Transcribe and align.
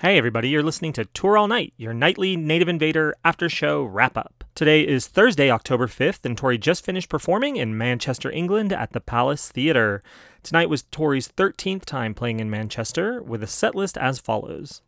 Hey, 0.00 0.16
everybody, 0.16 0.48
you're 0.48 0.62
listening 0.62 0.92
to 0.92 1.06
Tour 1.06 1.36
All 1.36 1.48
Night, 1.48 1.74
your 1.76 1.92
nightly 1.92 2.36
Native 2.36 2.68
Invader 2.68 3.16
after 3.24 3.48
show 3.48 3.82
wrap 3.82 4.16
up. 4.16 4.44
Today 4.54 4.86
is 4.86 5.08
Thursday, 5.08 5.50
October 5.50 5.88
5th, 5.88 6.24
and 6.24 6.38
Tori 6.38 6.56
just 6.56 6.84
finished 6.84 7.08
performing 7.08 7.56
in 7.56 7.76
Manchester, 7.76 8.30
England 8.30 8.72
at 8.72 8.92
the 8.92 9.00
Palace 9.00 9.48
Theatre. 9.50 10.00
Tonight 10.44 10.70
was 10.70 10.84
Tori's 10.84 11.26
13th 11.26 11.84
time 11.84 12.14
playing 12.14 12.38
in 12.38 12.48
Manchester, 12.48 13.20
with 13.20 13.42
a 13.42 13.48
set 13.48 13.74
list 13.74 13.98
as 13.98 14.20
follows 14.20 14.82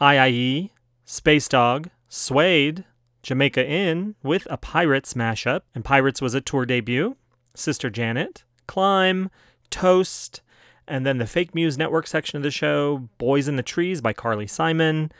IIE, 0.00 0.70
Space 1.04 1.46
Dog, 1.46 1.90
Suede, 2.08 2.86
Jamaica 3.22 3.68
Inn 3.68 4.14
with 4.22 4.46
a 4.48 4.56
Pirates 4.56 5.12
mashup, 5.12 5.60
and 5.74 5.84
Pirates 5.84 6.22
was 6.22 6.32
a 6.32 6.40
tour 6.40 6.64
debut, 6.64 7.16
Sister 7.54 7.90
Janet, 7.90 8.44
Climb, 8.66 9.30
Toast, 9.68 10.40
and 10.86 11.06
then 11.06 11.18
the 11.18 11.26
Fake 11.26 11.54
Muse 11.54 11.78
Network 11.78 12.06
section 12.06 12.36
of 12.36 12.42
the 12.42 12.50
show, 12.50 13.08
Boys 13.18 13.48
in 13.48 13.56
the 13.56 13.62
Trees 13.62 14.00
by 14.00 14.12
Carly 14.12 14.46
Simon, 14.46 15.10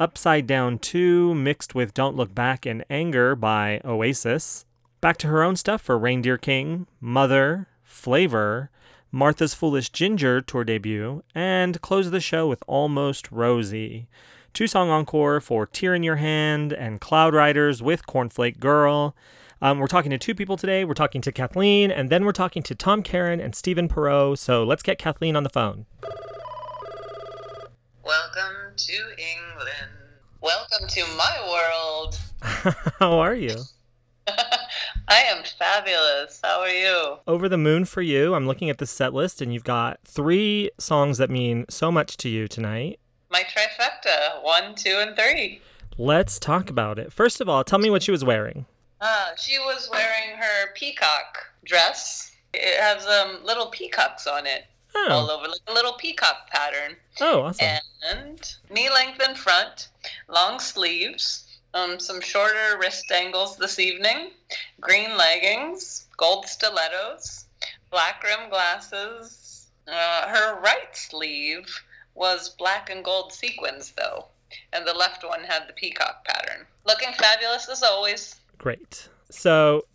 Upside 0.00 0.46
Down 0.46 0.78
2 0.78 1.34
mixed 1.34 1.74
with 1.74 1.94
Don't 1.94 2.16
Look 2.16 2.34
Back 2.34 2.66
in 2.66 2.84
Anger 2.90 3.36
by 3.36 3.80
Oasis, 3.84 4.64
back 5.00 5.16
to 5.18 5.28
her 5.28 5.42
own 5.42 5.56
stuff 5.56 5.80
for 5.80 5.98
Reindeer 5.98 6.38
King, 6.38 6.86
Mother, 7.00 7.68
Flavor, 7.82 8.70
Martha's 9.10 9.54
Foolish 9.54 9.90
Ginger 9.90 10.40
tour 10.40 10.64
debut, 10.64 11.22
and 11.34 11.80
close 11.82 12.10
the 12.10 12.20
show 12.20 12.48
with 12.48 12.64
Almost 12.66 13.30
Rosie. 13.30 14.08
Two 14.54 14.66
song 14.66 14.90
encore 14.90 15.40
for 15.40 15.66
Tear 15.66 15.94
in 15.94 16.02
Your 16.02 16.16
Hand 16.16 16.72
and 16.72 17.00
Cloud 17.00 17.34
Riders 17.34 17.82
with 17.82 18.06
Cornflake 18.06 18.58
Girl. 18.58 19.14
Um, 19.62 19.78
we're 19.78 19.86
talking 19.86 20.10
to 20.10 20.18
two 20.18 20.34
people 20.34 20.56
today. 20.56 20.84
We're 20.84 20.92
talking 20.92 21.20
to 21.20 21.30
Kathleen, 21.30 21.92
and 21.92 22.10
then 22.10 22.24
we're 22.24 22.32
talking 22.32 22.64
to 22.64 22.74
Tom 22.74 23.04
Karen 23.04 23.38
and 23.38 23.54
Stephen 23.54 23.88
Perrot. 23.88 24.38
So 24.38 24.64
let's 24.64 24.82
get 24.82 24.98
Kathleen 24.98 25.36
on 25.36 25.44
the 25.44 25.48
phone. 25.48 25.86
Welcome 28.04 28.74
to 28.76 28.92
England. 28.92 29.92
Welcome 30.40 30.88
to 30.88 31.04
my 31.16 31.48
world. 31.48 32.18
How 32.98 33.20
are 33.20 33.36
you? 33.36 33.54
I 34.26 35.22
am 35.28 35.44
fabulous. 35.44 36.40
How 36.42 36.62
are 36.62 36.68
you? 36.68 37.18
Over 37.28 37.48
the 37.48 37.56
moon 37.56 37.84
for 37.84 38.02
you. 38.02 38.34
I'm 38.34 38.48
looking 38.48 38.68
at 38.68 38.78
the 38.78 38.86
set 38.86 39.14
list, 39.14 39.40
and 39.40 39.54
you've 39.54 39.62
got 39.62 40.00
three 40.04 40.72
songs 40.80 41.18
that 41.18 41.30
mean 41.30 41.66
so 41.70 41.92
much 41.92 42.16
to 42.16 42.28
you 42.28 42.48
tonight. 42.48 42.98
My 43.30 43.44
trifecta 43.44 44.42
one, 44.42 44.74
two, 44.74 44.98
and 44.98 45.16
three. 45.16 45.60
Let's 45.96 46.40
talk 46.40 46.68
about 46.68 46.98
it. 46.98 47.12
First 47.12 47.40
of 47.40 47.48
all, 47.48 47.62
tell 47.62 47.78
me 47.78 47.90
what 47.90 48.02
she 48.02 48.10
was 48.10 48.24
wearing. 48.24 48.66
Uh, 49.02 49.30
she 49.36 49.58
was 49.58 49.88
wearing 49.90 50.38
her 50.38 50.72
peacock 50.74 51.36
dress. 51.64 52.30
It 52.54 52.80
has 52.80 53.04
um, 53.04 53.44
little 53.44 53.66
peacocks 53.66 54.28
on 54.28 54.46
it 54.46 54.64
Oh, 54.94 55.08
all 55.10 55.30
over, 55.30 55.48
like 55.48 55.60
a 55.66 55.72
little 55.72 55.94
peacock 55.94 56.48
pattern. 56.50 56.96
oh 57.20 57.42
awesome. 57.42 57.66
And 58.08 58.54
knee 58.70 58.88
length 58.90 59.20
in 59.28 59.34
front, 59.34 59.88
long 60.28 60.60
sleeves, 60.60 61.44
um, 61.74 61.98
some 61.98 62.20
shorter 62.20 62.78
wrist 62.78 63.10
angles 63.10 63.56
this 63.56 63.78
evening, 63.80 64.30
green 64.80 65.16
leggings, 65.16 66.06
gold 66.16 66.46
stilettos, 66.46 67.46
black 67.90 68.22
rim 68.22 68.50
glasses. 68.50 69.66
Uh, 69.88 70.28
her 70.28 70.60
right 70.60 70.94
sleeve 70.94 71.66
was 72.14 72.50
black 72.50 72.88
and 72.88 73.04
gold 73.04 73.32
sequins, 73.32 73.92
though, 73.96 74.26
and 74.72 74.86
the 74.86 74.94
left 74.94 75.24
one 75.26 75.42
had 75.42 75.66
the 75.66 75.72
peacock 75.72 76.24
pattern. 76.24 76.66
Looking 76.86 77.12
fabulous 77.14 77.68
as 77.68 77.82
always. 77.82 78.36
Great. 78.62 79.08
So, 79.30 79.86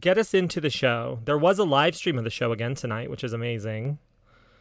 get 0.00 0.16
us 0.16 0.32
into 0.32 0.60
the 0.60 0.70
show. 0.70 1.18
There 1.24 1.36
was 1.36 1.58
a 1.58 1.64
live 1.64 1.96
stream 1.96 2.16
of 2.18 2.24
the 2.24 2.30
show 2.30 2.52
again 2.52 2.74
tonight, 2.76 3.10
which 3.10 3.24
is 3.24 3.32
amazing. 3.32 3.98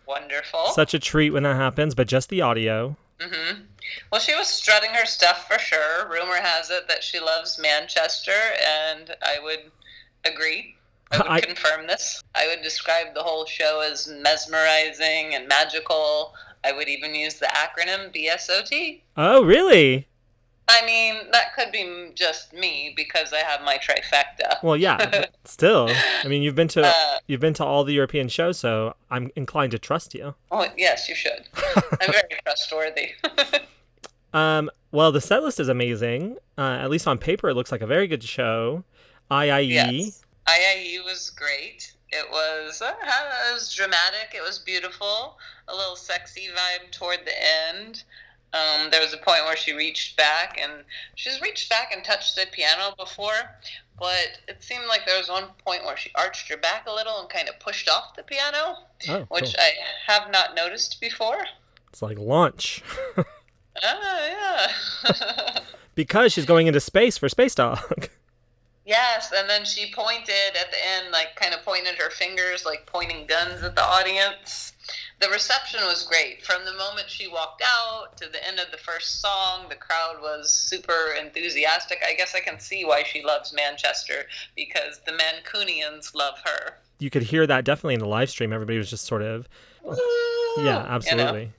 Wonderful. 0.08 0.66
Such 0.74 0.94
a 0.96 1.00
treat 1.00 1.30
when 1.30 1.44
that 1.44 1.56
happens, 1.56 1.94
but 1.96 2.08
just 2.08 2.30
the 2.30 2.42
audio. 2.42 2.98
hmm 3.22 3.60
Well, 4.12 4.20
she 4.20 4.34
was 4.36 4.48
strutting 4.48 4.90
her 4.92 5.06
stuff 5.06 5.48
for 5.48 5.60
sure. 5.60 6.10
Rumor 6.10 6.42
has 6.42 6.72
it 6.72 6.88
that 6.88 7.04
she 7.04 7.20
loves 7.20 7.60
Manchester, 7.62 8.34
and 8.68 9.16
I 9.22 9.38
would 9.44 9.72
agree. 10.26 10.76
I 11.12 11.18
would 11.20 11.28
I- 11.28 11.42
confirm 11.42 11.86
this. 11.88 12.24
I 12.34 12.48
would 12.48 12.64
describe 12.64 13.14
the 13.14 13.22
whole 13.24 13.46
show 13.46 13.82
as 13.82 14.08
mesmerizing 14.08 15.36
and 15.36 15.48
magical. 15.48 16.34
I 16.64 16.72
would 16.72 16.90
even 16.90 17.14
use 17.14 17.36
the 17.36 17.48
acronym 17.48 18.12
BSOT. 18.16 19.02
Oh, 19.18 19.44
really? 19.44 20.08
I 20.74 20.86
mean, 20.86 21.16
that 21.32 21.54
could 21.56 21.72
be 21.72 22.12
just 22.16 22.54
me 22.54 22.94
because 22.96 23.34
I 23.34 23.40
have 23.40 23.62
my 23.64 23.78
trifecta. 23.78 24.64
Well, 24.64 24.78
yeah. 24.78 25.26
still, 25.46 25.90
I 26.24 26.28
mean, 26.28 26.42
you've 26.42 26.56
been 26.56 26.70
to 26.70 26.86
Uh, 26.88 27.18
you've 27.28 27.42
been 27.42 27.54
to 27.56 27.66
all 27.66 27.84
the 27.84 27.94
European 27.94 28.30
shows, 28.30 28.58
so 28.58 28.96
I'm 29.10 29.30
inclined 29.36 29.72
to 29.72 29.80
trust 29.80 30.14
you. 30.14 30.36
oh, 30.52 30.66
yes, 30.78 31.10
you 31.10 31.16
should. 31.16 31.44
I'm 32.02 32.12
very 32.12 32.30
trustworthy. 32.44 33.10
Um, 34.34 34.70
well, 34.94 35.12
the 35.12 35.20
set 35.20 35.44
list 35.44 35.60
is 35.60 35.68
amazing. 35.68 36.38
Uh, 36.58 36.78
at 36.80 36.90
least 36.90 37.06
on 37.06 37.18
paper, 37.18 37.50
it 37.50 37.54
looks 37.54 37.70
like 37.70 37.82
a 37.82 37.86
very 37.86 38.08
good 38.08 38.24
show. 38.24 38.86
IIE. 39.30 39.68
Yes. 39.68 40.24
IIE 40.48 41.04
was 41.04 41.30
great. 41.32 41.94
It 42.12 42.26
was 42.32 42.82
uh, 42.82 42.94
it 43.50 43.54
was 43.54 43.74
dramatic. 43.76 44.34
It 44.34 44.42
was 44.42 44.58
beautiful. 44.60 45.38
A 45.68 45.76
little 45.76 45.98
sexy 45.98 46.48
vibe 46.48 46.92
toward 46.92 47.20
the 47.26 47.34
end. 47.70 48.06
Um, 48.54 48.90
there 48.92 49.00
was 49.02 49.14
a 49.14 49.18
point 49.18 49.46
where 49.46 49.56
she 49.56 49.72
reached 49.74 50.18
back, 50.18 50.60
and 50.62 50.84
she's 51.16 51.40
reached 51.42 51.70
back 51.70 51.92
and 51.96 52.04
touched 52.04 52.36
the 52.36 52.46
piano 52.52 52.94
before, 52.98 53.56
but 53.98 54.40
it 54.48 54.62
seemed 54.62 54.88
like 54.88 55.06
there 55.06 55.18
was 55.18 55.30
one 55.30 55.46
point 55.66 55.86
where 55.86 55.96
she 55.96 56.12
arched 56.16 56.50
her 56.50 56.58
back 56.58 56.86
a 56.88 56.94
little 56.94 57.20
and 57.22 57.30
kind 57.30 57.48
of 57.48 57.60
pushed 57.60 57.88
off 57.90 58.16
the 58.16 58.24
piano, 58.24 58.78
Oh, 59.10 59.26
which 59.30 59.46
cool. 59.46 59.54
I 59.58 59.72
have 60.12 60.30
not 60.32 60.54
noticed 60.56 61.00
before. 61.00 61.46
It's 61.90 62.02
like 62.02 62.18
launch 62.20 62.84
Ah, 63.84 64.70
yeah. 65.06 65.60
because 65.96 66.34
she's 66.34 66.46
going 66.46 66.68
into 66.68 66.80
space 66.82 67.18
for 67.18 67.30
Space 67.30 67.56
Dog. 67.56 68.10
Yes, 68.86 69.32
and 69.34 69.50
then 69.50 69.64
she 69.64 69.92
pointed 69.94 70.56
at 70.60 70.72
the 70.72 70.78
end, 70.98 71.12
like 71.12 71.36
kind 71.36 71.54
of 71.54 71.64
pointed 71.64 71.96
her 71.96 72.10
fingers, 72.10 72.66
like 72.66 72.86
pointing 72.86 73.28
guns 73.28 73.64
at 73.64 73.76
the 73.76 73.84
audience. 73.84 74.71
The 75.20 75.30
reception 75.30 75.82
was 75.86 76.04
great. 76.04 76.44
From 76.44 76.66
the 76.66 76.74
moment 76.74 77.10
she 77.10 77.28
walked 77.28 77.62
out 77.66 78.18
to 78.18 78.28
the 78.30 78.46
end 78.46 78.60
of 78.60 78.72
the 78.72 78.78
first 78.78 79.22
song, 79.22 79.66
the 79.70 79.76
crowd 79.76 80.16
was 80.22 80.52
super 80.52 81.14
enthusiastic. 81.20 82.00
I 82.08 82.14
guess 82.16 82.34
I 82.36 82.40
can 82.40 82.60
see 82.60 82.84
why 82.86 83.04
she 83.04 83.24
loves 83.24 83.54
Manchester 83.54 84.26
because 84.56 85.00
the 85.06 85.12
Mancunians 85.14 86.16
love 86.16 86.36
her. 86.44 86.78
you 87.00 87.10
could 87.10 87.24
hear 87.24 87.46
that 87.48 87.64
definitely 87.66 87.94
in 87.96 88.00
the 88.00 88.08
live 88.08 88.30
stream. 88.30 88.52
Everybody 88.54 88.78
was 88.78 88.90
just 88.90 89.06
sort 89.06 89.22
of, 89.22 89.48
Woo! 89.84 89.96
yeah, 90.58 90.58
You 90.58 90.64
know? 90.66 90.86
absolutely. 90.90 91.52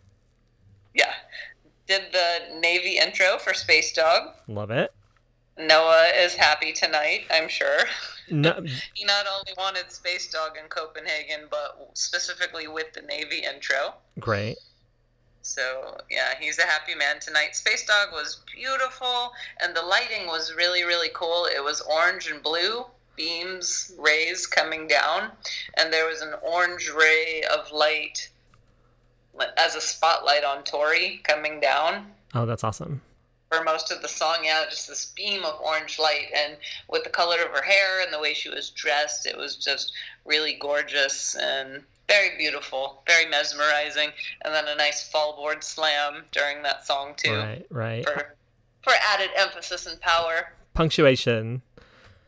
Yeah. 0.95 1.13
Did 1.87 2.03
the 2.13 2.59
Navy 2.61 2.99
intro 2.99 3.39
for 3.39 3.55
Space 3.55 3.93
Dog. 3.93 4.29
Love 4.49 4.71
it. 4.71 4.93
Noah 5.59 6.07
is 6.17 6.35
happy 6.35 6.73
tonight, 6.73 7.23
I'm 7.31 7.49
sure. 7.49 7.81
No, 8.31 8.63
He 8.95 9.05
not 9.05 9.27
only 9.33 9.53
wanted 9.59 9.91
Space 9.91 10.31
Dog 10.31 10.53
in 10.63 10.69
Copenhagen, 10.69 11.49
but 11.51 11.91
specifically 11.95 12.69
with 12.69 12.93
the 12.93 13.03
Navy 13.03 13.45
intro. 13.45 13.95
great. 14.19 14.59
So, 15.45 15.97
yeah, 16.09 16.35
he's 16.39 16.61
a 16.61 16.63
happy 16.63 16.95
man 16.95 17.19
tonight. 17.19 17.57
Space 17.57 17.85
Dog 17.85 18.13
was 18.13 18.43
beautiful, 18.55 19.33
and 19.61 19.75
the 19.75 19.83
lighting 19.83 20.29
was 20.29 20.55
really, 20.55 20.85
really 20.85 21.11
cool. 21.15 21.47
It 21.47 21.63
was 21.63 21.81
orange 21.81 22.31
and 22.31 22.41
blue 22.43 22.85
beams, 23.17 23.93
rays 23.99 24.47
coming 24.47 24.87
down, 24.87 25.33
and 25.77 25.93
there 25.93 26.07
was 26.07 26.23
an 26.23 26.35
orange 26.43 26.91
ray 26.97 27.43
of 27.53 27.71
light 27.73 28.31
as 29.57 29.75
a 29.75 29.81
spotlight 29.81 30.45
on 30.45 30.63
Tori 30.63 31.21
coming 31.25 31.59
down 31.59 32.07
Oh, 32.35 32.47
that's 32.47 32.65
awesome. 32.65 33.03
For 33.53 33.63
most 33.65 33.91
of 33.91 34.01
the 34.03 34.09
song. 34.09 34.39
Yeah, 34.45 34.65
just 34.71 34.89
this 34.89 35.13
beam 35.17 35.45
of 35.45 35.61
orange 35.61 35.99
light, 35.99 36.29
and 36.35 36.57
with 36.89 37.05
the 37.05 37.11
color 37.11 37.37
of 37.37 37.51
her 37.51 37.63
hair 37.63 38.01
and 38.03 38.13
the 38.13 38.19
way 38.21 38.35
she 38.35 38.49
was 38.49 38.71
dressed, 38.71 39.27
it 39.27 39.37
was 39.37 39.57
just 39.57 39.93
really 40.25 40.57
gorgeous 40.61 41.35
and 41.35 41.83
very 42.09 42.37
beautiful, 42.39 43.03
very 43.07 43.29
mesmerizing. 43.29 44.11
And 44.45 44.55
then 44.55 44.69
a 44.69 44.75
nice 44.75 45.11
fallboard 45.11 45.63
slam 45.63 46.25
during 46.33 46.63
that 46.63 46.87
song 46.87 47.15
too, 47.17 47.35
Right, 47.35 47.67
right. 47.71 48.05
for 48.05 48.35
for 48.83 48.93
added 49.09 49.31
emphasis 49.37 49.87
and 49.87 50.01
power. 50.01 50.53
Punctuation. 50.75 51.63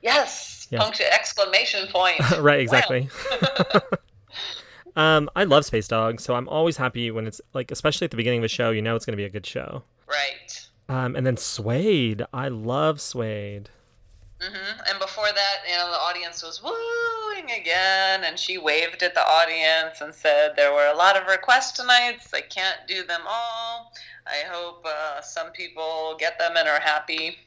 Yes, 0.02 0.68
Yes. 0.70 0.82
punctuation 0.82 1.12
exclamation 1.12 1.88
point. 1.88 2.20
right, 2.38 2.60
exactly. 2.60 3.08
um, 4.96 5.28
I 5.34 5.44
love 5.44 5.64
Space 5.64 5.88
Dog, 5.88 6.20
so 6.20 6.34
I'm 6.34 6.48
always 6.48 6.76
happy 6.76 7.10
when 7.10 7.26
it's 7.26 7.40
like, 7.54 7.70
especially 7.70 8.04
at 8.04 8.10
the 8.12 8.16
beginning 8.16 8.38
of 8.40 8.44
a 8.44 8.48
show, 8.48 8.70
you 8.70 8.82
know 8.82 8.94
it's 8.94 9.04
going 9.04 9.14
to 9.14 9.16
be 9.20 9.24
a 9.24 9.30
good 9.30 9.46
show. 9.46 9.82
right. 10.08 10.60
Um, 10.88 11.16
and 11.16 11.26
then 11.26 11.36
Suede. 11.36 12.24
I 12.32 12.48
love 12.48 13.00
Suede. 13.00 13.70
hmm 14.40 14.80
And 14.88 14.98
before 14.98 15.32
that, 15.34 15.56
you 15.68 15.76
know, 15.76 15.90
the 15.90 15.96
audience 15.96 16.42
was 16.42 16.62
wooing 16.62 17.50
again, 17.50 18.24
and 18.24 18.38
she 18.38 18.58
waved 18.58 19.02
at 19.02 19.14
the 19.14 19.26
audience 19.26 20.00
and 20.00 20.14
said 20.14 20.52
there 20.56 20.72
were 20.72 20.86
a 20.86 20.96
lot 20.96 21.16
of 21.16 21.26
requests 21.26 21.72
tonight. 21.72 22.18
I 22.34 22.42
can't 22.42 22.86
do 22.86 23.04
them 23.04 23.22
all. 23.26 23.92
I 24.26 24.42
hope 24.48 24.84
uh, 24.86 25.20
some 25.22 25.50
people 25.52 26.16
get 26.18 26.38
them 26.38 26.52
and 26.56 26.68
are 26.68 26.80
happy. 26.80 27.38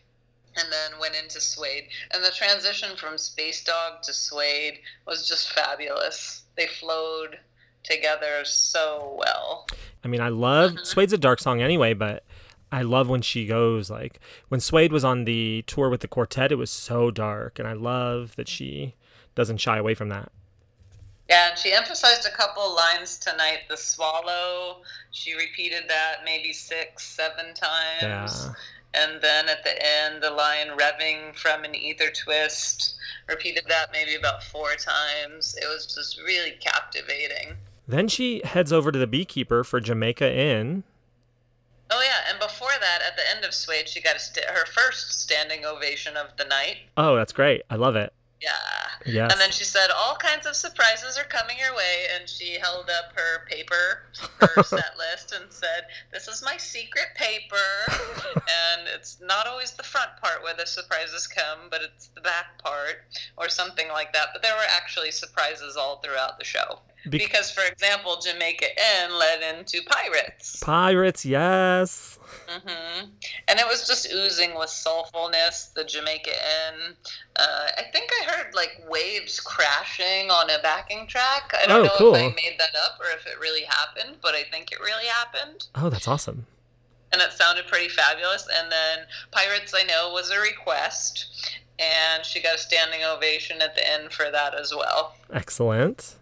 And 0.60 0.72
then 0.72 1.00
went 1.00 1.14
into 1.14 1.40
Suede. 1.40 1.84
And 2.10 2.24
the 2.24 2.32
transition 2.32 2.98
from 2.98 3.20
Space 3.20 3.64
Dog 3.64 4.02
to 4.02 4.12
Suede 4.12 4.80
was 5.06 5.28
just 5.28 5.54
fabulous. 5.54 6.42
They 6.56 6.66
flowed 6.66 7.38
together 7.84 8.44
so 8.44 9.20
well. 9.20 9.68
I 10.04 10.08
mean, 10.08 10.20
I 10.20 10.30
love 10.30 10.80
Suede's 10.82 11.14
a 11.14 11.18
dark 11.20 11.40
song 11.40 11.62
anyway, 11.62 11.94
but 11.94 12.24
I 12.72 12.82
love 12.82 13.08
when 13.08 13.22
she 13.22 13.46
goes 13.46 13.90
like 13.90 14.20
when 14.50 14.60
Suede 14.60 14.92
was 14.92 15.06
on 15.06 15.24
the 15.24 15.64
tour 15.68 15.90
with 15.90 16.02
the 16.02 16.08
quartet, 16.08 16.52
it 16.52 16.56
was 16.56 16.70
so 16.70 17.12
dark, 17.12 17.60
and 17.60 17.68
I 17.68 17.74
love 17.74 18.36
that 18.36 18.50
she 18.50 18.96
doesn't 19.36 19.58
shy 19.58 19.78
away 19.78 19.94
from 19.94 20.10
that. 20.10 20.32
Yeah, 21.30 21.50
and 21.50 21.58
she 21.58 21.74
emphasized 21.74 22.26
a 22.26 22.32
couple 22.36 22.74
lines 22.76 23.18
tonight. 23.18 23.60
The 23.70 23.78
swallow, 23.78 24.82
she 25.12 25.34
repeated 25.34 25.84
that 25.90 26.18
maybe 26.24 26.54
six, 26.54 27.04
seven 27.06 27.54
times. 27.54 28.48
Yeah. 28.48 28.54
And 28.94 29.22
then 29.22 29.50
at 29.50 29.64
the 29.64 29.76
end, 29.86 30.24
the 30.24 30.32
line 30.32 30.70
revving 30.78 31.36
from 31.36 31.66
an 31.66 31.76
ether 31.76 32.10
twist, 32.10 32.96
repeated 33.28 33.66
that 33.68 33.90
maybe 33.92 34.16
about 34.16 34.44
four 34.44 34.76
times. 34.76 35.56
It 35.62 35.68
was 35.68 35.86
just 35.94 36.18
really 36.22 36.58
captivating. 36.62 37.58
Then 37.88 38.08
she 38.08 38.42
heads 38.44 38.72
over 38.72 38.92
to 38.92 39.00
the 39.00 39.08
beekeeper 39.08 39.64
for 39.64 39.80
Jamaica 39.80 40.34
Inn. 40.34 40.84
Oh 41.90 42.02
yeah, 42.02 42.30
and 42.30 42.40
before 42.40 42.72
that, 42.80 43.02
at 43.06 43.16
the 43.16 43.24
end 43.36 43.46
of 43.46 43.54
Suede, 43.54 43.88
she 43.88 44.02
got 44.02 44.16
a 44.16 44.20
st- 44.20 44.46
her 44.46 44.66
first 44.66 45.22
standing 45.22 45.66
ovation 45.66 46.18
of 46.18 46.36
the 46.38 46.46
night. 46.46 46.78
Oh, 46.98 47.16
that's 47.16 47.34
great. 47.34 47.64
I 47.70 47.76
love 47.76 47.96
it. 47.96 48.14
Yeah. 48.42 48.52
Yes. 49.06 49.32
And 49.32 49.42
then 49.42 49.52
she 49.52 49.64
said, 49.64 49.88
all 49.96 50.16
kinds 50.16 50.46
of 50.46 50.56
surprises 50.56 51.18
are 51.18 51.24
coming 51.24 51.58
your 51.58 51.76
way. 51.76 52.06
And 52.16 52.30
she 52.30 52.58
held 52.60 52.90
up 52.90 53.14
her 53.16 53.46
paper, 53.46 54.04
her 54.40 54.64
set 54.64 54.98
list, 54.98 55.34
and 55.34 55.52
said, 55.52 55.86
This 56.12 56.28
is 56.28 56.44
my 56.44 56.58
secret 56.58 57.08
paper. 57.16 57.56
and 58.36 58.88
it's 58.94 59.20
not 59.22 59.48
always 59.48 59.72
the 59.72 59.84
front 59.84 60.12
part 60.22 60.44
where 60.44 60.54
the 60.54 60.66
surprises 60.66 61.26
come, 61.26 61.70
but 61.72 61.82
it's 61.82 62.08
the 62.08 62.22
back 62.22 62.62
part 62.64 63.06
or 63.38 63.50
something 63.50 63.88
like 63.90 64.14
that. 64.14 64.28
But 64.34 64.44
there 64.44 64.56
were 64.56 64.68
actually 64.76 65.12
surprises 65.12 65.76
all 65.76 65.98
throughout 65.98 66.38
the 66.38 66.46
show. 66.46 66.80
Bec- 67.10 67.22
because, 67.22 67.52
for 67.52 67.64
example, 67.64 68.20
Jamaica 68.22 68.66
Inn 68.66 69.18
led 69.18 69.58
into 69.58 69.80
Pirates. 69.90 70.60
Pirates, 70.62 71.26
yes. 71.26 72.20
Mm-hmm. 72.48 73.10
And 73.48 73.60
it 73.60 73.66
was 73.68 73.88
just 73.88 74.12
oozing 74.14 74.56
with 74.58 74.70
soulfulness, 74.70 75.74
the 75.74 75.84
Jamaica 75.84 76.30
Inn. 76.32 76.96
Uh, 77.36 77.68
I 77.78 77.84
think 77.94 78.10
I 78.22 78.32
heard 78.32 78.54
like 78.56 78.82
waves 78.90 79.40
crashing 79.40 80.30
on 80.32 80.50
a 80.50 80.60
backing 80.62 81.08
track. 81.08 81.54
I 81.62 81.66
don't 81.68 81.82
Oh, 81.82 81.84
know 81.84 81.92
cool. 81.98 82.16
if 82.16 82.22
I 82.24 82.36
made 82.36 82.56
that 82.60 82.76
up 82.84 83.00
or 83.00 83.08
if 83.18 83.26
it 83.26 83.40
really 83.40 83.64
happened, 83.64 84.18
but 84.22 84.34
I 84.36 84.44
think 84.52 84.72
it 84.72 84.80
really 84.80 85.06
happened. 85.08 85.68
Oh, 85.76 85.90
that's 85.90 86.08
awesome. 86.08 86.46
And 87.12 87.22
it 87.22 87.32
sounded 87.32 87.68
pretty 87.68 87.88
fabulous. 87.90 88.48
And 88.54 88.70
then 88.72 89.00
Pirates, 89.32 89.74
I 89.76 89.84
know, 89.84 90.12
was 90.12 90.30
a 90.30 90.40
request. 90.40 91.60
And 91.80 92.26
she 92.26 92.42
got 92.42 92.56
a 92.56 92.58
standing 92.58 93.02
ovation 93.06 93.62
at 93.62 93.76
the 93.76 93.88
end 93.94 94.12
for 94.12 94.32
that 94.32 94.54
as 94.60 94.74
well. 94.76 95.16
Excellent. 95.32 96.16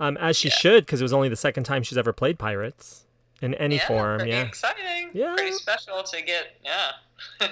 Um, 0.00 0.16
as 0.16 0.36
she 0.36 0.48
Yeah. 0.48 0.54
should, 0.56 0.86
because 0.86 1.00
it 1.00 1.04
was 1.04 1.12
only 1.12 1.28
the 1.28 1.36
second 1.36 1.64
time 1.64 1.82
she's 1.82 1.96
ever 1.98 2.12
played 2.12 2.38
Pirates 2.38 3.04
in 3.40 3.54
any 3.54 3.76
yeah, 3.76 3.86
form. 3.86 4.18
pretty 4.18 4.32
Yeah. 4.32 4.42
exciting. 4.42 5.10
Yeah. 5.12 5.34
Pretty 5.36 5.52
special 5.52 6.02
to 6.02 6.22
get, 6.22 6.56
yeah. 6.64 6.90
to 7.40 7.48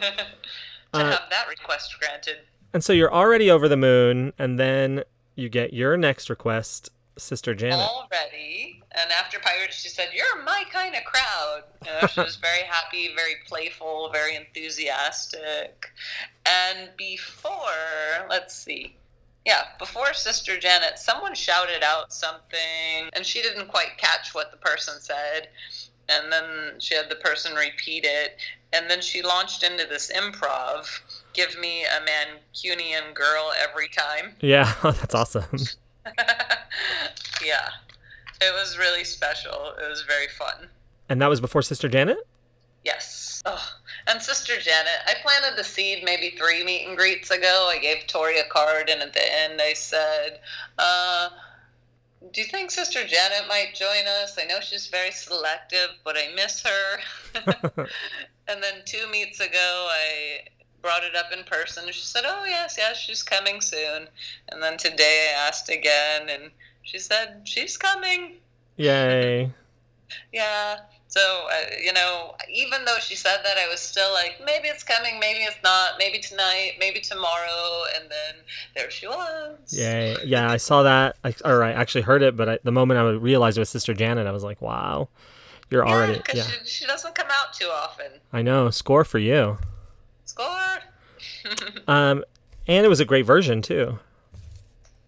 Uh, 0.92 1.10
have 1.12 1.30
that 1.30 1.48
request 1.48 1.94
granted. 2.00 2.40
And 2.74 2.82
so 2.82 2.92
you're 2.92 3.12
already 3.12 3.50
over 3.50 3.68
the 3.68 3.76
moon, 3.76 4.32
and 4.38 4.58
then 4.58 5.04
you 5.36 5.48
get 5.48 5.72
your 5.72 5.96
next 5.96 6.28
request, 6.30 6.90
Sister 7.16 7.54
Janet. 7.54 7.78
already. 7.80 8.82
And 8.92 9.10
after 9.12 9.38
Pirates, 9.38 9.76
she 9.80 9.88
said, 9.88 10.08
"You're 10.12 10.42
my 10.42 10.64
kind 10.70 10.94
of 10.94 11.04
crowd." 11.04 11.64
You 11.84 11.92
know, 11.92 12.06
she 12.08 12.20
was 12.20 12.36
very 12.36 12.62
happy, 12.62 13.14
very 13.14 13.36
playful, 13.46 14.10
very 14.10 14.34
enthusiastic. 14.36 15.90
And 16.46 16.90
before, 16.96 18.26
let's 18.28 18.54
see, 18.54 18.96
yeah, 19.44 19.62
before 19.78 20.12
Sister 20.14 20.58
Janet, 20.58 20.98
someone 20.98 21.34
shouted 21.34 21.82
out 21.82 22.12
something, 22.12 23.10
and 23.12 23.26
she 23.26 23.42
didn't 23.42 23.68
quite 23.68 23.98
catch 23.98 24.34
what 24.34 24.50
the 24.50 24.56
person 24.56 24.94
said. 25.00 25.48
And 26.08 26.30
then 26.32 26.78
she 26.78 26.94
had 26.94 27.08
the 27.08 27.16
person 27.16 27.54
repeat 27.54 28.04
it, 28.04 28.36
and 28.72 28.88
then 28.90 29.00
she 29.00 29.22
launched 29.22 29.62
into 29.62 29.86
this 29.86 30.12
improv. 30.14 30.86
Give 31.32 31.58
me 31.58 31.84
a 31.84 32.00
Mancunian 32.04 33.14
girl 33.14 33.52
every 33.60 33.88
time. 33.88 34.34
Yeah, 34.40 34.72
that's 34.82 35.14
awesome. 35.14 35.44
yeah. 37.44 37.68
It 38.40 38.52
was 38.54 38.76
really 38.76 39.04
special. 39.04 39.74
It 39.80 39.88
was 39.88 40.02
very 40.02 40.26
fun. 40.28 40.68
And 41.08 41.20
that 41.22 41.28
was 41.28 41.40
before 41.40 41.62
Sister 41.62 41.88
Janet? 41.88 42.18
Yes. 42.84 43.42
Oh. 43.44 43.72
And 44.06 44.20
Sister 44.20 44.58
Janet, 44.58 45.00
I 45.06 45.14
planted 45.22 45.56
the 45.56 45.64
seed 45.64 46.02
maybe 46.04 46.30
three 46.36 46.64
meet 46.64 46.86
and 46.86 46.96
greets 46.96 47.30
ago. 47.30 47.68
I 47.70 47.78
gave 47.78 48.06
Tori 48.06 48.38
a 48.38 48.44
card, 48.44 48.88
and 48.88 49.00
at 49.02 49.12
the 49.12 49.40
end 49.40 49.60
I 49.62 49.72
said, 49.74 50.40
uh, 50.78 51.28
do 52.32 52.40
you 52.40 52.46
think 52.46 52.70
Sister 52.70 53.06
Janet 53.06 53.48
might 53.48 53.74
join 53.74 54.06
us? 54.22 54.38
I 54.38 54.46
know 54.46 54.60
she's 54.60 54.86
very 54.86 55.10
selective, 55.10 55.90
but 56.04 56.16
I 56.16 56.32
miss 56.34 56.62
her. 56.62 56.98
and 58.48 58.62
then 58.62 58.82
two 58.84 59.06
meets 59.10 59.40
ago, 59.40 59.88
I 59.90 60.40
brought 60.80 61.04
it 61.04 61.14
up 61.14 61.32
in 61.36 61.44
person. 61.44 61.84
and 61.84 61.94
She 61.94 62.04
said, 62.04 62.24
oh, 62.26 62.44
yes, 62.44 62.76
yes, 62.78 62.96
she's 62.96 63.22
coming 63.22 63.60
soon. 63.60 64.08
And 64.50 64.62
then 64.62 64.76
today 64.76 65.32
I 65.36 65.46
asked 65.48 65.68
again, 65.68 66.28
and 66.28 66.50
she 66.82 66.98
said, 66.98 67.42
she's 67.44 67.76
coming. 67.76 68.36
Yay. 68.76 69.50
Yeah. 70.30 70.76
So, 71.12 71.20
uh, 71.52 71.74
you 71.78 71.92
know, 71.92 72.34
even 72.50 72.86
though 72.86 72.96
she 72.98 73.16
said 73.16 73.40
that, 73.44 73.58
I 73.58 73.68
was 73.68 73.80
still 73.80 74.10
like, 74.14 74.40
maybe 74.46 74.68
it's 74.68 74.82
coming, 74.82 75.20
maybe 75.20 75.40
it's 75.40 75.62
not, 75.62 75.96
maybe 75.98 76.18
tonight, 76.18 76.76
maybe 76.78 77.00
tomorrow. 77.00 77.82
And 77.94 78.10
then 78.10 78.42
there 78.74 78.90
she 78.90 79.06
was. 79.06 79.58
Yeah, 79.68 80.16
Yeah, 80.24 80.50
I 80.50 80.56
saw 80.56 80.84
that. 80.84 81.16
I, 81.22 81.34
or 81.44 81.62
I 81.64 81.72
actually 81.72 82.00
heard 82.00 82.22
it, 82.22 82.34
but 82.34 82.48
I, 82.48 82.58
the 82.64 82.72
moment 82.72 82.98
I 82.98 83.10
realized 83.10 83.58
it 83.58 83.60
was 83.60 83.68
Sister 83.68 83.92
Janet, 83.92 84.26
I 84.26 84.30
was 84.32 84.42
like, 84.42 84.62
wow. 84.62 85.10
You're 85.68 85.84
Yeah, 85.86 85.92
already. 85.92 86.22
Yeah. 86.32 86.44
she, 86.44 86.64
she 86.64 86.86
doesn't 86.86 87.14
come 87.14 87.28
out 87.30 87.52
too 87.52 87.68
often. 87.70 88.12
I 88.32 88.40
know. 88.40 88.70
Score 88.70 89.04
for 89.04 89.18
you. 89.18 89.58
Score. 90.24 90.78
Um, 91.88 92.24
and 92.66 92.86
it 92.86 92.88
was 92.88 93.00
a 93.00 93.04
great 93.04 93.26
version, 93.26 93.60
too. 93.60 93.98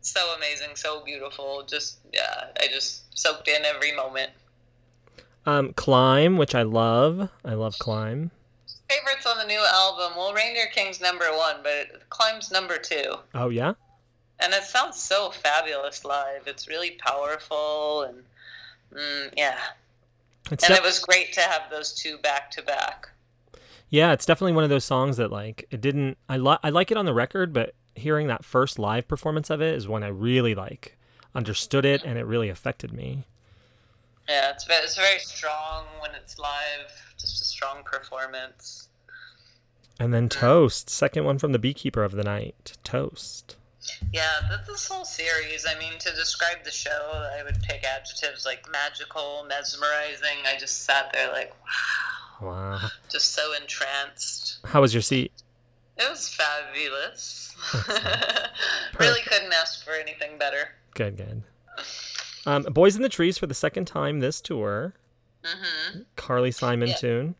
so 0.02 0.20
amazing, 0.36 0.70
so 0.74 1.02
beautiful. 1.02 1.64
Just, 1.66 1.98
yeah, 2.12 2.46
I 2.60 2.66
just 2.66 3.16
soaked 3.18 3.48
in 3.48 3.64
every 3.64 3.92
moment. 3.96 4.32
Um, 5.46 5.72
Climb, 5.74 6.36
which 6.38 6.54
I 6.54 6.62
love. 6.62 7.28
I 7.44 7.54
love 7.54 7.78
Climb. 7.78 8.30
Favorites 8.88 9.26
on 9.26 9.38
the 9.38 9.46
new 9.46 9.64
album. 9.66 10.12
Well, 10.16 10.32
Reindeer 10.34 10.66
King's 10.74 11.00
number 11.00 11.26
one, 11.36 11.56
but 11.62 12.08
Climb's 12.10 12.50
number 12.50 12.78
two. 12.78 13.14
Oh, 13.34 13.48
yeah? 13.48 13.74
And 14.40 14.52
it 14.52 14.64
sounds 14.64 15.00
so 15.00 15.30
fabulous 15.30 16.04
live. 16.04 16.46
It's 16.46 16.68
really 16.68 16.92
powerful 16.92 18.02
and 18.02 18.22
mm, 18.92 19.32
yeah. 19.36 19.58
It's 20.50 20.64
And 20.64 20.70
def- 20.74 20.78
it 20.78 20.82
was 20.84 20.98
great 20.98 21.32
to 21.34 21.40
have 21.40 21.70
those 21.70 21.94
two 21.94 22.18
back 22.18 22.50
to 22.52 22.62
back. 22.62 23.08
Yeah, 23.88 24.12
it's 24.12 24.26
definitely 24.26 24.54
one 24.54 24.64
of 24.64 24.70
those 24.70 24.84
songs 24.84 25.16
that 25.18 25.30
like 25.30 25.66
it 25.70 25.80
didn't. 25.80 26.18
I 26.28 26.36
li- 26.36 26.58
I 26.62 26.70
like 26.70 26.90
it 26.90 26.96
on 26.96 27.06
the 27.06 27.14
record, 27.14 27.52
but 27.52 27.74
hearing 27.94 28.26
that 28.26 28.44
first 28.44 28.78
live 28.78 29.06
performance 29.06 29.50
of 29.50 29.62
it 29.62 29.74
is 29.74 29.86
when 29.86 30.02
I 30.02 30.08
really 30.08 30.54
like 30.54 30.96
understood 31.34 31.84
it 31.84 32.02
and 32.04 32.18
it 32.18 32.26
really 32.26 32.48
affected 32.48 32.92
me. 32.92 33.26
Yeah, 34.28 34.50
it's 34.50 34.64
very, 34.64 34.82
it's 34.84 34.96
very 34.96 35.18
strong 35.18 35.84
when 36.00 36.12
it's 36.14 36.38
live. 36.38 36.90
Just 37.18 37.42
a 37.42 37.44
strong 37.44 37.82
performance. 37.84 38.88
And 40.00 40.12
then 40.12 40.28
Toast, 40.28 40.90
second 40.90 41.24
one 41.24 41.38
from 41.38 41.52
the 41.52 41.58
Beekeeper 41.58 42.02
of 42.02 42.12
the 42.12 42.24
Night, 42.24 42.76
Toast. 42.84 43.56
Yeah, 44.12 44.40
th- 44.48 44.66
this 44.66 44.88
whole 44.88 45.04
series. 45.04 45.66
I 45.68 45.78
mean, 45.78 45.92
to 45.98 46.10
describe 46.14 46.64
the 46.64 46.70
show, 46.70 46.90
I 47.38 47.42
would 47.44 47.62
pick 47.62 47.84
adjectives 47.84 48.44
like 48.46 48.64
magical, 48.72 49.44
mesmerizing. 49.48 50.38
I 50.46 50.56
just 50.58 50.82
sat 50.84 51.12
there 51.12 51.30
like, 51.32 51.52
wow, 52.40 52.48
Wow. 52.80 52.88
just 53.10 53.32
so 53.32 53.52
entranced. 53.60 54.58
How 54.64 54.80
was 54.80 54.92
your 54.94 55.02
seat? 55.02 55.30
It 55.96 56.10
was 56.10 56.28
fabulous. 56.28 57.54
Really 59.00 59.20
couldn't 59.22 59.52
ask 59.52 59.84
for 59.84 59.92
anything 59.92 60.38
better. 60.38 60.68
Good, 60.94 61.16
good. 61.16 61.42
Um, 62.46 62.62
Boys 62.64 62.96
in 62.96 63.02
the 63.02 63.08
Trees 63.08 63.38
for 63.38 63.46
the 63.46 63.54
second 63.54 63.86
time 63.86 64.20
this 64.20 64.40
tour. 64.40 64.94
hmm 65.44 66.00
Carly 66.16 66.50
Simon 66.50 66.88
Yeah. 66.90 66.96
tune. 66.96 67.34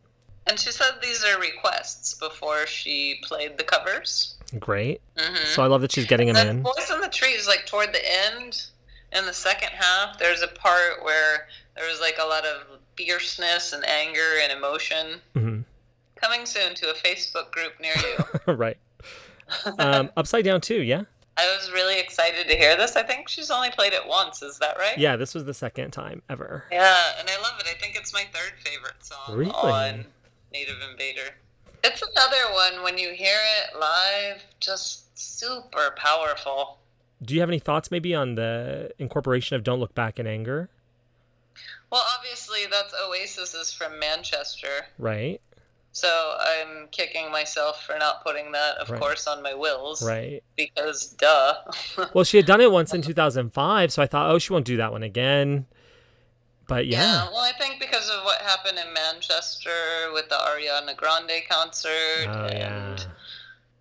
And 0.46 0.58
she 0.60 0.70
said 0.72 0.92
these 1.02 1.24
are 1.24 1.40
requests 1.40 2.14
before 2.14 2.66
she 2.66 3.18
played 3.22 3.56
the 3.56 3.64
covers. 3.64 4.34
Great. 4.58 5.00
hmm 5.18 5.34
So 5.46 5.62
I 5.62 5.66
love 5.66 5.80
that 5.80 5.92
she's 5.92 6.04
getting 6.06 6.28
them 6.32 6.36
in. 6.36 6.62
Boys 6.62 6.90
in 6.92 7.00
the 7.00 7.08
Trees, 7.08 7.46
like 7.48 7.64
toward 7.66 7.92
the 7.94 8.02
end, 8.26 8.62
in 9.12 9.24
the 9.26 9.32
second 9.32 9.70
half, 9.70 10.18
there's 10.18 10.42
a 10.42 10.48
part 10.48 11.02
where 11.02 11.46
there 11.76 11.88
was 11.88 12.00
like 12.00 12.16
a 12.22 12.26
lot 12.26 12.44
of 12.44 12.78
fierceness 12.96 13.72
and 13.72 13.84
anger 13.88 14.38
and 14.42 14.52
emotion. 14.52 15.20
hmm 15.34 15.60
Coming 16.16 16.46
soon 16.46 16.74
to 16.76 16.90
a 16.90 16.94
Facebook 16.94 17.50
group 17.50 17.72
near 17.80 17.92
you. 17.96 18.52
right. 18.54 18.76
Um, 19.78 20.10
Upside 20.16 20.44
Down 20.44 20.60
too, 20.60 20.80
yeah? 20.82 21.02
I 21.36 21.56
was 21.56 21.70
really 21.72 21.98
excited 21.98 22.48
to 22.48 22.56
hear 22.56 22.76
this. 22.76 22.94
I 22.96 23.02
think 23.02 23.28
she's 23.28 23.50
only 23.50 23.70
played 23.70 23.92
it 23.92 24.06
once. 24.06 24.40
Is 24.42 24.58
that 24.60 24.78
right? 24.78 24.96
Yeah, 24.96 25.16
this 25.16 25.34
was 25.34 25.44
the 25.44 25.54
second 25.54 25.90
time 25.90 26.22
ever. 26.28 26.64
Yeah, 26.70 26.96
and 27.18 27.28
I 27.28 27.36
love 27.42 27.58
it. 27.58 27.66
I 27.68 27.78
think 27.80 27.96
it's 27.96 28.12
my 28.12 28.24
third 28.32 28.52
favorite 28.64 29.02
song 29.04 29.36
Really? 29.36 29.50
on 29.50 30.04
Native 30.52 30.76
Invader. 30.90 31.34
It's 31.82 32.02
another 32.02 32.52
one 32.54 32.82
when 32.84 32.98
you 32.98 33.10
hear 33.12 33.36
it 33.62 33.78
live, 33.78 34.42
just 34.60 35.18
super 35.18 35.92
powerful. 35.96 36.78
Do 37.22 37.34
you 37.34 37.40
have 37.40 37.50
any 37.50 37.58
thoughts 37.58 37.90
maybe 37.90 38.14
on 38.14 38.36
the 38.36 38.90
incorporation 38.98 39.56
of 39.56 39.64
Don't 39.64 39.80
Look 39.80 39.94
Back 39.94 40.18
in 40.18 40.26
Anger? 40.26 40.68
Well, 41.90 42.02
obviously 42.16 42.60
that's 42.70 42.94
Oasis 43.06 43.54
is 43.54 43.72
from 43.72 43.98
Manchester, 43.98 44.86
Right. 44.98 45.40
So 45.94 46.36
I'm 46.40 46.88
kicking 46.90 47.30
myself 47.30 47.82
for 47.86 47.96
not 47.98 48.22
putting 48.22 48.52
that, 48.52 48.76
of 48.76 48.90
Right. 48.90 49.00
course, 49.00 49.26
on 49.26 49.42
my 49.42 49.54
wills 49.54 50.06
Right. 50.06 50.42
because 50.56 51.06
duh. 51.12 51.54
Well, 52.12 52.24
she 52.24 52.36
had 52.36 52.44
done 52.46 52.60
it 52.60 52.70
once 52.70 52.92
in 52.92 53.00
2005, 53.10 53.92
so 53.92 54.02
I 54.02 54.06
thought, 54.06 54.30
oh, 54.30 54.38
she 54.38 54.52
won't 54.52 54.66
do 54.66 54.76
that 54.76 54.92
one 54.92 55.02
again. 55.02 55.66
But 56.68 56.86
yeah. 56.86 57.24
Well, 57.30 57.38
I 57.38 57.52
think 57.58 57.78
because 57.80 58.08
of 58.10 58.24
what 58.24 58.40
happened 58.42 58.78
in 58.78 58.92
Manchester 58.92 59.70
with 60.12 60.28
the 60.28 60.34
Ariana 60.36 60.96
Grande 60.96 61.42
concert 61.48 62.26
Oh 62.26 62.46
and 62.46 63.06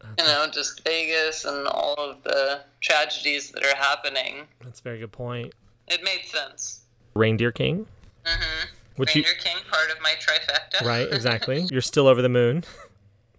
yeah. 0.04 0.10
you 0.20 0.24
know 0.26 0.48
just 0.52 0.84
Vegas 0.84 1.46
and 1.46 1.66
all 1.68 1.96
of 1.96 2.22
the 2.24 2.62
tragedies 2.82 3.52
that 3.52 3.64
are 3.66 3.76
happening, 3.76 4.48
That's 4.62 4.80
a 4.82 4.84
very 4.84 5.00
good 5.00 5.12
point. 5.14 5.54
it 5.88 6.04
made 6.04 6.26
sense. 6.26 6.82
Reindeer 7.16 7.52
King, 7.54 7.86
hmm 8.26 8.66
which 8.98 9.16
you 9.16 9.24
Ranger 9.24 9.40
King, 9.40 9.58
part 9.70 9.90
of 9.92 10.02
my 10.02 10.14
trifecta. 10.20 10.86
right 10.86 11.08
exactly. 11.12 11.68
You're 11.72 11.82
still 11.82 12.08
over 12.08 12.22
the 12.22 12.30
moon. 12.30 12.64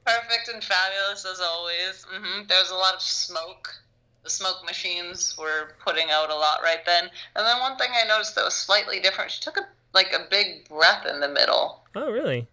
Perfect 0.05 0.49
and 0.53 0.63
fabulous 0.63 1.25
as 1.25 1.41
always. 1.41 2.05
hmm 2.11 2.47
There 2.47 2.61
was 2.61 2.71
a 2.71 2.75
lot 2.77 2.95
of 2.95 3.01
smoke. 3.01 3.75
The 4.23 4.31
smoke 4.31 4.65
machines 4.65 5.37
were 5.39 5.75
putting 5.85 6.11
out 6.11 6.31
a 6.31 6.35
lot 6.35 6.61
right 6.63 6.85
then. 6.85 7.05
And 7.37 7.47
then 7.47 7.59
one 7.61 7.77
thing 7.77 7.91
I 7.93 8.07
noticed 8.07 8.35
that 8.35 8.45
was 8.45 8.55
slightly 8.55 9.01
different. 9.01 9.31
She 9.31 9.41
took 9.41 9.57
a 9.57 9.67
like 9.93 10.13
a 10.13 10.27
big 10.29 10.69
breath 10.69 11.07
in 11.07 11.21
the 11.21 11.29
middle. 11.29 11.85
Oh 11.95 12.11
really? 12.11 12.47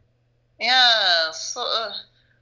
Yeah, 0.59 1.31
so, 1.31 1.61
uh, 1.61 1.91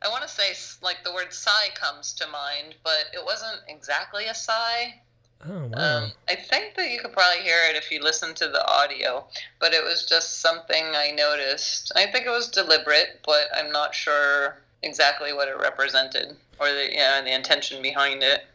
I 0.01 0.09
want 0.09 0.23
to 0.23 0.27
say 0.27 0.51
like 0.81 1.03
the 1.05 1.13
word 1.13 1.31
sigh 1.31 1.69
comes 1.73 2.13
to 2.15 2.27
mind, 2.27 2.75
but 2.83 3.05
it 3.13 3.23
wasn't 3.23 3.61
exactly 3.67 4.25
a 4.25 4.35
sigh. 4.35 4.99
Oh 5.47 5.69
wow. 5.73 6.03
Um, 6.03 6.11
I 6.27 6.35
think 6.35 6.75
that 6.75 6.91
you 6.91 6.99
could 6.99 7.13
probably 7.13 7.43
hear 7.43 7.57
it 7.69 7.75
if 7.75 7.91
you 7.91 8.01
listen 8.03 8.33
to 8.35 8.47
the 8.47 8.65
audio, 8.67 9.25
but 9.59 9.73
it 9.73 9.83
was 9.83 10.05
just 10.05 10.41
something 10.41 10.83
I 10.93 11.11
noticed. 11.11 11.91
I 11.95 12.07
think 12.07 12.25
it 12.25 12.29
was 12.29 12.49
deliberate, 12.49 13.21
but 13.25 13.47
I'm 13.55 13.71
not 13.71 13.95
sure 13.95 14.57
exactly 14.83 15.33
what 15.33 15.47
it 15.47 15.57
represented 15.57 16.35
or 16.59 16.67
the 16.67 16.89
you 16.91 16.97
know, 16.97 17.21
the 17.23 17.33
intention 17.33 17.81
behind 17.81 18.21
it. 18.21 18.45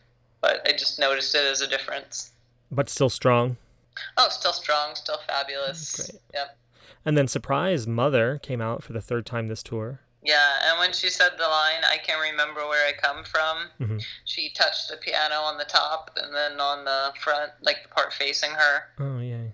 But 0.40 0.60
I 0.68 0.72
just 0.72 0.98
noticed 0.98 1.34
it 1.34 1.44
as 1.44 1.62
a 1.62 1.66
difference. 1.66 2.32
But 2.70 2.90
still 2.90 3.08
strong. 3.08 3.56
Oh, 4.18 4.28
still 4.28 4.52
strong, 4.52 4.94
still 4.94 5.18
fabulous. 5.26 5.96
Great. 5.96 6.20
Yep. 6.34 6.58
And 7.06 7.16
then 7.16 7.28
Surprise 7.28 7.86
Mother 7.86 8.38
came 8.42 8.60
out 8.60 8.82
for 8.82 8.92
the 8.92 9.00
third 9.00 9.24
time 9.24 9.48
this 9.48 9.62
tour. 9.62 10.00
Yeah, 10.24 10.70
and 10.70 10.78
when 10.78 10.92
she 10.94 11.10
said 11.10 11.32
the 11.36 11.46
line, 11.46 11.84
I 11.84 11.98
can't 11.98 12.20
remember 12.20 12.66
where 12.66 12.86
I 12.88 12.92
come 12.92 13.24
from, 13.24 13.70
Mhm. 13.78 14.02
she 14.24 14.48
touched 14.50 14.88
the 14.88 14.96
piano 14.96 15.34
on 15.36 15.58
the 15.58 15.66
top 15.66 16.10
and 16.16 16.34
then 16.34 16.58
on 16.60 16.84
the 16.86 17.12
front, 17.20 17.52
like 17.60 17.82
the 17.82 17.90
part 17.90 18.12
facing 18.14 18.50
her. 18.52 18.88
Oh 18.98 19.18
yeah. 19.18 19.48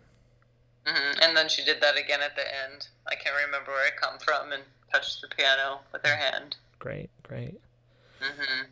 hmm 0.87 1.13
And 1.21 1.37
then 1.37 1.49
she 1.49 1.65
did 1.65 1.81
that 1.83 1.99
again 1.99 2.21
at 2.23 2.37
the 2.37 2.47
end. 2.65 2.89
I 3.09 3.17
can't 3.17 3.35
remember 3.45 3.73
where 3.73 3.85
I 3.85 3.91
come 3.91 4.19
from 4.21 4.53
and 4.53 4.63
touched 4.93 5.21
the 5.21 5.29
piano 5.29 5.81
with 5.93 6.07
her 6.07 6.17
hand. 6.17 6.57
Great, 6.79 7.11
great. 7.25 7.61
hmm 8.21 8.63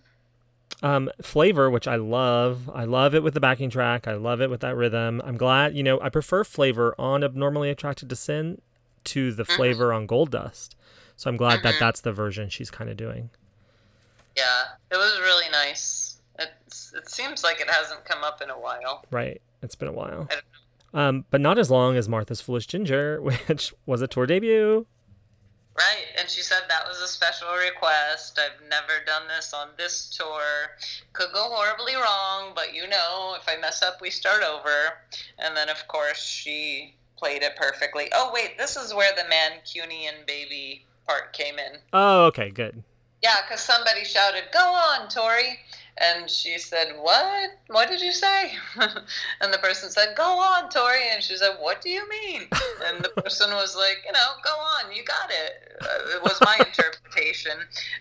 Um, 0.80 1.10
flavor, 1.20 1.68
which 1.68 1.88
I 1.88 1.96
love. 1.96 2.70
I 2.72 2.84
love 2.84 3.12
it 3.14 3.24
with 3.24 3.34
the 3.34 3.40
backing 3.40 3.70
track. 3.70 4.06
I 4.06 4.12
love 4.14 4.40
it 4.40 4.48
with 4.50 4.60
that 4.60 4.76
rhythm. 4.76 5.20
I'm 5.24 5.36
glad, 5.36 5.74
you 5.74 5.82
know, 5.82 6.00
I 6.00 6.08
prefer 6.10 6.44
flavor 6.44 6.94
on 6.96 7.24
Abnormally 7.24 7.70
Attracted 7.70 8.08
to 8.10 8.14
Sin 8.16 8.60
to 9.04 9.32
the 9.32 9.42
Mhm. 9.44 9.56
flavor 9.56 9.92
on 9.92 10.06
Gold 10.06 10.30
Dust. 10.30 10.76
So 11.18 11.28
I'm 11.28 11.36
glad 11.36 11.62
that 11.64 11.74
Mhm. 11.74 11.78
that's 11.80 12.00
the 12.00 12.12
version 12.12 12.48
she's 12.48 12.70
kind 12.70 12.88
of 12.88 12.96
doing. 12.96 13.28
Yeah, 14.36 14.64
it 14.90 14.96
was 14.96 15.18
really 15.20 15.48
nice. 15.50 16.20
It's, 16.38 16.92
it 16.94 17.10
seems 17.10 17.42
like 17.42 17.60
it 17.60 17.68
hasn't 17.68 18.04
come 18.04 18.22
up 18.22 18.40
in 18.40 18.50
a 18.50 18.58
while. 18.58 19.04
Right. 19.10 19.42
It's 19.60 19.74
been 19.74 19.88
a 19.88 19.92
while. 19.92 20.28
Um, 20.94 21.24
but 21.30 21.40
not 21.40 21.58
as 21.58 21.70
long 21.72 21.96
as 21.96 22.08
Martha's 22.08 22.40
Foolish 22.40 22.68
Ginger, 22.68 23.20
which 23.46 23.74
was 23.84 24.00
a 24.00 24.06
tour 24.06 24.26
debut. 24.26 24.86
Right, 25.76 26.06
and 26.18 26.28
she 26.30 26.40
said 26.42 26.62
that 26.68 26.86
was 26.88 27.00
a 27.00 27.08
special 27.08 27.48
request. 27.54 28.38
I've 28.38 28.60
never 28.68 29.04
done 29.04 29.26
this 29.28 29.52
on 29.52 29.68
this 29.76 30.08
tour. 30.08 30.76
Could 31.12 31.32
go 31.32 31.50
horribly 31.50 31.94
wrong, 31.96 32.52
but 32.54 32.74
you 32.74 32.86
know, 32.88 33.36
if 33.40 33.48
I 33.48 33.56
mess 33.60 33.82
up, 33.82 34.00
we 34.00 34.10
start 34.10 34.42
over. 34.44 34.98
And 35.38 35.56
then, 35.56 35.68
of 35.68 35.86
course, 35.88 36.20
she 36.22 36.94
played 37.16 37.42
it 37.42 37.56
perfectly. 37.56 38.08
Oh, 38.12 38.30
wait, 38.32 38.56
this 38.56 38.76
is 38.76 38.94
where 38.94 39.12
the 39.16 39.22
Mancunian 39.22 40.24
baby 40.26 40.84
part 41.08 41.32
came 41.32 41.58
in. 41.58 41.78
Oh, 41.92 42.26
okay, 42.26 42.50
good. 42.50 42.82
Yeah, 43.22 43.34
because 43.46 43.60
somebody 43.62 44.04
shouted, 44.04 44.44
Go 44.52 44.60
on, 44.60 45.08
Tori. 45.08 45.58
And 46.00 46.30
she 46.30 46.58
said, 46.58 46.94
What? 47.00 47.50
What 47.66 47.88
did 47.88 48.00
you 48.00 48.12
say? 48.12 48.52
and 49.40 49.52
the 49.52 49.58
person 49.58 49.90
said, 49.90 50.14
Go 50.16 50.22
on, 50.22 50.68
Tori. 50.70 51.00
And 51.12 51.20
she 51.22 51.36
said, 51.36 51.56
What 51.58 51.80
do 51.80 51.90
you 51.90 52.08
mean? 52.08 52.42
And 52.86 53.04
the 53.04 53.08
person 53.20 53.50
was 53.50 53.74
like, 53.74 53.98
You 54.06 54.12
know, 54.12 54.28
go 54.44 54.50
on, 54.50 54.94
you 54.94 55.02
got 55.04 55.30
it. 55.30 55.76
Uh, 55.80 56.16
it 56.16 56.22
was 56.22 56.38
my 56.42 56.56
interpretation. 56.64 57.58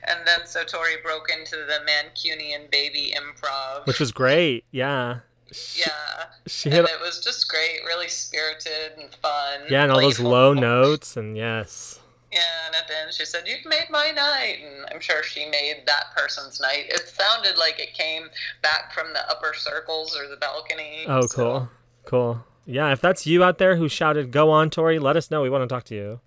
And 0.07 0.19
then 0.27 0.45
so 0.45 0.63
Tori 0.63 0.97
broke 1.03 1.29
into 1.31 1.55
the 1.55 1.79
Mancunian 1.89 2.69
baby 2.69 3.13
improv. 3.17 3.87
Which 3.87 3.99
was 3.99 4.11
great. 4.11 4.65
Yeah. 4.69 5.21
She, 5.51 5.81
yeah. 5.81 6.25
She 6.45 6.69
And 6.69 6.75
hit, 6.75 6.85
it 6.89 7.01
was 7.01 7.23
just 7.23 7.47
great, 7.49 7.79
really 7.87 8.09
spirited 8.09 8.99
and 8.99 9.09
fun. 9.15 9.61
yeah, 9.69 9.81
and 9.83 9.91
all 9.91 10.01
those 10.01 10.19
low 10.19 10.53
notes, 10.53 11.17
and 11.17 11.35
yes. 11.35 11.99
Yeah, 12.31 12.41
and 12.65 12.75
at 12.75 12.87
the 12.87 12.97
end 12.99 13.13
she 13.13 13.23
said, 13.25 13.43
You've 13.47 13.65
made 13.65 13.85
my 13.89 14.11
night. 14.11 14.57
And 14.65 14.85
I'm 14.91 14.99
sure 14.99 15.23
she 15.23 15.45
made 15.49 15.83
that 15.85 16.05
person's 16.15 16.59
night. 16.59 16.85
It 16.89 17.07
sounded 17.07 17.57
like 17.57 17.79
it 17.79 17.93
came 17.93 18.27
back 18.61 18.93
from 18.93 19.13
the 19.13 19.29
upper 19.29 19.53
circles 19.55 20.17
or 20.17 20.27
the 20.27 20.37
balcony. 20.37 21.05
Oh, 21.07 21.21
so- 21.25 21.35
cool. 21.35 21.69
Cool. 22.05 22.43
Yeah, 22.65 22.91
if 22.91 22.99
that's 22.99 23.25
you 23.25 23.45
out 23.45 23.59
there 23.59 23.77
who 23.77 23.87
shouted, 23.87 24.31
go 24.31 24.49
on, 24.51 24.69
Tori, 24.69 24.99
let 24.99 25.15
us 25.15 25.31
know. 25.31 25.41
We 25.41 25.49
want 25.49 25.67
to 25.67 25.73
talk 25.73 25.85
to 25.85 25.95
you. 25.95 26.19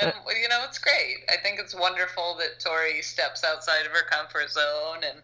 And, 0.00 0.12
you 0.42 0.48
know, 0.48 0.62
it's 0.68 0.78
great. 0.78 1.18
I 1.30 1.36
think 1.42 1.58
it's 1.60 1.74
wonderful 1.74 2.36
that 2.40 2.58
Tori 2.60 3.00
steps 3.02 3.44
outside 3.44 3.86
of 3.86 3.92
her 3.92 4.04
comfort 4.10 4.50
zone 4.50 5.04
and 5.08 5.22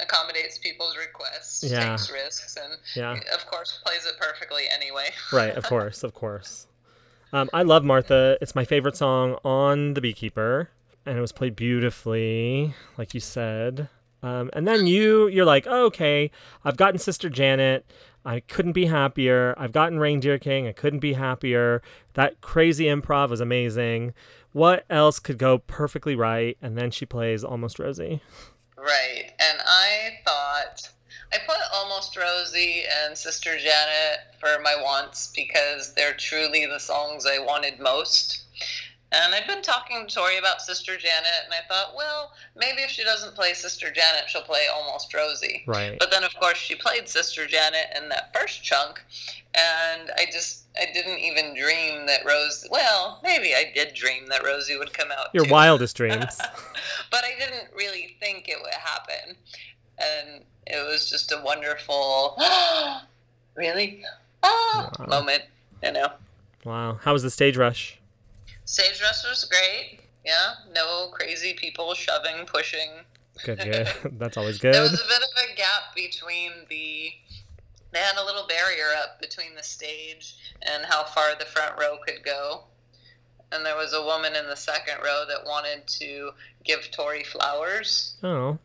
accommodates 0.00 0.56
people's 0.58 0.96
requests, 0.96 1.64
Yeah. 1.64 1.90
takes 1.90 2.10
risks, 2.12 2.56
and, 2.56 2.78
Yeah. 2.94 3.18
of 3.34 3.44
course, 3.46 3.80
plays 3.84 4.06
it 4.06 4.14
perfectly 4.20 4.64
anyway. 4.72 5.10
Right, 5.32 5.54
of 5.56 5.64
course, 5.68 6.02
of 6.04 6.14
course. 6.14 6.68
Um, 7.34 7.50
I 7.52 7.62
love 7.62 7.82
Martha. 7.82 8.38
It's 8.40 8.54
my 8.54 8.64
favorite 8.64 8.96
song 8.96 9.38
on 9.44 9.94
The 9.94 10.00
Beekeeper, 10.00 10.70
and 11.04 11.18
it 11.18 11.20
was 11.20 11.32
played 11.32 11.56
beautifully, 11.56 12.76
like 12.96 13.12
you 13.12 13.18
said. 13.18 13.88
Um, 14.22 14.50
and 14.52 14.68
then 14.68 14.86
you, 14.86 15.26
you're 15.26 15.44
like, 15.44 15.66
oh, 15.68 15.86
okay, 15.86 16.30
I've 16.64 16.76
gotten 16.76 17.00
Sister 17.00 17.28
Janet. 17.28 17.90
I 18.24 18.38
couldn't 18.38 18.74
be 18.74 18.86
happier. 18.86 19.52
I've 19.58 19.72
gotten 19.72 19.98
Reindeer 19.98 20.38
King. 20.38 20.68
I 20.68 20.72
couldn't 20.72 21.00
be 21.00 21.14
happier. 21.14 21.82
That 22.12 22.40
crazy 22.40 22.84
improv 22.84 23.30
was 23.30 23.40
amazing. 23.40 24.14
What 24.52 24.84
else 24.88 25.18
could 25.18 25.36
go 25.36 25.58
perfectly 25.58 26.14
right? 26.14 26.56
And 26.62 26.78
then 26.78 26.92
she 26.92 27.04
plays 27.04 27.42
Almost 27.42 27.80
Rosie. 27.80 28.22
Right. 28.78 29.32
And 29.40 29.58
I 29.66 30.20
thought 30.24 30.88
I 31.34 31.38
put 31.38 31.56
Almost 31.74 32.16
Rosie 32.16 32.84
and 33.04 33.18
Sister 33.18 33.58
Janet 33.58 34.20
for 34.38 34.62
my 34.62 34.76
wants 34.76 35.32
because 35.34 35.92
they're 35.94 36.14
truly 36.14 36.64
the 36.64 36.78
songs 36.78 37.26
I 37.26 37.40
wanted 37.40 37.80
most. 37.80 38.44
And 39.10 39.34
I've 39.34 39.46
been 39.46 39.62
talking 39.62 40.06
to 40.06 40.14
Tori 40.14 40.38
about 40.38 40.60
Sister 40.60 40.96
Janet, 40.96 41.44
and 41.44 41.52
I 41.52 41.66
thought, 41.68 41.94
well, 41.96 42.32
maybe 42.56 42.82
if 42.82 42.90
she 42.90 43.04
doesn't 43.04 43.34
play 43.34 43.52
Sister 43.52 43.90
Janet, 43.90 44.24
she'll 44.28 44.42
play 44.42 44.66
Almost 44.72 45.12
Rosie. 45.12 45.64
Right. 45.66 45.96
But 45.98 46.10
then, 46.10 46.24
of 46.24 46.34
course, 46.36 46.58
she 46.58 46.74
played 46.74 47.08
Sister 47.08 47.46
Janet 47.46 47.96
in 47.96 48.08
that 48.08 48.32
first 48.34 48.62
chunk, 48.64 49.00
and 49.54 50.10
I 50.16 50.26
just 50.32 50.64
I 50.76 50.86
didn't 50.92 51.18
even 51.18 51.54
dream 51.54 52.06
that 52.06 52.24
Rose. 52.24 52.66
Well, 52.70 53.20
maybe 53.22 53.54
I 53.54 53.70
did 53.72 53.94
dream 53.94 54.28
that 54.30 54.44
Rosie 54.44 54.76
would 54.76 54.92
come 54.92 55.10
out. 55.16 55.28
Your 55.32 55.44
too 55.44 55.52
wildest 55.52 55.96
dreams. 55.96 56.36
but 57.10 57.24
I 57.24 57.38
didn't 57.38 57.68
really 57.76 58.16
think 58.18 58.48
it 58.48 58.58
would 58.60 58.74
happen. 58.74 59.36
And 59.98 60.42
it 60.66 60.84
was 60.86 61.08
just 61.08 61.32
a 61.32 61.40
wonderful, 61.44 62.36
really? 63.54 64.02
Ah, 64.42 64.90
Wow. 64.98 65.06
moment, 65.06 65.42
you 65.82 65.92
know. 65.92 66.08
Wow. 66.64 66.98
How 67.02 67.12
was 67.12 67.22
the 67.22 67.30
stage 67.30 67.56
rush? 67.56 67.98
Stage 68.64 69.00
rush 69.02 69.24
was 69.24 69.44
great. 69.44 70.00
Yeah, 70.24 70.54
no 70.74 71.08
crazy 71.12 71.52
people 71.54 71.92
shoving, 71.94 72.46
pushing. 72.46 72.90
Good, 73.44 73.58
yeah, 73.66 73.92
That's 74.12 74.36
always 74.36 74.58
good. 74.58 74.74
There 74.74 74.82
was 74.82 74.94
a 74.94 75.06
bit 75.08 75.22
of 75.22 75.52
a 75.52 75.56
gap 75.56 75.94
between 75.94 76.50
the. 76.70 77.10
They 77.92 78.00
had 78.00 78.16
a 78.16 78.24
little 78.24 78.46
barrier 78.48 78.86
up 79.02 79.20
between 79.20 79.54
the 79.54 79.62
stage 79.62 80.34
and 80.62 80.84
how 80.84 81.04
far 81.04 81.34
the 81.38 81.44
front 81.44 81.78
row 81.78 81.98
could 82.04 82.24
go. 82.24 82.64
And 83.52 83.64
there 83.64 83.76
was 83.76 83.92
a 83.92 84.02
woman 84.02 84.34
in 84.34 84.46
the 84.46 84.56
second 84.56 84.96
row 85.04 85.24
that 85.28 85.44
wanted 85.46 85.86
to 86.00 86.30
give 86.64 86.90
Tori 86.90 87.22
flowers. 87.22 88.14
Oh. 88.24 88.58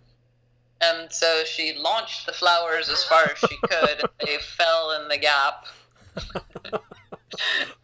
And 0.81 1.12
so 1.12 1.43
she 1.45 1.74
launched 1.77 2.25
the 2.25 2.31
flowers 2.33 2.89
as 2.89 3.03
far 3.03 3.24
as 3.24 3.38
she 3.39 3.57
could. 3.63 4.00
and 4.01 4.09
they 4.25 4.38
fell 4.38 4.91
in 5.01 5.07
the 5.09 5.17
gap. 5.17 5.65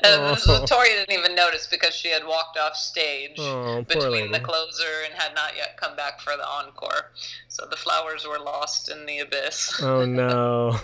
and 0.03 0.37
Oh. 0.47 0.65
Tori 0.65 0.89
didn't 0.89 1.11
even 1.17 1.35
notice 1.35 1.67
because 1.67 1.93
she 1.93 2.09
had 2.09 2.25
walked 2.25 2.57
off 2.57 2.75
stage 2.75 3.35
Oh, 3.37 3.81
between 3.83 4.31
the 4.31 4.39
closer 4.39 5.03
and 5.05 5.13
had 5.13 5.33
not 5.35 5.55
yet 5.55 5.77
come 5.77 5.95
back 5.95 6.19
for 6.19 6.35
the 6.35 6.45
encore. 6.47 7.11
So 7.47 7.65
the 7.69 7.75
flowers 7.75 8.25
were 8.27 8.39
lost 8.39 8.89
in 8.89 9.05
the 9.05 9.19
abyss. 9.19 9.79
Oh 9.81 10.05
no. 10.23 10.79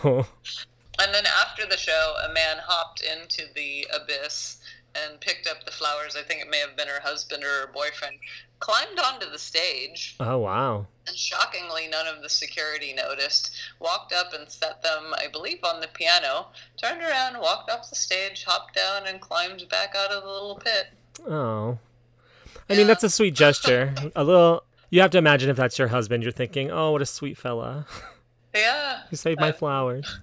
And 1.00 1.14
then 1.14 1.26
after 1.26 1.66
the 1.66 1.78
show, 1.78 2.16
a 2.30 2.32
man 2.34 2.58
hopped 2.64 3.02
into 3.02 3.44
the 3.56 3.88
abyss 3.94 4.58
and 4.96 5.20
picked 5.22 5.48
up 5.48 5.64
the 5.66 5.72
flowers. 5.72 6.16
I 6.16 6.22
think 6.24 6.42
it 6.42 6.50
may 6.50 6.60
have 6.60 6.76
been 6.76 6.88
her 6.88 7.02
husband 7.02 7.44
or 7.44 7.48
her 7.68 7.72
boyfriend. 7.74 8.16
Climbed 8.60 9.00
onto 9.00 9.30
the 9.30 9.40
stage, 9.40 10.16
Oh 10.20 10.38
wow. 10.38 10.86
and 11.08 11.16
shockingly, 11.18 11.88
none 11.90 12.06
of 12.06 12.22
the 12.22 12.30
security 12.30 12.94
noticed. 12.94 13.52
Walked 13.80 14.14
up 14.14 14.34
and 14.34 14.50
set 14.52 14.84
them, 14.84 15.14
I 15.18 15.28
believe, 15.32 15.60
on 15.64 15.82
the 15.82 15.88
piano. 15.88 16.48
Turned 16.80 17.02
around, 17.02 17.40
walked 17.40 17.72
off 17.72 17.90
the 17.90 17.96
stage, 17.96 18.44
hopped 18.48 18.76
down, 18.76 19.08
and 19.08 19.20
climbed 19.20 19.68
back 19.70 19.96
out 19.96 20.12
of 20.12 20.22
the 20.24 20.30
little 20.30 20.62
pit. 20.64 20.88
Oh. 21.28 21.80
I 22.70 22.76
mean 22.76 22.86
that's 22.88 23.04
a 23.04 23.10
sweet 23.10 23.34
gesture. 23.34 23.94
A 24.16 24.24
little 24.24 24.64
you 24.92 25.02
have 25.02 25.12
to 25.12 25.18
imagine 25.18 25.50
if 25.50 25.58
that's 25.58 25.80
your 25.80 25.88
husband, 25.88 26.22
you're 26.24 26.32
thinking, 26.32 26.70
Oh, 26.70 26.92
what 26.92 27.02
a 27.02 27.06
sweet 27.06 27.38
fella. 27.38 27.86
Yeah. 28.54 29.04
You 29.10 29.16
saved 29.16 29.40
my 29.40 29.54
flowers. 29.54 30.20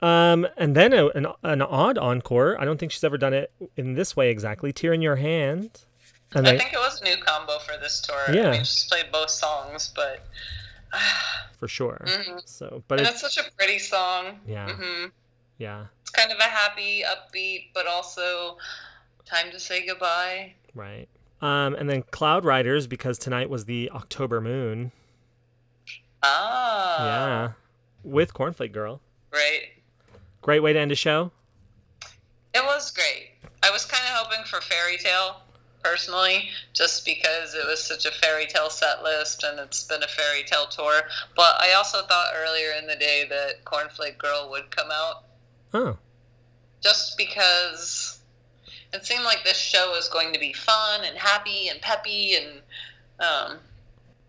Um, 0.00 0.46
and 0.56 0.74
then 0.76 0.92
a, 0.92 1.08
an, 1.08 1.26
an 1.42 1.62
odd 1.62 1.98
encore. 1.98 2.60
I 2.60 2.64
don't 2.64 2.78
think 2.78 2.92
she's 2.92 3.04
ever 3.04 3.18
done 3.18 3.34
it 3.34 3.50
in 3.76 3.94
this 3.94 4.14
way 4.16 4.30
exactly. 4.30 4.72
Tear 4.72 4.92
in 4.92 5.02
your 5.02 5.16
hand. 5.16 5.84
And 6.34 6.46
I 6.46 6.52
they, 6.52 6.58
think 6.58 6.72
it 6.72 6.78
was 6.78 7.00
a 7.00 7.04
new 7.04 7.16
combo 7.16 7.58
for 7.58 7.78
this 7.80 8.00
tour. 8.00 8.16
Yeah. 8.32 8.48
I 8.48 8.52
mean, 8.52 8.60
she's 8.60 8.84
played 8.84 9.06
both 9.10 9.30
songs, 9.30 9.92
but. 9.94 10.26
for 11.58 11.68
sure. 11.68 12.02
Mhm. 12.06 12.40
So, 12.48 12.82
but 12.88 12.98
and 12.98 13.08
it's 13.08 13.22
it's 13.22 13.34
such 13.34 13.44
a 13.46 13.50
pretty 13.56 13.78
song. 13.78 14.38
Yeah. 14.46 14.70
hmm 14.72 15.06
yeah, 15.58 15.86
It's 16.02 16.10
kind 16.10 16.30
of 16.30 16.38
a 16.38 16.44
happy, 16.44 17.02
upbeat, 17.02 17.70
but 17.74 17.88
also 17.88 18.58
time 19.26 19.50
to 19.50 19.58
say 19.58 19.84
goodbye. 19.84 20.54
right. 20.74 21.08
Um, 21.42 21.74
and 21.74 21.90
then 21.90 22.02
Cloud 22.12 22.44
Riders 22.44 22.86
because 22.86 23.18
tonight 23.18 23.50
was 23.50 23.64
the 23.64 23.90
October 23.92 24.40
moon. 24.40 24.92
Ah. 26.22 27.04
yeah, 27.04 27.52
with 28.04 28.34
Cornflake 28.34 28.72
Girl. 28.72 29.00
Right. 29.32 29.62
Great 30.48 30.62
way 30.62 30.72
to 30.72 30.78
end 30.78 30.90
a 30.90 30.94
show. 30.94 31.30
It 32.54 32.64
was 32.64 32.90
great. 32.90 33.32
I 33.62 33.70
was 33.70 33.84
kind 33.84 34.02
of 34.04 34.24
hoping 34.24 34.46
for 34.46 34.62
Fairy 34.62 34.96
Tale, 34.96 35.42
personally, 35.84 36.48
just 36.72 37.04
because 37.04 37.52
it 37.52 37.66
was 37.66 37.82
such 37.82 38.06
a 38.06 38.10
fairy 38.10 38.46
tale 38.46 38.70
set 38.70 39.02
list 39.02 39.44
and 39.44 39.60
it's 39.60 39.84
been 39.84 40.02
a 40.02 40.08
fairy 40.08 40.44
tale 40.44 40.64
tour. 40.64 41.02
But 41.36 41.60
I 41.60 41.74
also 41.74 42.00
thought 42.00 42.32
earlier 42.34 42.70
in 42.80 42.86
the 42.86 42.96
day 42.96 43.26
that 43.28 43.62
Cornflake 43.66 44.16
Girl 44.16 44.48
would 44.50 44.74
come 44.74 44.88
out, 44.90 45.24
Oh, 45.74 45.98
just 46.80 47.18
because 47.18 48.18
it 48.94 49.04
seemed 49.04 49.24
like 49.24 49.44
this 49.44 49.58
show 49.58 49.90
was 49.90 50.08
going 50.08 50.32
to 50.32 50.40
be 50.40 50.54
fun 50.54 51.02
and 51.04 51.18
happy 51.18 51.68
and 51.68 51.78
peppy 51.82 52.36
and 52.36 52.62
um, 53.20 53.58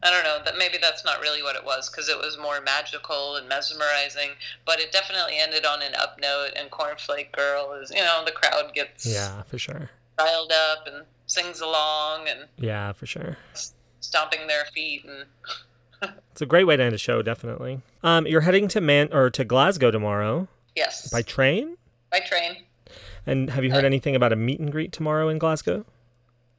I 0.02 0.10
don't 0.12 0.24
know 0.24 0.40
that 0.46 0.58
maybe 0.58 0.78
that's 0.82 1.04
not 1.04 1.20
really 1.20 1.44
what 1.44 1.56
it 1.56 1.64
was 1.66 1.90
because 1.90 2.08
it 2.08 2.18
was 2.18 2.38
more 2.38 2.62
magical 2.62 3.36
and 3.36 3.50
mesmerizing. 3.50 4.30
But 4.66 4.80
it 4.80 4.92
definitely 4.92 5.34
ended 5.40 5.66
on 5.66 5.82
an 5.82 5.94
up 5.96 6.18
note. 6.22 6.52
And 6.56 6.72
Cornflake 6.72 7.32
Girl 7.34 7.74
is, 7.82 7.92
you 7.92 7.98
know, 7.98 8.24
the 8.26 8.32
crowd 8.32 8.74
gets 8.74 9.06
yeah, 9.06 9.44
for 9.44 9.58
sure. 9.58 9.90
riled 10.18 10.52
up 10.52 10.88
and 10.88 11.06
sings 11.26 11.60
along 11.62 12.28
and 12.30 12.48
Yeah, 12.58 12.94
for 12.94 13.06
sure. 13.06 13.38
stomping 14.00 14.48
their 14.48 14.66
feet 14.74 15.06
and 15.06 15.26
It's 16.32 16.42
a 16.42 16.46
great 16.46 16.64
way 16.66 16.78
to 16.78 16.84
end 16.84 16.96
a 16.96 16.98
show, 16.98 17.22
definitely. 17.22 17.82
Um, 18.04 18.26
you're 18.26 18.42
heading 18.42 18.70
to 18.70 18.80
Man 18.82 19.10
or 19.12 19.30
to 19.32 19.44
Glasgow 19.44 19.92
tomorrow 19.92 20.48
yes, 20.76 21.10
by 21.10 21.22
train. 21.22 21.76
by 22.10 22.22
train. 22.22 22.56
And 23.26 23.50
have 23.50 23.64
you 23.66 23.72
heard 23.72 23.84
anything 23.86 24.16
about 24.16 24.32
a 24.32 24.38
meet 24.38 24.60
and 24.62 24.72
greet 24.72 24.94
tomorrow 24.94 25.28
in 25.28 25.38
Glasgow? 25.38 25.86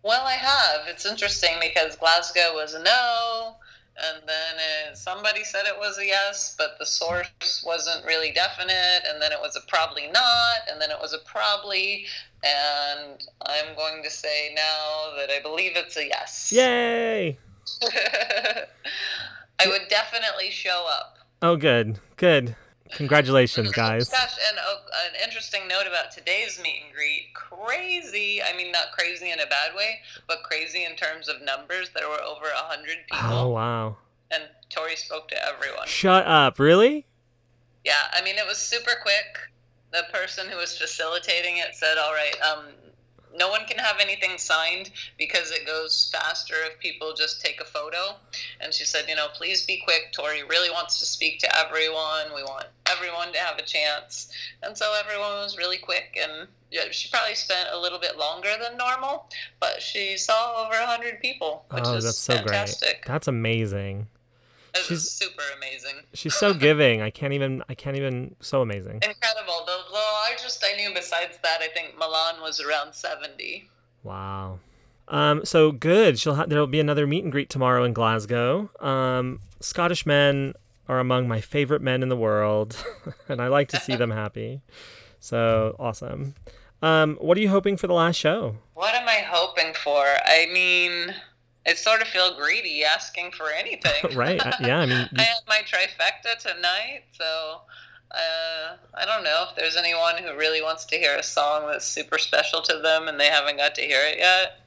Well, 0.02 0.26
I 0.26 0.32
have. 0.32 0.86
It's 0.88 1.04
interesting 1.04 1.56
because 1.60 1.96
Glasgow 1.96 2.54
was 2.54 2.74
a 2.74 2.82
no, 2.82 3.56
and 3.96 4.22
then 4.26 4.54
it, 4.56 4.96
somebody 4.96 5.44
said 5.44 5.66
it 5.66 5.78
was 5.78 5.98
a 5.98 6.06
yes, 6.06 6.54
but 6.56 6.78
the 6.78 6.86
source 6.86 7.62
wasn't 7.66 8.06
really 8.06 8.32
definite, 8.32 9.02
and 9.08 9.20
then 9.20 9.32
it 9.32 9.38
was 9.40 9.56
a 9.56 9.60
probably 9.68 10.06
not, 10.06 10.68
and 10.70 10.80
then 10.80 10.90
it 10.90 10.96
was 11.00 11.12
a 11.12 11.18
probably, 11.30 12.06
and 12.42 13.22
I'm 13.42 13.76
going 13.76 14.02
to 14.02 14.10
say 14.10 14.54
now 14.54 15.16
that 15.18 15.30
I 15.30 15.40
believe 15.42 15.72
it's 15.76 15.96
a 15.98 16.06
yes. 16.06 16.50
Yay! 16.50 17.38
I 17.82 19.66
would 19.66 19.88
definitely 19.90 20.50
show 20.50 20.86
up. 20.90 21.18
Oh, 21.42 21.56
good, 21.56 21.98
good. 22.16 22.56
Congratulations, 22.92 23.72
guys. 23.72 24.08
Gosh, 24.08 24.34
and 24.48 24.58
uh, 24.58 24.76
an 25.06 25.22
interesting 25.24 25.68
note 25.68 25.86
about 25.86 26.10
today's 26.10 26.60
meet 26.62 26.82
and 26.84 26.94
greet 26.94 27.32
crazy. 27.34 28.40
I 28.42 28.56
mean, 28.56 28.72
not 28.72 28.92
crazy 28.96 29.30
in 29.30 29.40
a 29.40 29.46
bad 29.46 29.74
way, 29.76 30.00
but 30.26 30.42
crazy 30.42 30.84
in 30.84 30.96
terms 30.96 31.28
of 31.28 31.36
numbers. 31.42 31.90
There 31.94 32.08
were 32.08 32.20
over 32.22 32.46
a 32.46 32.58
hundred 32.66 32.98
people, 33.10 33.28
Oh, 33.38 33.48
wow. 33.48 33.96
and 34.30 34.44
Tori 34.68 34.96
spoke 34.96 35.28
to 35.28 35.46
everyone. 35.46 35.86
Shut 35.86 36.26
up. 36.26 36.58
Really? 36.58 37.06
Yeah, 37.84 37.94
I 38.12 38.22
mean, 38.22 38.36
it 38.36 38.46
was 38.46 38.58
super 38.58 38.92
quick. 39.02 39.38
The 39.92 40.04
person 40.12 40.48
who 40.48 40.56
was 40.56 40.76
facilitating 40.78 41.56
it 41.58 41.74
said, 41.74 41.96
"All 41.98 42.12
right, 42.12 42.34
um, 42.42 42.64
no 43.34 43.48
one 43.48 43.66
can 43.66 43.78
have 43.78 44.00
anything 44.00 44.38
signed 44.38 44.90
because 45.18 45.50
it 45.50 45.66
goes 45.66 46.10
faster 46.12 46.54
if 46.64 46.78
people 46.78 47.14
just 47.14 47.40
take 47.40 47.60
a 47.60 47.64
photo." 47.64 48.16
And 48.60 48.72
she 48.72 48.84
said, 48.84 49.08
"You 49.08 49.16
know, 49.16 49.28
please 49.28 49.64
be 49.64 49.78
quick. 49.78 50.12
Tori 50.12 50.42
really 50.44 50.70
wants 50.70 50.98
to 51.00 51.06
speak 51.06 51.40
to 51.40 51.58
everyone. 51.58 52.34
We 52.34 52.42
want 52.42 52.66
everyone 52.86 53.32
to 53.32 53.38
have 53.38 53.58
a 53.58 53.62
chance." 53.62 54.28
And 54.62 54.76
so 54.76 54.92
everyone 54.94 55.32
was 55.34 55.56
really 55.56 55.78
quick, 55.78 56.18
and 56.20 56.48
yeah, 56.70 56.90
she 56.90 57.08
probably 57.08 57.34
spent 57.34 57.68
a 57.72 57.78
little 57.78 57.98
bit 57.98 58.16
longer 58.16 58.54
than 58.60 58.76
normal, 58.76 59.28
but 59.58 59.82
she 59.82 60.16
saw 60.16 60.64
over 60.64 60.74
a 60.74 60.86
hundred 60.86 61.20
people, 61.20 61.64
which 61.70 61.84
oh, 61.86 61.96
is 61.96 62.04
that's 62.04 62.18
so 62.18 62.34
fantastic. 62.34 63.02
great. 63.02 63.12
That's 63.12 63.28
amazing. 63.28 64.06
It 64.74 64.82
she's- 64.84 65.10
super 65.10 65.42
amazing. 65.56 65.96
She's 66.14 66.34
so 66.34 66.52
giving. 66.66 67.02
I 67.02 67.10
can't 67.10 67.32
even. 67.32 67.62
I 67.68 67.74
can't 67.74 67.96
even. 67.96 68.34
So 68.40 68.62
amazing. 68.62 68.94
Incredible. 69.02 69.64
The, 69.66 69.76
the 69.90 69.98
largest 70.28 70.64
I 70.64 70.76
knew 70.76 70.92
besides 70.94 71.38
that, 71.42 71.60
I 71.60 71.68
think 71.68 71.96
Milan 71.98 72.40
was 72.40 72.60
around 72.60 72.94
70. 72.94 73.68
Wow. 74.02 74.58
Um. 75.08 75.44
So 75.44 75.72
good. 75.72 76.18
She'll. 76.18 76.34
Ha- 76.36 76.46
there'll 76.46 76.66
be 76.66 76.80
another 76.80 77.06
meet 77.06 77.22
and 77.24 77.32
greet 77.32 77.50
tomorrow 77.50 77.84
in 77.84 77.92
Glasgow. 77.92 78.70
Um. 78.80 79.40
Scottish 79.60 80.06
men 80.06 80.54
are 80.88 80.98
among 80.98 81.28
my 81.28 81.40
favorite 81.40 81.82
men 81.82 82.02
in 82.02 82.08
the 82.08 82.16
world, 82.16 82.76
and 83.28 83.40
I 83.40 83.48
like 83.48 83.68
to 83.70 83.78
see 83.80 83.94
them 83.96 84.10
happy. 84.10 84.60
So 85.20 85.76
awesome. 85.78 86.34
Um. 86.82 87.16
What 87.20 87.36
are 87.36 87.40
you 87.40 87.48
hoping 87.50 87.76
for 87.76 87.86
the 87.86 87.92
last 87.94 88.16
show? 88.16 88.56
What 88.74 88.94
am 88.94 89.06
I 89.08 89.22
hoping 89.26 89.74
for? 89.74 90.02
I 90.24 90.46
mean, 90.52 91.14
I 91.66 91.74
sort 91.74 92.00
of 92.00 92.08
feel 92.08 92.36
greedy 92.36 92.84
asking 92.84 93.32
for 93.32 93.50
anything. 93.50 94.14
right. 94.16 94.40
Yeah. 94.60 94.80
I 94.80 94.86
mean. 94.86 95.08
I 95.16 95.22
have 95.22 95.42
my 95.48 95.60
trifecta 95.66 96.38
tonight, 96.38 97.02
so 97.12 97.60
uh, 98.10 98.76
I 98.94 99.04
don't 99.04 99.22
know 99.22 99.46
if 99.48 99.56
there's 99.56 99.76
anyone 99.76 100.16
who 100.18 100.36
really 100.36 100.62
wants 100.62 100.84
to 100.86 100.96
hear 100.96 101.16
a 101.16 101.22
song 101.22 101.66
that's 101.70 101.86
super 101.86 102.18
special 102.18 102.60
to 102.62 102.78
them 102.78 103.08
and 103.08 103.20
they 103.20 103.26
haven't 103.28 103.56
got 103.56 103.74
to 103.76 103.82
hear 103.82 104.00
it 104.02 104.18
yet. 104.18 104.60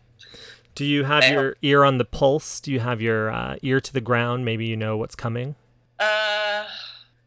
do 0.76 0.86
you 0.86 1.04
have 1.04 1.24
I 1.24 1.32
your 1.32 1.56
ear 1.62 1.84
on 1.84 1.98
the 1.98 2.06
pulse? 2.06 2.60
Do 2.60 2.72
you 2.72 2.80
have 2.80 3.02
your 3.02 3.32
uh, 3.32 3.58
ear 3.62 3.82
to 3.82 3.94
the 3.94 4.02
ground? 4.02 4.46
Maybe 4.46 4.66
you 4.66 4.78
know 4.78 4.98
what's 4.98 5.16
coming. 5.16 5.56
Uh, 6.00 6.66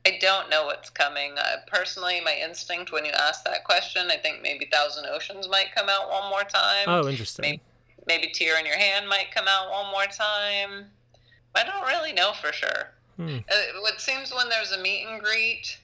I 0.06 0.18
don't 0.20 0.48
know 0.48 0.66
what's 0.66 0.90
coming. 0.90 1.32
Uh, 1.36 1.56
personally, 1.66 2.20
my 2.24 2.36
instinct 2.42 2.92
when 2.92 3.04
you 3.04 3.12
ask 3.12 3.44
that 3.44 3.64
question, 3.64 4.08
I 4.10 4.16
think 4.16 4.40
maybe 4.42 4.68
Thousand 4.72 5.06
Oceans 5.06 5.48
might 5.48 5.74
come 5.74 5.88
out 5.88 6.08
one 6.08 6.30
more 6.30 6.44
time. 6.44 6.84
Oh, 6.86 7.08
interesting. 7.08 7.42
maybe, 7.42 7.60
maybe 8.06 8.28
Tear 8.28 8.58
in 8.58 8.66
Your 8.66 8.78
Hand 8.78 9.08
might 9.08 9.30
come 9.34 9.46
out 9.48 9.70
one 9.70 9.90
more 9.92 10.06
time. 10.06 10.86
I 11.54 11.64
don't 11.64 11.86
really 11.86 12.12
know 12.12 12.32
for 12.40 12.52
sure. 12.52 12.92
Hmm. 13.16 13.38
Uh, 13.50 13.88
it 13.88 14.00
seems 14.00 14.32
when 14.32 14.48
there's 14.48 14.72
a 14.72 14.78
meet 14.78 15.06
and 15.06 15.22
greet, 15.22 15.78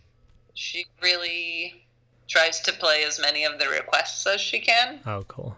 she 0.55 0.87
really 1.03 1.87
tries 2.29 2.61
to 2.61 2.73
play 2.73 3.05
as 3.05 3.19
many 3.21 3.45
of 3.45 3.59
the 3.59 3.69
requests 3.69 4.27
as 4.27 4.41
she 4.41 4.61
can. 4.61 5.01
Oh, 5.07 5.25
cool. 5.29 5.57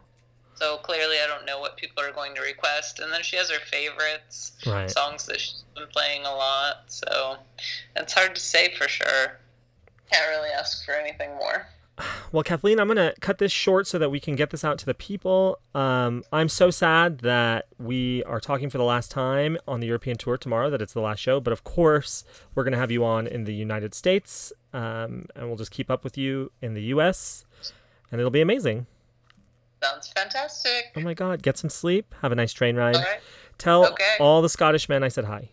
So 0.57 0.77
clearly, 0.79 1.17
I 1.23 1.27
don't 1.27 1.47
know 1.47 1.59
what 1.59 1.77
people 1.77 2.03
are 2.03 2.13
going 2.13 2.35
to 2.37 2.41
request. 2.41 3.01
And 3.01 3.13
then 3.13 3.23
she 3.25 3.37
has 3.37 3.51
her 3.51 3.59
favorites 3.67 4.53
Right. 4.65 4.89
songs 4.89 5.27
that 5.27 5.41
she's 5.41 5.65
been 5.75 5.89
playing 5.89 6.25
a 6.25 6.33
lot. 6.35 6.85
So 6.87 7.39
it's 7.97 8.13
hard 8.13 8.37
to 8.37 8.41
say 8.41 8.73
for 8.77 8.87
sure. 8.89 9.41
Can't 10.13 10.29
really 10.29 10.51
ask 10.51 10.85
for 10.85 10.93
anything 10.95 11.31
more. 11.37 11.67
Well, 12.33 12.43
Kathleen, 12.43 12.81
I'm 12.81 12.89
going 12.89 12.97
to 12.97 13.15
cut 13.21 13.39
this 13.39 13.53
short 13.53 13.87
so 13.87 13.99
that 13.99 14.11
we 14.11 14.19
can 14.19 14.35
get 14.35 14.51
this 14.51 14.65
out 14.65 14.79
to 14.79 14.87
the 14.87 14.95
people. 14.95 15.59
Um, 15.77 16.25
I'm 16.33 16.49
so 16.49 16.71
sad 16.71 17.21
that 17.21 17.67
we 17.79 18.25
are 18.25 18.41
talking 18.41 18.69
for 18.69 18.79
the 18.79 18.85
last 18.85 19.13
time 19.13 19.57
on 19.69 19.79
the 19.79 19.87
European 19.87 20.17
tour 20.17 20.37
tomorrow, 20.37 20.71
that 20.71 20.83
it's 20.83 20.93
the 20.93 21.01
last 21.01 21.21
show. 21.21 21.39
But 21.39 21.53
of 21.53 21.63
course, 21.63 22.25
we're 22.55 22.65
going 22.65 22.73
to 22.73 22.79
have 22.79 22.91
you 22.91 23.05
on 23.05 23.29
in 23.29 23.45
the 23.45 23.55
United 23.55 23.95
States, 23.95 24.53
um, 24.73 25.27
and 25.37 25.47
we'll 25.47 25.57
just 25.57 25.71
keep 25.71 25.89
up 25.89 26.03
with 26.03 26.19
you 26.19 26.51
in 26.61 26.75
the 26.75 26.83
US, 26.95 27.45
and 28.11 28.21
it'll 28.21 28.33
be 28.33 28.41
amazing. 28.41 28.87
Sounds 29.81 30.09
fantastic. 30.09 30.91
Oh 30.97 31.01
my 31.01 31.15
God, 31.15 31.43
get 31.43 31.57
some 31.59 31.71
sleep, 31.71 32.13
have 32.23 32.33
a 32.33 32.35
nice 32.35 32.53
train 32.53 32.75
ride. 32.75 32.97
All 32.97 33.03
right. 33.03 33.21
Tell 33.59 33.87
Okay. 33.93 34.17
all 34.19 34.43
the 34.43 34.49
Scottish 34.49 34.89
men 34.89 35.05
I 35.05 35.09
said 35.09 35.27
hi. 35.27 35.49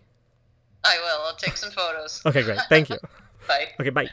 I 0.84 0.98
will. 0.98 1.28
I'll 1.28 1.36
take 1.36 1.56
some 1.58 1.70
photos. 1.70 2.22
Okay, 2.26 2.42
great. 2.42 2.60
Thank 2.68 2.90
you. 2.90 2.98
Bye. 3.48 3.68
Okay, 3.80 3.90
bye. 3.92 4.10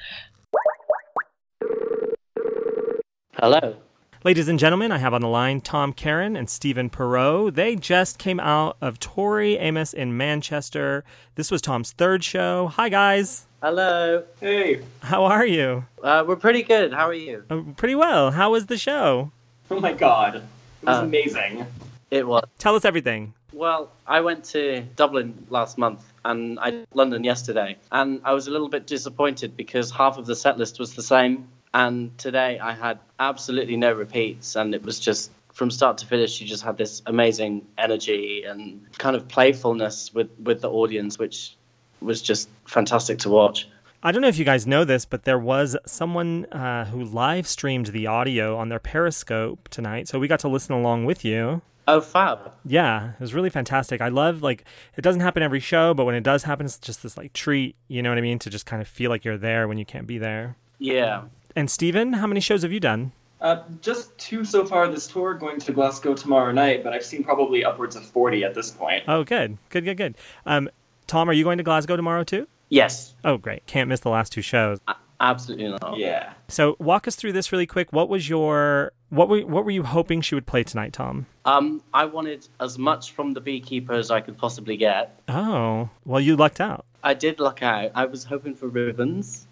Hello. 3.40 3.76
Ladies 4.24 4.48
and 4.48 4.58
gentlemen, 4.58 4.90
I 4.90 4.98
have 4.98 5.14
on 5.14 5.20
the 5.20 5.28
line 5.28 5.60
Tom 5.60 5.92
Karen 5.92 6.34
and 6.36 6.50
Stephen 6.50 6.90
Perrot. 6.90 7.54
They 7.54 7.76
just 7.76 8.18
came 8.18 8.40
out 8.40 8.76
of 8.80 8.98
Tori 8.98 9.56
Amos 9.58 9.92
in 9.94 10.16
Manchester. 10.16 11.04
This 11.36 11.50
was 11.50 11.62
Tom's 11.62 11.92
third 11.92 12.24
show. 12.24 12.66
Hi, 12.68 12.88
guys. 12.88 13.46
Hello. 13.62 14.24
Hey. 14.40 14.82
How 15.02 15.24
are 15.24 15.46
you? 15.46 15.84
Uh, 16.02 16.24
we're 16.26 16.36
pretty 16.36 16.62
good. 16.64 16.92
How 16.92 17.06
are 17.06 17.14
you? 17.14 17.44
Uh, 17.48 17.60
pretty 17.76 17.94
well. 17.94 18.32
How 18.32 18.50
was 18.50 18.66
the 18.66 18.76
show? 18.76 19.30
Oh 19.70 19.78
my 19.80 19.92
god. 19.92 20.36
It 20.36 20.42
was 20.86 20.98
Uh, 20.98 21.02
amazing. 21.04 21.66
It 22.10 22.26
was. 22.26 22.44
Tell 22.58 22.74
us 22.74 22.84
everything. 22.84 23.34
Well, 23.52 23.90
I 24.06 24.20
went 24.20 24.44
to 24.46 24.82
Dublin 24.96 25.46
last 25.48 25.78
month 25.78 26.04
and 26.24 26.58
I 26.60 26.84
London 26.94 27.24
yesterday, 27.24 27.76
and 27.90 28.20
I 28.24 28.32
was 28.32 28.46
a 28.46 28.50
little 28.50 28.68
bit 28.68 28.86
disappointed 28.86 29.56
because 29.56 29.90
half 29.90 30.18
of 30.18 30.26
the 30.26 30.36
set 30.36 30.58
list 30.58 30.78
was 30.78 30.94
the 30.94 31.02
same, 31.02 31.48
and 31.78 32.18
today 32.18 32.58
I 32.58 32.72
had 32.72 32.98
absolutely 33.20 33.76
no 33.76 33.92
repeats, 33.92 34.56
and 34.56 34.74
it 34.74 34.82
was 34.82 34.98
just 34.98 35.30
from 35.52 35.70
start 35.70 35.98
to 35.98 36.06
finish. 36.06 36.40
You 36.40 36.46
just 36.46 36.64
had 36.64 36.76
this 36.76 37.02
amazing 37.06 37.66
energy 37.78 38.42
and 38.44 38.84
kind 38.98 39.14
of 39.14 39.28
playfulness 39.28 40.12
with 40.12 40.28
with 40.42 40.60
the 40.60 40.70
audience, 40.70 41.20
which 41.20 41.56
was 42.00 42.20
just 42.20 42.48
fantastic 42.66 43.20
to 43.20 43.28
watch. 43.28 43.68
I 44.02 44.10
don't 44.10 44.22
know 44.22 44.28
if 44.28 44.38
you 44.38 44.44
guys 44.44 44.66
know 44.66 44.84
this, 44.84 45.04
but 45.04 45.24
there 45.24 45.38
was 45.38 45.76
someone 45.86 46.46
uh, 46.46 46.84
who 46.86 47.04
live 47.04 47.46
streamed 47.46 47.86
the 47.86 48.08
audio 48.08 48.56
on 48.56 48.68
their 48.68 48.78
Periscope 48.80 49.68
tonight, 49.68 50.08
so 50.08 50.18
we 50.18 50.26
got 50.26 50.40
to 50.40 50.48
listen 50.48 50.74
along 50.74 51.04
with 51.04 51.24
you. 51.24 51.62
Oh, 51.86 52.00
fab! 52.00 52.52
Yeah, 52.64 53.12
it 53.12 53.20
was 53.20 53.34
really 53.34 53.50
fantastic. 53.50 54.00
I 54.00 54.08
love 54.08 54.42
like 54.42 54.64
it 54.96 55.02
doesn't 55.02 55.20
happen 55.20 55.44
every 55.44 55.60
show, 55.60 55.94
but 55.94 56.06
when 56.06 56.16
it 56.16 56.24
does 56.24 56.42
happen, 56.42 56.66
it's 56.66 56.78
just 56.80 57.04
this 57.04 57.16
like 57.16 57.32
treat. 57.34 57.76
You 57.86 58.02
know 58.02 58.08
what 58.08 58.18
I 58.18 58.22
mean? 58.22 58.40
To 58.40 58.50
just 58.50 58.66
kind 58.66 58.82
of 58.82 58.88
feel 58.88 59.10
like 59.10 59.24
you're 59.24 59.38
there 59.38 59.68
when 59.68 59.78
you 59.78 59.86
can't 59.86 60.08
be 60.08 60.18
there. 60.18 60.56
Yeah. 60.80 61.22
And 61.56 61.70
Steven, 61.70 62.14
how 62.14 62.26
many 62.26 62.40
shows 62.40 62.62
have 62.62 62.72
you 62.72 62.80
done? 62.80 63.12
Uh, 63.40 63.62
just 63.80 64.16
two 64.18 64.44
so 64.44 64.64
far 64.64 64.88
this 64.88 65.06
tour, 65.06 65.34
going 65.34 65.60
to 65.60 65.72
Glasgow 65.72 66.14
tomorrow 66.14 66.50
night, 66.50 66.82
but 66.82 66.92
I've 66.92 67.04
seen 67.04 67.22
probably 67.22 67.64
upwards 67.64 67.94
of 67.94 68.04
40 68.04 68.44
at 68.44 68.54
this 68.54 68.70
point. 68.70 69.04
Oh, 69.06 69.22
good, 69.22 69.58
good, 69.70 69.84
good, 69.84 69.96
good. 69.96 70.16
Um, 70.44 70.68
Tom, 71.06 71.30
are 71.30 71.32
you 71.32 71.44
going 71.44 71.58
to 71.58 71.64
Glasgow 71.64 71.96
tomorrow 71.96 72.24
too? 72.24 72.48
Yes. 72.68 73.14
Oh, 73.24 73.38
great! 73.38 73.64
Can't 73.66 73.88
miss 73.88 74.00
the 74.00 74.10
last 74.10 74.32
two 74.32 74.42
shows. 74.42 74.78
Absolutely 75.20 75.68
not. 75.68 75.96
Yeah. 75.96 76.32
So, 76.48 76.76
walk 76.78 77.08
us 77.08 77.16
through 77.16 77.32
this 77.32 77.50
really 77.50 77.66
quick. 77.66 77.92
What 77.92 78.08
was 78.08 78.28
your 78.28 78.92
what 79.08 79.28
were 79.28 79.40
what 79.40 79.64
were 79.64 79.70
you 79.70 79.82
hoping 79.84 80.20
she 80.20 80.34
would 80.34 80.46
play 80.46 80.64
tonight, 80.64 80.92
Tom? 80.92 81.26
Um, 81.44 81.82
I 81.94 82.04
wanted 82.04 82.46
as 82.60 82.76
much 82.78 83.12
from 83.12 83.32
the 83.32 83.40
beekeeper 83.40 83.94
as 83.94 84.10
I 84.10 84.20
could 84.20 84.36
possibly 84.36 84.76
get. 84.76 85.18
Oh, 85.28 85.88
well, 86.04 86.20
you 86.20 86.36
lucked 86.36 86.60
out. 86.60 86.84
I 87.02 87.14
did 87.14 87.40
luck 87.40 87.62
out. 87.62 87.92
I 87.94 88.04
was 88.04 88.24
hoping 88.24 88.54
for 88.54 88.68
ribbons. 88.68 89.46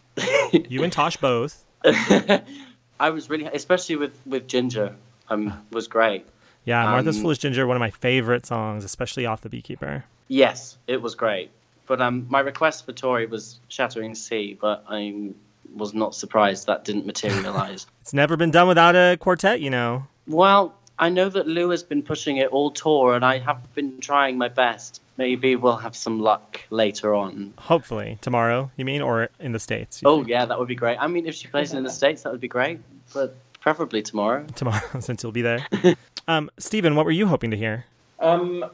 You 0.68 0.82
and 0.82 0.92
Tosh 0.92 1.16
both. 1.16 1.64
I 3.00 3.10
was 3.10 3.28
really, 3.30 3.44
especially 3.46 3.96
with 3.96 4.18
with 4.26 4.46
Ginger, 4.48 4.94
um, 5.28 5.52
was 5.70 5.88
great. 5.88 6.26
Yeah, 6.64 6.82
Martha's 6.84 7.16
Um, 7.16 7.22
Foolish 7.22 7.38
Ginger, 7.38 7.66
one 7.66 7.76
of 7.76 7.80
my 7.80 7.90
favorite 7.90 8.44
songs, 8.46 8.84
especially 8.84 9.24
off 9.26 9.42
The 9.42 9.48
Beekeeper. 9.48 10.04
Yes, 10.28 10.76
it 10.88 11.00
was 11.00 11.14
great. 11.14 11.50
But 11.86 12.00
um, 12.00 12.26
my 12.28 12.40
request 12.40 12.84
for 12.84 12.92
Tori 12.92 13.26
was 13.26 13.60
Shattering 13.68 14.16
Sea, 14.16 14.58
but 14.60 14.84
I 14.88 15.30
was 15.72 15.94
not 15.94 16.14
surprised 16.16 16.66
that 16.66 16.84
didn't 16.84 17.06
materialize. 17.06 17.86
It's 18.00 18.12
never 18.12 18.36
been 18.36 18.50
done 18.50 18.68
without 18.68 18.94
a 18.96 19.16
quartet, 19.18 19.60
you 19.60 19.70
know. 19.70 20.06
well, 20.26 20.74
I 20.98 21.08
know 21.10 21.28
that 21.28 21.46
Lou 21.46 21.70
has 21.70 21.82
been 21.82 22.02
pushing 22.02 22.38
it 22.38 22.48
all 22.48 22.70
tour, 22.70 23.14
and 23.14 23.24
I 23.24 23.38
have 23.38 23.74
been 23.74 24.00
trying 24.00 24.38
my 24.38 24.48
best. 24.48 25.02
Maybe 25.16 25.56
we'll 25.56 25.76
have 25.76 25.96
some 25.96 26.20
luck 26.20 26.60
later 26.70 27.14
on. 27.14 27.54
Hopefully 27.58 28.18
tomorrow, 28.20 28.70
you 28.76 28.84
mean, 28.84 29.02
or 29.02 29.30
in 29.40 29.52
the 29.52 29.58
states? 29.58 30.02
Oh 30.04 30.24
yeah, 30.24 30.44
that 30.44 30.58
would 30.58 30.68
be 30.68 30.74
great. 30.74 30.98
I 31.00 31.06
mean, 31.06 31.26
if 31.26 31.34
she 31.34 31.48
plays 31.48 31.72
in 31.72 31.82
the 31.82 31.90
states, 31.90 32.22
that 32.22 32.32
would 32.32 32.40
be 32.40 32.48
great. 32.48 32.80
But 33.14 33.36
preferably 33.60 34.02
tomorrow. 34.02 34.46
tomorrow, 34.54 34.80
since 35.00 35.22
you'll 35.22 35.32
be 35.32 35.42
there. 35.42 35.66
um, 36.28 36.50
Steven, 36.58 36.94
what 36.96 37.04
were 37.04 37.12
you 37.12 37.26
hoping 37.26 37.50
to 37.50 37.56
hear? 37.56 37.86
Um, 38.20 38.64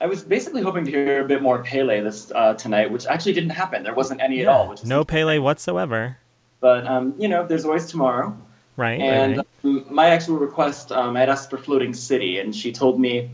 I 0.00 0.06
was 0.06 0.24
basically 0.24 0.62
hoping 0.62 0.84
to 0.84 0.90
hear 0.90 1.24
a 1.24 1.28
bit 1.28 1.42
more 1.42 1.62
Pele 1.62 2.00
this 2.00 2.32
uh, 2.34 2.54
tonight, 2.54 2.90
which 2.90 3.06
actually 3.06 3.34
didn't 3.34 3.50
happen. 3.50 3.84
There 3.84 3.94
wasn't 3.94 4.20
any 4.20 4.40
at 4.42 4.48
all. 4.48 4.68
Which 4.68 4.84
no 4.84 5.04
Pele 5.04 5.38
whatsoever. 5.38 6.18
But 6.60 6.86
um, 6.86 7.14
you 7.18 7.28
know, 7.28 7.46
there's 7.46 7.64
always 7.64 7.86
tomorrow. 7.86 8.36
Right. 8.76 8.98
right, 8.98 9.00
And 9.00 9.36
right. 9.38 9.46
um, 9.64 9.86
my 9.90 10.08
actual 10.08 10.38
request, 10.38 10.92
um, 10.92 11.16
I'd 11.16 11.28
asked 11.28 11.50
for 11.50 11.58
Floating 11.58 11.94
City, 11.94 12.38
and 12.38 12.54
she 12.54 12.72
told 12.72 12.98
me, 12.98 13.30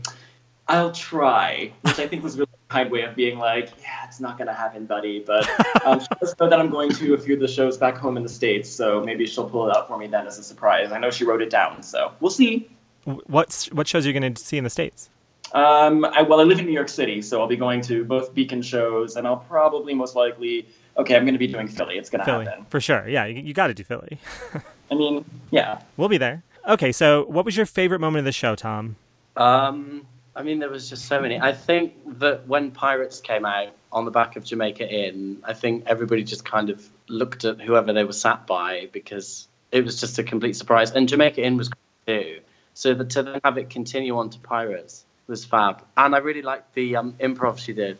"I'll 0.67 0.91
try," 0.91 1.71
which 1.81 1.97
I 1.99 2.07
think 2.07 2.23
was 2.23 2.37
really 2.37 2.48
a 2.48 2.48
kind 2.69 2.89
way 2.89 3.01
of 3.01 3.15
being 3.15 3.37
like, 3.37 3.69
"Yeah, 3.81 4.05
it's 4.05 4.19
not 4.19 4.37
gonna 4.37 4.53
happen, 4.53 4.85
buddy." 4.85 5.19
But 5.19 5.47
um, 5.85 5.99
she 5.99 6.07
does 6.19 6.35
know 6.39 6.49
that 6.49 6.59
I'm 6.59 6.69
going 6.69 6.91
to 6.91 7.13
a 7.13 7.17
few 7.17 7.33
of 7.33 7.39
the 7.39 7.47
shows 7.47 7.77
back 7.77 7.97
home 7.97 8.15
in 8.15 8.23
the 8.23 8.29
states, 8.29 8.69
so 8.69 9.01
maybe 9.03 9.25
she'll 9.25 9.49
pull 9.49 9.67
it 9.69 9.75
out 9.75 9.87
for 9.87 9.97
me 9.97 10.07
then 10.07 10.27
as 10.27 10.37
a 10.39 10.43
surprise. 10.43 10.91
I 10.91 10.99
know 10.99 11.11
she 11.11 11.25
wrote 11.25 11.41
it 11.41 11.49
down, 11.49 11.83
so 11.83 12.13
we'll 12.19 12.31
see. 12.31 12.69
What's 13.03 13.71
what 13.71 13.87
shows 13.87 14.05
are 14.05 14.09
you 14.09 14.19
going 14.19 14.33
to 14.33 14.41
see 14.41 14.57
in 14.57 14.63
the 14.63 14.69
states? 14.69 15.09
Um, 15.53 16.05
I, 16.05 16.21
well, 16.21 16.39
I 16.39 16.43
live 16.43 16.59
in 16.59 16.65
New 16.65 16.73
York 16.73 16.89
City, 16.89 17.21
so 17.23 17.41
I'll 17.41 17.47
be 17.47 17.55
going 17.55 17.81
to 17.81 18.05
both 18.05 18.35
Beacon 18.35 18.61
shows, 18.61 19.15
and 19.15 19.25
I'll 19.25 19.37
probably 19.37 19.93
most 19.93 20.15
likely. 20.15 20.67
Okay, 20.97 21.15
I'm 21.15 21.23
going 21.23 21.33
to 21.33 21.39
be 21.39 21.47
doing 21.47 21.67
Philly. 21.67 21.97
It's 21.97 22.09
going 22.09 22.19
to 22.19 22.25
Philly, 22.25 22.45
happen. 22.45 22.65
for 22.69 22.81
sure. 22.81 23.07
Yeah, 23.07 23.25
you, 23.25 23.41
you 23.41 23.53
got 23.53 23.67
to 23.67 23.73
do 23.73 23.83
Philly. 23.83 24.19
I 24.91 24.95
mean, 24.95 25.23
yeah. 25.49 25.81
we'll 25.97 26.09
be 26.09 26.17
there. 26.17 26.43
Okay, 26.67 26.91
so 26.91 27.25
what 27.25 27.45
was 27.45 27.55
your 27.55 27.65
favorite 27.65 27.99
moment 27.99 28.19
of 28.19 28.25
the 28.25 28.31
show, 28.31 28.55
Tom? 28.55 28.97
Um, 29.37 30.05
I 30.39 30.41
mean, 30.41 30.59
there 30.59 30.69
was 30.69 30.89
just 30.89 31.05
so 31.05 31.21
many. 31.21 31.37
I 31.37 31.51
think 31.51 32.19
that 32.19 32.47
when 32.47 32.71
Pirates 32.71 33.19
came 33.19 33.45
out 33.45 33.73
on 33.91 34.05
the 34.05 34.11
back 34.11 34.37
of 34.37 34.45
Jamaica 34.45 34.89
Inn, 34.89 35.39
I 35.43 35.53
think 35.53 35.83
everybody 35.85 36.23
just 36.23 36.45
kind 36.45 36.69
of 36.69 36.87
looked 37.09 37.43
at 37.43 37.59
whoever 37.59 37.91
they 37.91 38.05
were 38.05 38.13
sat 38.13 38.47
by 38.47 38.87
because 38.93 39.49
it 39.73 39.83
was 39.83 39.99
just 39.99 40.17
a 40.17 40.23
complete 40.23 40.55
surprise. 40.55 40.91
And 40.91 41.09
Jamaica 41.09 41.43
Inn 41.43 41.57
was 41.57 41.67
great 41.67 42.23
too. 42.23 42.39
So 42.73 42.93
that 42.93 43.09
to 43.09 43.23
then 43.23 43.41
have 43.43 43.57
it 43.57 43.69
continue 43.69 44.17
on 44.17 44.29
to 44.29 44.39
Pirates 44.39 45.03
was 45.27 45.43
fab. 45.43 45.83
And 45.97 46.15
I 46.15 46.19
really 46.19 46.41
liked 46.41 46.73
the 46.73 46.95
um, 46.95 47.15
improv 47.19 47.59
she 47.59 47.73
did 47.73 47.97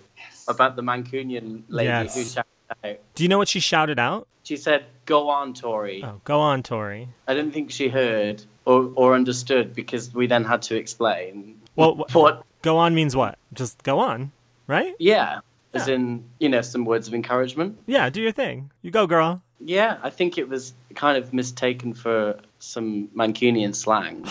about 0.48 0.78
the 0.78 0.82
Mancunian 0.82 1.64
lady 1.68 1.90
Yes. 1.90 2.16
who 2.16 2.24
shouted 2.24 2.48
out. 2.86 3.00
Do 3.16 3.24
you 3.24 3.28
know 3.28 3.38
what 3.38 3.50
she 3.50 3.60
shouted 3.60 4.00
out? 4.00 4.30
She 4.44 4.56
said, 4.56 4.86
"Go 5.06 5.30
on, 5.30 5.54
Tori." 5.54 6.02
Oh, 6.04 6.22
go 6.24 6.40
on, 6.40 6.64
Tori. 6.64 7.10
I 7.28 7.34
didn't 7.34 7.52
think 7.52 7.70
she 7.70 7.90
heard 7.90 8.42
or, 8.64 8.92
or 8.96 9.14
understood 9.14 9.76
because 9.76 10.14
we 10.14 10.28
then 10.28 10.46
had 10.46 10.62
to 10.64 10.78
explain. 10.78 11.59
Well, 11.80 12.44
go 12.62 12.78
on 12.78 12.94
means 12.94 13.16
what? 13.16 13.38
Just 13.54 13.84
go 13.84 14.00
on, 14.00 14.32
right? 14.68 14.94
Yeah, 15.00 15.40
as 15.74 15.88
in, 15.88 16.26
you 16.40 16.50
know, 16.50 16.62
some 16.62 16.86
words 16.86 17.08
of 17.08 17.14
encouragement. 17.14 17.80
Yeah, 17.86 18.10
do 18.10 18.22
your 18.22 18.32
thing. 18.32 18.72
You 18.82 18.92
go, 18.92 19.08
girl. 19.08 19.42
Yeah, 19.60 19.98
I 20.04 20.10
think 20.10 20.38
it 20.38 20.48
was 20.48 20.74
kind 20.96 21.18
of 21.18 21.34
mistaken 21.34 21.94
for 21.94 22.40
some 22.60 23.08
Mancunian 23.10 23.76
slang. 23.76 24.26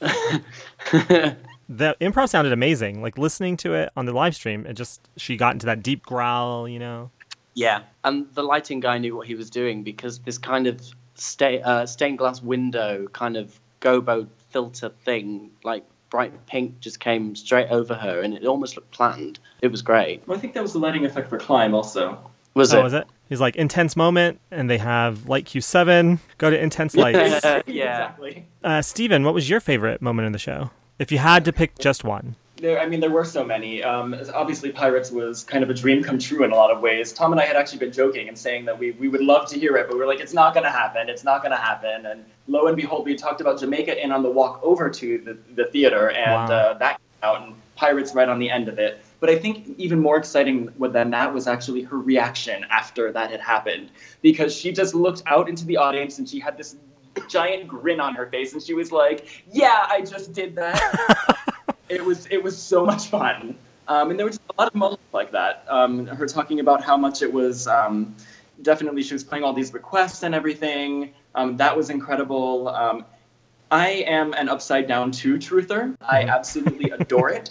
The 1.66 1.96
improv 2.00 2.28
sounded 2.28 2.52
amazing. 2.52 3.00
Like 3.00 3.16
listening 3.16 3.56
to 3.58 3.72
it 3.72 3.90
on 3.96 4.04
the 4.04 4.12
live 4.12 4.34
stream, 4.34 4.66
it 4.66 4.74
just 4.74 5.00
she 5.16 5.36
got 5.36 5.54
into 5.54 5.64
that 5.66 5.82
deep 5.82 6.02
growl, 6.04 6.68
you 6.68 6.78
know. 6.78 7.10
yeah, 7.54 7.82
and 8.04 8.26
the 8.34 8.42
lighting 8.42 8.80
guy 8.80 8.98
knew 8.98 9.16
what 9.16 9.26
he 9.26 9.34
was 9.34 9.48
doing 9.48 9.82
because 9.82 10.18
this 10.20 10.36
kind 10.36 10.66
of 10.66 10.80
sta- 11.14 11.62
uh, 11.62 11.86
stained 11.86 12.18
glass 12.18 12.42
window, 12.42 13.06
kind 13.12 13.38
of 13.38 13.58
gobo 13.80 14.28
filter 14.50 14.90
thing, 14.90 15.50
like 15.62 15.84
bright 16.14 16.46
pink, 16.46 16.78
just 16.78 17.00
came 17.00 17.34
straight 17.34 17.66
over 17.70 17.92
her, 17.92 18.20
and 18.20 18.34
it 18.34 18.46
almost 18.46 18.76
looked 18.76 18.92
planned. 18.92 19.40
It 19.62 19.72
was 19.72 19.82
great. 19.82 20.22
Well, 20.28 20.38
I 20.38 20.40
think 20.40 20.54
that 20.54 20.62
was 20.62 20.72
the 20.72 20.78
lighting 20.78 21.04
effect 21.04 21.28
for 21.28 21.38
Climb 21.38 21.74
also. 21.74 22.16
Was 22.54 22.72
oh, 22.72 22.78
it? 22.78 22.82
was 22.84 22.92
it? 22.92 23.08
He's 23.28 23.40
like 23.40 23.56
intense 23.56 23.96
moment, 23.96 24.38
and 24.52 24.70
they 24.70 24.78
have 24.78 25.28
light 25.28 25.44
Q7. 25.44 26.20
Go 26.38 26.50
to 26.50 26.62
intense 26.62 26.94
lights. 26.94 27.44
Yeah. 27.66 28.04
exactly. 28.04 28.46
uh, 28.62 28.80
Steven, 28.80 29.24
what 29.24 29.34
was 29.34 29.50
your 29.50 29.58
favorite 29.58 30.00
moment 30.00 30.26
in 30.26 30.30
the 30.32 30.38
show? 30.38 30.70
If 31.00 31.10
you 31.10 31.18
had 31.18 31.44
to 31.46 31.52
pick 31.52 31.80
just 31.80 32.04
one. 32.04 32.36
There, 32.56 32.80
I 32.80 32.86
mean, 32.86 33.00
there 33.00 33.10
were 33.10 33.24
so 33.24 33.44
many. 33.44 33.82
Um, 33.82 34.14
obviously, 34.32 34.70
Pirates 34.70 35.10
was 35.10 35.42
kind 35.42 35.64
of 35.64 35.70
a 35.70 35.74
dream 35.74 36.04
come 36.04 36.20
true 36.20 36.44
in 36.44 36.52
a 36.52 36.54
lot 36.54 36.70
of 36.70 36.80
ways. 36.80 37.12
Tom 37.12 37.32
and 37.32 37.40
I 37.40 37.44
had 37.46 37.56
actually 37.56 37.78
been 37.78 37.92
joking 37.92 38.28
and 38.28 38.38
saying 38.38 38.64
that 38.66 38.78
we, 38.78 38.92
we 38.92 39.08
would 39.08 39.22
love 39.22 39.48
to 39.50 39.58
hear 39.58 39.76
it, 39.76 39.88
but 39.88 39.94
we 39.94 40.00
were 40.00 40.06
like, 40.06 40.20
it's 40.20 40.32
not 40.32 40.54
going 40.54 40.64
to 40.64 40.70
happen. 40.70 41.08
It's 41.08 41.24
not 41.24 41.42
going 41.42 41.50
to 41.50 41.58
happen. 41.58 42.06
And 42.06 42.24
lo 42.46 42.68
and 42.68 42.76
behold, 42.76 43.06
we 43.06 43.16
talked 43.16 43.40
about 43.40 43.58
Jamaica 43.58 44.02
Inn 44.02 44.12
on 44.12 44.22
the 44.22 44.30
walk 44.30 44.60
over 44.62 44.88
to 44.88 45.18
the, 45.18 45.36
the 45.56 45.64
theater, 45.70 46.10
and 46.10 46.48
Wow. 46.48 46.56
uh, 46.56 46.78
that 46.78 46.90
came 46.98 47.28
out, 47.28 47.42
and 47.42 47.54
Pirates 47.74 48.14
right 48.14 48.28
on 48.28 48.38
the 48.38 48.48
end 48.48 48.68
of 48.68 48.78
it. 48.78 49.02
But 49.18 49.30
I 49.30 49.38
think 49.38 49.74
even 49.78 49.98
more 49.98 50.16
exciting 50.16 50.72
than 50.78 51.10
that 51.10 51.34
was 51.34 51.48
actually 51.48 51.82
her 51.82 51.98
reaction 51.98 52.64
after 52.70 53.10
that 53.10 53.32
had 53.32 53.40
happened, 53.40 53.90
because 54.22 54.54
she 54.54 54.70
just 54.70 54.94
looked 54.94 55.24
out 55.26 55.48
into 55.48 55.66
the 55.66 55.76
audience 55.78 56.18
and 56.18 56.28
she 56.28 56.38
had 56.38 56.56
this 56.56 56.76
giant 57.28 57.66
grin 57.66 57.98
on 57.98 58.14
her 58.14 58.26
face, 58.26 58.52
and 58.52 58.62
she 58.62 58.74
was 58.74 58.92
like, 58.92 59.44
"Yeah, 59.50 59.86
I 59.88 60.02
just 60.02 60.32
did 60.32 60.54
that." 60.54 61.40
it 61.88 62.04
was 62.04 62.26
it 62.30 62.42
was 62.42 62.56
so 62.60 62.84
much 62.92 63.06
fun. 63.06 63.56
Um, 63.86 64.10
and 64.10 64.18
there 64.18 64.24
were 64.24 64.30
just 64.30 64.40
a 64.56 64.60
lot 64.60 64.68
of 64.68 64.74
moments 64.74 65.02
like 65.12 65.32
that. 65.32 65.64
Um, 65.68 66.06
her 66.06 66.26
talking 66.26 66.60
about 66.60 66.82
how 66.82 66.96
much 66.96 67.20
it 67.20 67.30
was 67.30 67.68
um, 67.68 68.14
definitely 68.62 69.02
she 69.02 69.12
was 69.12 69.24
playing 69.24 69.44
all 69.44 69.52
these 69.52 69.74
requests 69.74 70.22
and 70.22 70.34
everything. 70.34 71.12
Um, 71.34 71.56
that 71.58 71.76
was 71.76 71.90
incredible. 71.90 72.68
Um, 72.68 73.04
I 73.70 73.88
am 74.06 74.32
an 74.34 74.48
upside 74.48 74.88
down 74.88 75.10
two 75.10 75.36
truther. 75.36 75.96
I 76.00 76.22
absolutely 76.22 76.90
adore 76.90 77.30
it. 77.30 77.50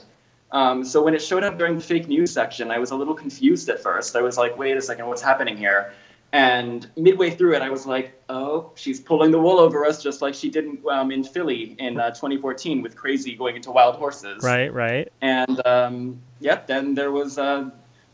Um, 0.51 0.85
so 0.85 1.03
when 1.03 1.15
it 1.15 1.21
showed 1.21 1.43
up 1.43 1.57
during 1.57 1.75
the 1.75 1.81
fake 1.81 2.07
news 2.07 2.31
section, 2.31 2.69
I 2.69 2.77
was 2.77 2.91
a 2.91 2.95
little 2.95 3.15
confused 3.15 3.69
at 3.69 3.81
first. 3.81 4.15
I 4.15 4.21
was 4.21 4.37
like, 4.37 4.55
wait 4.57 4.77
a 4.77 4.81
second, 4.81 5.07
what's 5.07 5.21
happening 5.21 5.57
here? 5.57 5.93
And 6.33 6.89
midway 6.97 7.29
through 7.29 7.53
it, 7.53 7.61
I 7.61 7.69
was 7.69 7.85
like, 7.85 8.19
"Oh, 8.27 8.71
she's 8.73 8.99
pulling 8.99 9.29
the 9.29 9.39
wool 9.39 9.59
over 9.59 9.85
us, 9.85 10.01
just 10.01 10.19
like 10.23 10.33
she 10.33 10.49
did 10.49 10.65
um, 10.87 11.11
in 11.11 11.23
Philly 11.23 11.75
in 11.77 11.99
uh, 11.99 12.09
2014 12.09 12.81
with 12.81 12.95
Crazy 12.95 13.35
going 13.35 13.55
into 13.55 13.71
Wild 13.71 13.97
Horses." 13.97 14.43
Right, 14.43 14.73
right. 14.73 15.13
And 15.21 15.65
um, 15.67 16.19
yep, 16.39 16.65
then 16.65 16.95
there 16.95 17.11
was 17.11 17.37
uh, 17.37 17.69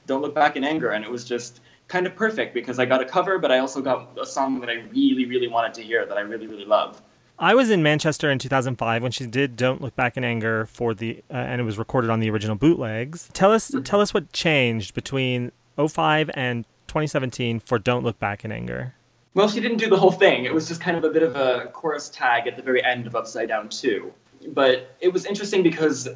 "Don't 0.05 0.21
Look 0.21 0.35
Back 0.35 0.57
in 0.57 0.65
Anger," 0.65 0.89
and 0.89 1.05
it 1.05 1.09
was 1.09 1.23
just 1.23 1.61
kind 1.87 2.05
of 2.05 2.13
perfect 2.13 2.53
because 2.53 2.77
I 2.77 2.85
got 2.85 3.01
a 3.01 3.05
cover, 3.05 3.39
but 3.39 3.53
I 3.53 3.59
also 3.59 3.81
got 3.81 4.09
a 4.21 4.25
song 4.25 4.59
that 4.59 4.69
I 4.69 4.83
really, 4.91 5.25
really 5.25 5.47
wanted 5.47 5.73
to 5.75 5.81
hear 5.81 6.05
that 6.05 6.17
I 6.17 6.21
really, 6.21 6.45
really 6.45 6.65
love. 6.65 7.01
I 7.39 7.55
was 7.55 7.69
in 7.69 7.81
Manchester 7.81 8.29
in 8.29 8.37
2005 8.37 9.01
when 9.01 9.13
she 9.13 9.27
did 9.27 9.55
"Don't 9.55 9.81
Look 9.81 9.95
Back 9.95 10.17
in 10.17 10.25
Anger" 10.25 10.65
for 10.65 10.93
the, 10.93 11.23
uh, 11.31 11.35
and 11.37 11.61
it 11.61 11.63
was 11.63 11.77
recorded 11.77 12.09
on 12.09 12.19
the 12.19 12.29
original 12.29 12.57
bootlegs. 12.57 13.29
Tell 13.31 13.53
us, 13.53 13.73
tell 13.85 14.01
us 14.01 14.13
what 14.13 14.33
changed 14.33 14.93
between 14.93 15.53
05 15.77 16.29
and 16.33 16.65
2017 16.89 17.59
for 17.59 17.79
"Don't 17.79 18.03
Look 18.03 18.19
Back 18.19 18.43
in 18.43 18.51
Anger." 18.51 18.93
Well, 19.35 19.47
she 19.47 19.59
didn't 19.61 19.77
do 19.77 19.89
the 19.89 19.97
whole 19.97 20.11
thing. 20.11 20.45
It 20.45 20.53
was 20.53 20.67
just 20.67 20.81
kind 20.81 20.97
of 20.97 21.03
a 21.03 21.09
bit 21.09 21.23
of 21.23 21.35
a 21.35 21.69
chorus 21.71 22.09
tag 22.09 22.47
at 22.47 22.57
the 22.57 22.63
very 22.63 22.83
end 22.83 23.07
of 23.07 23.15
Upside 23.15 23.47
Down 23.47 23.69
2. 23.69 24.11
But 24.49 24.95
it 24.99 25.13
was 25.13 25.25
interesting 25.25 25.63
because 25.63 26.09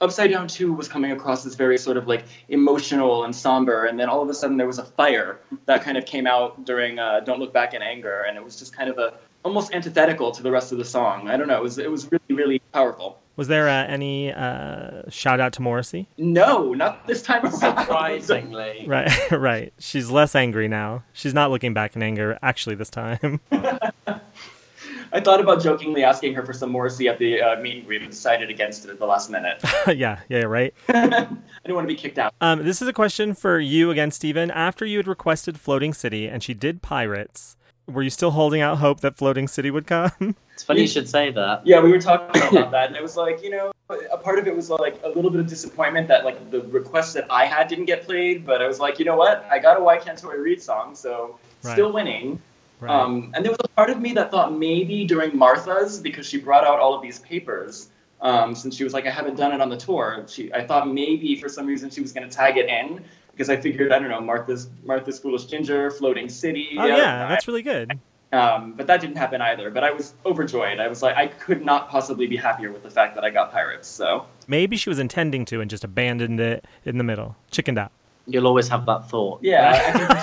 Upside 0.00 0.30
Down 0.30 0.48
2 0.48 0.72
was 0.72 0.88
coming 0.88 1.12
across 1.12 1.44
as 1.46 1.54
very 1.54 1.78
sort 1.78 1.96
of 1.96 2.08
like 2.08 2.24
emotional 2.48 3.24
and 3.24 3.34
somber, 3.34 3.84
and 3.84 3.98
then 4.00 4.08
all 4.08 4.22
of 4.22 4.28
a 4.28 4.34
sudden 4.34 4.56
there 4.56 4.66
was 4.66 4.78
a 4.78 4.84
fire 4.84 5.38
that 5.66 5.82
kind 5.82 5.96
of 5.96 6.06
came 6.06 6.26
out 6.26 6.64
during 6.64 6.98
uh, 6.98 7.20
Don't 7.20 7.38
Look 7.38 7.52
Back 7.52 7.74
in 7.74 7.82
Anger, 7.82 8.24
and 8.26 8.36
it 8.36 8.44
was 8.44 8.58
just 8.58 8.74
kind 8.74 8.88
of 8.88 8.98
a 8.98 9.14
almost 9.44 9.74
antithetical 9.74 10.32
to 10.32 10.42
the 10.42 10.50
rest 10.50 10.72
of 10.72 10.78
the 10.78 10.84
song. 10.84 11.28
I 11.28 11.36
don't 11.36 11.48
know. 11.48 11.58
It 11.58 11.62
was 11.62 11.78
it 11.78 11.90
was 11.90 12.10
really 12.10 12.34
really 12.34 12.58
powerful. 12.72 13.18
Was 13.36 13.48
there 13.48 13.68
uh, 13.68 13.84
any 13.86 14.32
uh, 14.32 15.02
shout 15.10 15.40
out 15.40 15.52
to 15.54 15.62
Morrissey? 15.62 16.06
No, 16.16 16.72
not 16.72 17.06
this 17.06 17.22
time. 17.22 17.50
Surprisingly. 17.50 18.84
Right, 18.86 19.30
right. 19.30 19.72
She's 19.78 20.10
less 20.10 20.34
angry 20.34 20.68
now. 20.68 21.04
She's 21.12 21.34
not 21.34 21.50
looking 21.50 21.74
back 21.74 21.96
in 21.96 22.02
anger, 22.02 22.38
actually, 22.42 22.76
this 22.76 22.90
time. 22.90 23.40
I 23.50 25.20
thought 25.20 25.40
about 25.40 25.62
jokingly 25.62 26.02
asking 26.04 26.34
her 26.34 26.44
for 26.44 26.52
some 26.52 26.70
Morrissey 26.70 27.08
at 27.08 27.18
the 27.18 27.40
uh, 27.40 27.60
meet 27.60 27.78
and 27.78 27.86
greet, 27.86 28.02
but 28.02 28.10
decided 28.10 28.50
against 28.50 28.84
it 28.84 28.90
at 28.90 28.98
the 28.98 29.06
last 29.06 29.30
minute. 29.30 29.62
yeah, 29.86 30.20
yeah, 30.28 30.42
right. 30.42 30.74
I 30.88 31.08
didn't 31.08 31.74
want 31.74 31.88
to 31.88 31.94
be 31.94 31.94
kicked 31.94 32.18
out. 32.18 32.34
Um, 32.40 32.64
this 32.64 32.82
is 32.82 32.88
a 32.88 32.92
question 32.92 33.34
for 33.34 33.58
you 33.58 33.90
again, 33.90 34.10
Stephen. 34.10 34.50
After 34.50 34.84
you 34.84 34.98
had 34.98 35.06
requested 35.08 35.58
Floating 35.58 35.94
City 35.94 36.26
and 36.28 36.42
she 36.42 36.52
did 36.52 36.82
Pirates, 36.82 37.56
were 37.86 38.02
you 38.02 38.10
still 38.10 38.32
holding 38.32 38.60
out 38.60 38.78
hope 38.78 39.00
that 39.00 39.16
Floating 39.16 39.48
City 39.48 39.70
would 39.70 39.86
come? 39.86 40.36
It's 40.54 40.62
funny 40.62 40.82
you 40.82 40.86
should 40.86 41.08
say 41.08 41.30
that. 41.32 41.66
Yeah, 41.66 41.80
we 41.80 41.90
were 41.90 42.00
talking 42.00 42.40
about 42.42 42.70
that, 42.70 42.86
and 42.86 42.96
it 42.96 43.02
was 43.02 43.16
like, 43.16 43.42
you 43.42 43.50
know, 43.50 43.72
a 43.90 44.16
part 44.16 44.38
of 44.38 44.46
it 44.46 44.54
was 44.54 44.70
like 44.70 44.98
a 45.02 45.08
little 45.08 45.30
bit 45.30 45.40
of 45.40 45.46
disappointment 45.46 46.08
that 46.08 46.24
like 46.24 46.50
the 46.50 46.62
requests 46.62 47.12
that 47.14 47.26
I 47.28 47.44
had 47.44 47.68
didn't 47.68 47.86
get 47.86 48.04
played, 48.04 48.46
but 48.46 48.62
I 48.62 48.68
was 48.68 48.78
like, 48.80 48.98
you 48.98 49.04
know 49.04 49.16
what, 49.16 49.44
I 49.50 49.58
got 49.58 49.78
a 49.78 49.82
Y 49.82 49.98
Kant 49.98 50.18
Tori 50.18 50.40
Read 50.40 50.62
song, 50.62 50.94
so 50.94 51.38
still 51.60 51.92
winning. 51.92 52.40
Right. 52.80 52.90
Um, 52.90 53.32
and 53.34 53.44
there 53.44 53.50
was 53.50 53.60
a 53.64 53.68
part 53.68 53.90
of 53.90 54.00
me 54.00 54.12
that 54.14 54.30
thought 54.30 54.56
maybe 54.56 55.04
during 55.04 55.36
Martha's, 55.36 55.98
because 55.98 56.26
she 56.26 56.38
brought 56.38 56.64
out 56.64 56.78
all 56.78 56.94
of 56.94 57.02
these 57.02 57.18
papers, 57.18 57.88
um, 58.20 58.54
since 58.54 58.76
she 58.76 58.84
was 58.84 58.92
like, 58.92 59.06
I 59.06 59.10
haven't 59.10 59.36
done 59.36 59.52
it 59.52 59.60
on 59.60 59.68
the 59.68 59.76
tour. 59.76 60.24
She, 60.28 60.52
I 60.52 60.64
thought 60.64 60.88
maybe 60.88 61.36
for 61.36 61.48
some 61.48 61.66
reason 61.66 61.90
she 61.90 62.00
was 62.00 62.12
going 62.12 62.28
to 62.28 62.34
tag 62.34 62.56
it 62.56 62.68
in 62.68 63.04
because 63.32 63.50
I 63.50 63.56
figured, 63.56 63.92
I 63.92 63.98
don't 63.98 64.08
know, 64.08 64.20
Martha's 64.20 64.68
Martha's 64.84 65.18
Foolish 65.18 65.46
Ginger, 65.46 65.90
Floating 65.90 66.28
City. 66.28 66.76
oh, 66.78 66.86
yeah, 66.86 67.28
that's 67.28 67.48
really 67.48 67.62
good. 67.62 67.98
Um, 68.34 68.72
but 68.72 68.86
that 68.88 69.00
didn't 69.00 69.16
happen 69.16 69.40
either. 69.40 69.70
But 69.70 69.84
I 69.84 69.92
was 69.92 70.14
overjoyed. 70.26 70.80
I 70.80 70.88
was 70.88 71.02
like, 71.02 71.16
I 71.16 71.28
could 71.28 71.64
not 71.64 71.88
possibly 71.88 72.26
be 72.26 72.36
happier 72.36 72.72
with 72.72 72.82
the 72.82 72.90
fact 72.90 73.14
that 73.14 73.24
I 73.24 73.30
got 73.30 73.52
Pirates. 73.52 73.86
So 73.86 74.26
Maybe 74.48 74.76
she 74.76 74.88
was 74.88 74.98
intending 74.98 75.44
to 75.46 75.60
and 75.60 75.70
just 75.70 75.84
abandoned 75.84 76.40
it 76.40 76.64
in 76.84 76.98
the 76.98 77.04
middle. 77.04 77.36
Chickened 77.50 77.78
out. 77.78 77.92
You'll 78.26 78.46
always 78.46 78.68
have 78.68 78.86
that 78.86 79.08
thought. 79.08 79.40
yeah, 79.42 80.22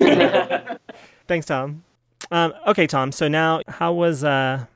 I 0.00 0.76
Thanks, 1.26 1.46
Tom. 1.46 1.82
Um, 2.30 2.52
okay, 2.66 2.86
Tom. 2.86 3.12
So 3.12 3.28
now, 3.28 3.62
how 3.66 3.92
was 3.92 4.22
uh, 4.22 4.66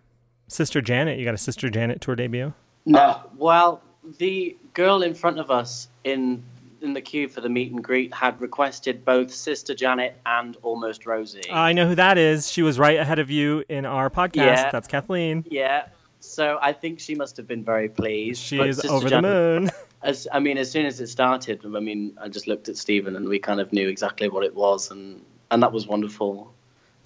Sister 0.48 0.80
Janet? 0.80 1.18
You 1.18 1.24
got 1.24 1.34
a 1.34 1.38
Sister 1.38 1.70
Janet 1.70 2.00
tour 2.00 2.16
debut? 2.16 2.52
No, 2.86 3.20
well, 3.36 3.82
the 4.18 4.56
girl 4.72 5.02
in 5.02 5.14
front 5.14 5.38
of 5.38 5.50
us 5.50 5.88
in 6.04 6.42
in 6.84 6.92
the 6.92 7.00
queue 7.00 7.28
for 7.28 7.40
the 7.40 7.48
meet 7.48 7.72
and 7.72 7.82
greet 7.82 8.12
had 8.14 8.40
requested 8.40 9.04
both 9.04 9.32
Sister 9.32 9.74
Janet 9.74 10.16
and 10.26 10.56
Almost 10.62 11.06
Rosie. 11.06 11.50
I 11.50 11.72
know 11.72 11.88
who 11.88 11.94
that 11.96 12.18
is. 12.18 12.50
She 12.50 12.62
was 12.62 12.78
right 12.78 12.98
ahead 12.98 13.18
of 13.18 13.30
you 13.30 13.64
in 13.68 13.84
our 13.86 14.10
podcast. 14.10 14.34
Yeah. 14.36 14.70
That's 14.70 14.86
Kathleen. 14.88 15.44
yeah, 15.50 15.86
so 16.20 16.58
I 16.62 16.72
think 16.72 17.00
she 17.00 17.14
must 17.14 17.36
have 17.36 17.46
been 17.48 17.64
very 17.64 17.88
pleased. 17.88 18.40
She 18.42 18.58
but 18.58 18.68
is 18.68 18.76
Sister 18.76 18.92
over 18.92 19.08
the 19.10 19.22
moon. 19.22 19.70
As 20.02 20.28
I 20.30 20.38
mean, 20.38 20.58
as 20.58 20.70
soon 20.70 20.84
as 20.84 21.00
it 21.00 21.06
started, 21.06 21.62
I 21.64 21.80
mean, 21.80 22.14
I 22.20 22.28
just 22.28 22.46
looked 22.46 22.68
at 22.68 22.76
Stephen 22.76 23.16
and 23.16 23.26
we 23.26 23.38
kind 23.38 23.58
of 23.58 23.72
knew 23.72 23.88
exactly 23.88 24.28
what 24.28 24.44
it 24.44 24.54
was, 24.54 24.90
and 24.90 25.24
and 25.50 25.62
that 25.62 25.72
was 25.72 25.86
wonderful. 25.86 26.52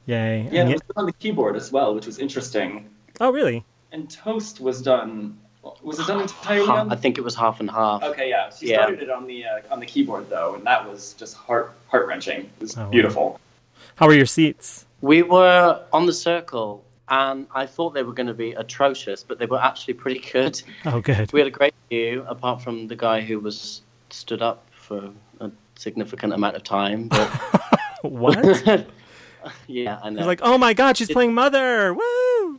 Yay. 0.07 0.49
yeah, 0.51 0.63
And 0.63 0.69
it 0.71 0.73
yet- 0.73 0.83
was 0.89 0.97
on 0.97 1.07
the 1.07 1.13
keyboard 1.13 1.55
as 1.55 1.71
well, 1.71 1.95
which 1.95 2.07
was 2.07 2.19
interesting. 2.19 2.91
oh, 3.21 3.31
really? 3.31 3.65
And 3.93 4.11
Toast 4.11 4.59
was 4.61 4.83
done. 4.83 5.39
Was 5.83 5.99
it 5.99 6.07
done 6.07 6.21
entirely 6.23 6.67
Ha- 6.67 6.81
on? 6.81 6.93
I 6.93 6.97
think 6.97 7.19
it 7.19 7.23
was 7.23 7.35
half 7.35 7.61
and 7.61 7.71
half. 7.71 8.03
Okay, 8.03 8.31
yeah. 8.31 8.51
She 8.51 8.69
Yeah. 8.71 8.77
started 8.83 9.03
it 9.03 9.11
on 9.11 9.27
the 9.27 9.45
uh, 9.45 9.61
on 9.71 9.81
the 9.81 9.87
keyboard 9.87 10.29
though, 10.31 10.55
and 10.55 10.65
that 10.67 10.89
was 10.89 11.15
just 11.15 11.37
heart 11.37 11.73
heart 11.89 12.07
wrenching. 12.07 12.41
It 12.43 12.51
was 12.61 12.77
Oh, 12.77 12.85
wow. 12.85 12.91
beautiful. 12.91 13.41
How 13.97 14.07
were 14.07 14.15
your 14.15 14.27
seats? 14.27 14.87
We 15.01 15.23
were 15.23 15.83
on 15.93 16.07
the 16.07 16.13
circle, 16.13 16.85
and 17.09 17.47
I 17.55 17.67
thought 17.67 17.95
they 17.95 18.03
were 18.03 18.13
going 18.13 18.27
to 18.29 18.35
be 18.35 18.53
atrocious, 18.53 19.23
but 19.23 19.39
they 19.39 19.47
were 19.47 19.61
actually 19.61 19.95
pretty 19.95 20.21
good. 20.33 20.61
Oh, 20.85 21.01
good. 21.01 21.33
We 21.33 21.41
had 21.41 21.47
a 21.49 21.53
great 21.53 21.75
view, 21.91 22.25
apart 22.29 22.63
from 22.63 22.87
the 22.89 22.97
guy 22.97 23.21
who 23.21 23.41
was 23.41 23.83
stood 24.11 24.43
up 24.43 24.65
for 24.73 25.11
a 25.41 25.51
significant 25.77 26.33
amount 26.33 26.57
of 26.57 26.63
time. 26.65 27.09
But 27.09 27.29
what? 28.03 28.37
yeah, 29.67 29.99
I 30.03 30.11
know. 30.11 30.19
He's 30.19 30.27
like, 30.27 30.41
oh 30.43 30.59
my 30.59 30.73
god, 30.75 30.97
she's 30.97 31.11
playing 31.11 31.35
Mother! 31.35 31.93
Woo! 31.95 32.03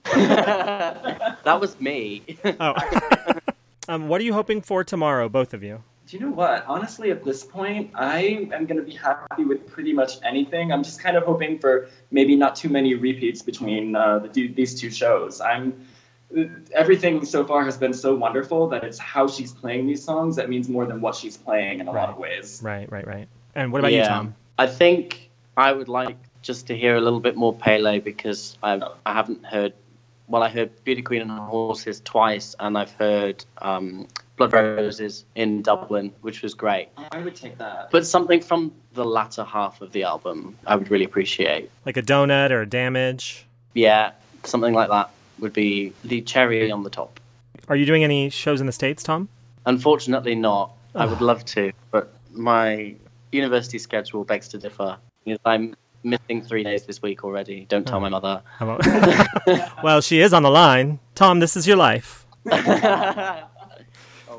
that 0.14 1.58
was 1.60 1.80
me. 1.80 2.24
Oh. 2.60 2.74
um, 3.88 4.08
what 4.08 4.22
are 4.22 4.24
you 4.24 4.34
hoping 4.34 4.62
for 4.62 4.84
tomorrow, 4.84 5.30
both 5.30 5.54
of 5.54 5.64
you? 5.64 5.84
Do 6.08 6.18
you 6.18 6.26
know 6.26 6.32
what? 6.32 6.66
Honestly, 6.68 7.12
at 7.12 7.24
this 7.24 7.44
point, 7.44 7.92
I 7.94 8.48
am 8.52 8.66
going 8.66 8.78
to 8.78 8.84
be 8.84 8.96
happy 8.96 9.46
with 9.46 9.68
pretty 9.68 9.94
much 9.94 10.14
anything. 10.24 10.72
I'm 10.72 10.84
just 10.84 11.02
kind 11.02 11.16
of 11.16 11.24
hoping 11.24 11.60
for 11.60 11.88
maybe 12.10 12.36
not 12.36 12.56
too 12.56 12.70
many 12.70 12.96
repeats 12.96 13.44
between 13.44 13.96
uh, 13.96 14.20
the, 14.20 14.48
these 14.48 14.80
two 14.80 14.90
shows. 14.90 15.40
I'm 15.40 15.86
everything 16.74 17.26
so 17.26 17.46
far 17.46 17.66
has 17.66 17.78
been 17.78 17.94
so 17.94 18.16
wonderful 18.16 18.70
that 18.70 18.84
it's 18.84 19.00
how 19.00 19.28
she's 19.28 19.52
playing 19.52 19.88
these 19.88 20.04
songs 20.04 20.36
that 20.36 20.50
means 20.50 20.70
more 20.70 20.86
than 20.86 21.02
what 21.02 21.16
she's 21.16 21.38
playing 21.38 21.80
in 21.80 21.88
a 21.88 21.92
lot 21.92 22.10
of 22.10 22.18
ways. 22.18 22.62
Right, 22.64 22.92
right, 22.92 23.08
right. 23.08 23.28
And 23.56 23.72
what 23.72 23.80
about 23.80 23.92
you, 23.92 24.00
Yeah. 24.00 24.08
Tom? 24.08 24.36
I 24.58 24.68
think 24.68 25.30
I 25.58 25.72
would 25.72 25.88
like 25.88 26.18
just 26.42 26.68
to 26.68 26.78
hear 26.78 26.96
a 26.96 27.02
little 27.02 27.20
bit 27.20 27.36
more 27.36 27.54
Pele 27.54 28.00
because 28.00 28.58
I 28.62 28.80
I 29.06 29.14
haven't 29.14 29.46
heard. 29.46 29.74
Well, 30.30 30.44
I 30.44 30.50
heard 30.50 30.84
Beauty 30.84 31.02
Queen 31.02 31.24
and 31.24 31.32
Horses 31.32 32.02
twice, 32.06 32.56
and 32.60 32.78
I've 32.78 32.92
heard 32.92 33.44
um, 33.64 34.08
Blood 34.38 34.54
Roses 34.54 35.26
in 35.34 35.64
Dublin, 35.64 36.14
which 36.22 36.44
was 36.44 36.54
great. 36.54 36.90
I 37.12 37.18
would 37.18 37.36
take 37.36 37.58
that. 37.58 37.90
But 37.90 38.06
something 38.06 38.40
from 38.40 38.72
the 38.94 39.04
latter 39.04 39.44
half 39.44 39.82
of 39.82 39.92
the 39.92 40.04
album, 40.04 40.56
I 40.68 40.76
would 40.76 40.92
really 40.92 41.04
appreciate. 41.04 41.72
Like 41.84 41.98
a 41.98 42.04
Doughnut 42.04 42.52
or 42.52 42.62
a 42.62 42.70
damage? 42.70 43.48
Yeah, 43.74 44.12
something 44.44 44.74
like 44.74 44.90
that 44.90 45.10
would 45.40 45.54
be 45.54 45.94
the 46.04 46.22
cherry 46.22 46.72
on 46.72 46.84
the 46.84 46.92
top. 46.92 47.20
Are 47.68 47.76
you 47.76 47.88
doing 47.88 48.04
any 48.04 48.30
shows 48.30 48.62
in 48.62 48.68
the 48.68 48.72
States, 48.72 49.02
Tom? 49.02 49.30
Unfortunately, 49.66 50.36
not. 50.36 50.74
I 50.94 51.08
would 51.08 51.22
love 51.22 51.44
to, 51.46 51.72
but 51.90 52.14
my 52.32 52.96
university 53.32 53.80
schedule 53.80 54.24
begs 54.24 54.48
to 54.50 54.60
differ. 54.60 54.98
Because 55.26 55.40
I'm 55.44 55.76
missing 56.04 56.42
three 56.42 56.64
days 56.64 56.84
this 56.84 57.02
week 57.02 57.24
already. 57.24 57.66
Don't 57.70 57.88
tell 57.88 58.00
my 58.00 58.08
oh. 58.08 58.10
mother. 58.10 59.70
Well, 59.84 60.02
she 60.02 60.20
is 60.22 60.34
on 60.34 60.44
the 60.44 60.50
line. 60.50 61.00
Tom, 61.16 61.40
this 61.40 61.56
is 61.56 61.68
your 61.68 61.78
life. 61.78 62.26
oh 62.52 63.44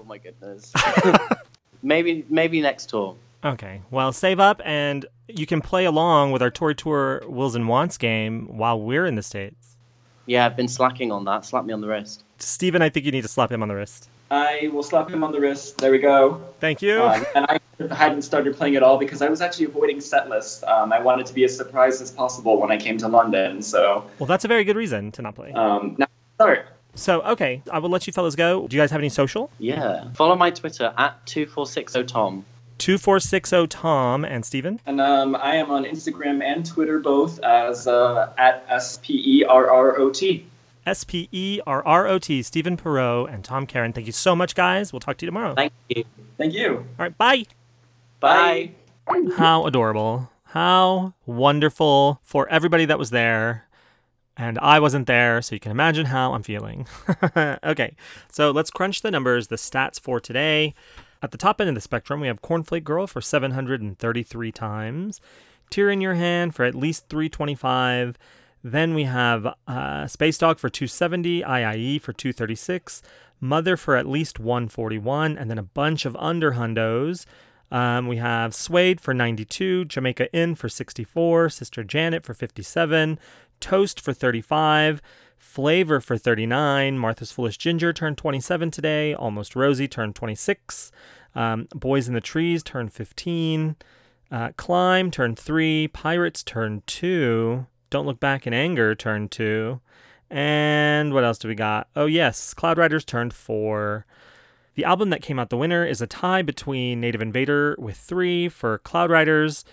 my 0.07 0.19
goodness. 0.19 0.73
maybe 1.83 2.25
maybe 2.29 2.61
next 2.61 2.87
tour. 2.91 3.17
Okay. 3.45 3.81
Well, 3.91 4.13
save 4.13 4.39
up 4.39 4.61
and 4.65 5.07
you 5.29 5.47
can 5.47 5.61
play 5.61 5.85
along 5.85 6.33
with 6.33 6.43
our 6.43 6.51
Tori 6.51 6.75
Tour 6.75 7.23
Wills 7.27 7.55
and 7.55 7.69
Wants 7.69 7.97
game 7.97 8.57
while 8.57 8.81
we're 8.81 9.07
in 9.07 9.15
the 9.15 9.23
States. 9.23 9.77
Yeah, 10.27 10.47
I've 10.47 10.57
been 10.57 10.69
slacking 10.69 11.11
on 11.11 11.25
that. 11.25 11.45
Slap 11.45 11.65
me 11.65 11.73
on 11.73 11.81
the 11.81 11.89
wrist. 11.89 12.25
Steven, 12.39 12.83
I 12.83 12.89
think 12.89 13.07
you 13.07 13.13
need 13.13 13.23
to 13.23 13.29
slap 13.29 13.51
him 13.51 13.63
on 13.63 13.69
the 13.69 13.75
wrist. 13.75 14.09
I 14.31 14.69
will 14.73 14.83
slap 14.83 15.11
him 15.11 15.25
on 15.25 15.33
the 15.33 15.41
wrist. 15.41 15.79
There 15.79 15.91
we 15.91 15.99
go. 15.99 16.41
Thank 16.61 16.83
you. 16.83 17.03
Um, 17.03 17.25
and 17.35 17.47
I 17.47 17.95
hadn't 17.95 18.23
started 18.23 18.57
playing 18.57 18.77
at 18.77 18.83
all 18.83 18.97
because 18.99 19.23
I 19.23 19.29
was 19.29 19.41
actually 19.41 19.67
avoiding 19.67 20.01
set 20.01 20.29
lists. 20.29 20.63
Um, 20.63 20.93
I 20.93 21.01
wanted 21.01 21.27
to 21.27 21.35
be 21.35 21.45
as 21.45 21.57
surprised 21.57 22.01
as 22.01 22.11
possible 22.11 22.61
when 22.61 22.71
I 22.71 22.77
came 22.77 22.97
to 22.99 23.09
London. 23.09 23.63
So 23.63 24.09
well, 24.19 24.27
that's 24.27 24.45
a 24.45 24.49
very 24.49 24.65
good 24.65 24.77
reason 24.77 25.11
to 25.13 25.23
not 25.23 25.35
play. 25.35 25.53
um, 25.53 25.97
now 25.99 26.07
start. 26.37 26.69
So, 26.95 27.23
okay, 27.23 27.63
I 27.71 27.79
will 27.79 27.89
let 27.89 28.07
you 28.07 28.13
fellas 28.13 28.35
go. 28.35 28.67
Do 28.67 28.77
you 28.77 28.83
guys 28.83 28.91
have 28.91 29.01
any 29.01 29.09
social? 29.09 29.51
Yeah. 29.59 30.13
Follow 30.15 30.35
my 30.37 30.51
Twitter 30.51 30.93
at 30.99 31.25
two 31.27 31.47
four 31.47 31.67
six 31.67 31.95
oh 31.97 32.03
Tom. 32.03 32.45
2460 32.79 33.67
Tom 33.67 34.25
and 34.25 34.45
Steven. 34.45 34.81
And 34.87 35.01
um, 35.03 35.37
I 35.37 35.57
am 35.57 35.71
on 35.71 35.85
Instagram 35.85 36.43
and 36.43 36.65
Twitter 36.65 36.99
both 36.99 37.39
as 37.41 37.87
uh, 37.87 38.33
at 38.39 38.65
S 38.69 38.99
P 39.03 39.41
E 39.41 39.45
R 39.45 39.71
R 39.71 39.99
O 39.99 40.11
T. 40.11 40.47
S 40.91 41.05
P 41.05 41.29
E 41.31 41.61
R 41.69 41.87
R 41.87 42.09
O 42.09 42.19
T, 42.19 42.43
Stephen 42.43 42.77
Perrot 42.77 43.33
and 43.33 43.45
Tom 43.45 43.65
Karen. 43.65 43.93
Thank 43.93 44.09
you 44.09 44.13
so 44.13 44.35
much, 44.35 44.57
guys. 44.57 44.93
We'll 44.93 44.99
talk 44.99 45.19
to 45.19 45.25
you 45.25 45.29
tomorrow. 45.29 45.55
Thank 45.55 45.73
you. 45.89 46.05
Thank 46.37 46.53
you. 46.53 46.79
All 46.79 46.85
right, 46.99 47.17
bye. 47.17 47.45
Bye. 48.19 48.73
How 49.37 49.67
adorable. 49.67 50.31
How 50.47 51.15
wonderful 51.27 52.21
for 52.25 52.49
everybody 52.49 52.87
that 52.87 52.99
was 52.99 53.11
there. 53.11 53.69
And 54.37 54.59
I 54.59 54.81
wasn't 54.81 55.07
there, 55.07 55.41
so 55.43 55.55
you 55.55 55.61
can 55.61 55.71
imagine 55.71 56.07
how 56.07 56.33
I'm 56.33 56.43
feeling. 56.43 56.89
okay, 57.37 57.95
so 58.33 58.51
let's 58.51 58.71
crunch 58.71 59.03
the 59.03 59.13
numbers, 59.13 59.47
the 59.47 59.57
stats 59.57 60.01
for 60.01 60.19
today. 60.19 60.75
At 61.23 61.31
the 61.31 61.39
top 61.39 61.61
end 61.61 61.69
of 61.69 61.75
the 61.77 61.81
spectrum, 61.81 62.21
we 62.21 62.27
have 62.27 62.43
Cornflake 62.43 62.83
Girl 62.83 63.07
for 63.07 63.21
733 63.21 64.51
times, 64.51 65.21
Tear 65.69 65.91
in 65.91 66.01
Your 66.01 66.15
Hand 66.15 66.55
for 66.55 66.65
at 66.65 66.75
least 66.75 67.09
325. 67.09 68.17
Then 68.63 68.95
we 68.95 69.05
have 69.05 69.55
uh, 69.67 70.07
Space 70.07 70.39
Dog 70.39 70.59
for 70.59 70.69
270, 70.69 71.43
IIE 71.43 72.01
for 72.01 72.13
236, 72.13 73.03
Mother 73.41 73.77
for 73.77 73.97
at 73.97 74.07
least 74.07 74.39
141, 74.39 75.39
and 75.39 75.51
then 75.51 75.59
a 75.59 75.63
bunch 75.63 76.05
of 76.05 76.15
under 76.17 76.53
hundos. 76.53 77.25
Um, 77.71 78.09
we 78.09 78.17
have 78.17 78.55
Suede 78.55 79.01
for 79.01 79.15
92, 79.15 79.87
Jamaica 79.87 80.33
Inn 80.35 80.55
for 80.57 80.69
64, 80.69 81.49
Sister 81.51 81.85
Janet 81.85 82.25
for 82.25 82.35
57, 82.35 83.19
Toast 83.61 84.01
for 84.01 84.13
35, 84.13 85.01
Flavor 85.39 86.01
for 86.01 86.19
39, 86.19 86.99
Martha's 86.99 87.33
Foolish 87.33 87.57
Ginger 87.57 87.93
turned 87.93 88.19
27 88.19 88.71
today, 88.71 89.15
Almost 89.15 89.57
Rosie 89.57 89.89
turned 89.89 90.15
26, 90.17 90.93
um, 91.35 91.69
Boys 91.75 92.09
in 92.09 92.15
the 92.15 92.21
Trees 92.21 92.63
turned 92.63 92.93
15, 92.93 93.77
uh, 94.31 94.51
Climb 94.57 95.11
turned 95.11 95.39
3, 95.39 95.89
Pirates 95.89 96.43
turned 96.43 96.87
2, 96.87 97.67
Don't 97.91 98.07
Look 98.07 98.21
Back 98.21 98.47
in 98.47 98.55
Anger 98.55 98.95
turned 98.95 99.33
2, 99.33 99.81
and 100.31 101.13
what 101.13 101.25
else 101.25 101.39
do 101.39 101.49
we 101.49 101.57
got? 101.57 101.89
Oh, 101.97 102.07
yes, 102.07 102.55
Cloud 102.55 102.79
Riders 102.79 103.05
turned 103.05 103.35
4. 103.35 104.07
The 104.77 104.85
album 104.85 105.11
that 105.11 105.23
came 105.23 105.39
out 105.41 105.51
the 105.51 105.57
winner 105.57 105.85
is 105.85 106.01
a 106.01 106.07
tie 106.07 106.43
between 106.43 107.01
Native 107.01 107.21
Invader 107.21 107.75
with 107.79 107.97
3 107.97 108.49
for 108.49 108.79
Cloud 108.79 109.11
Riders, 109.11 109.65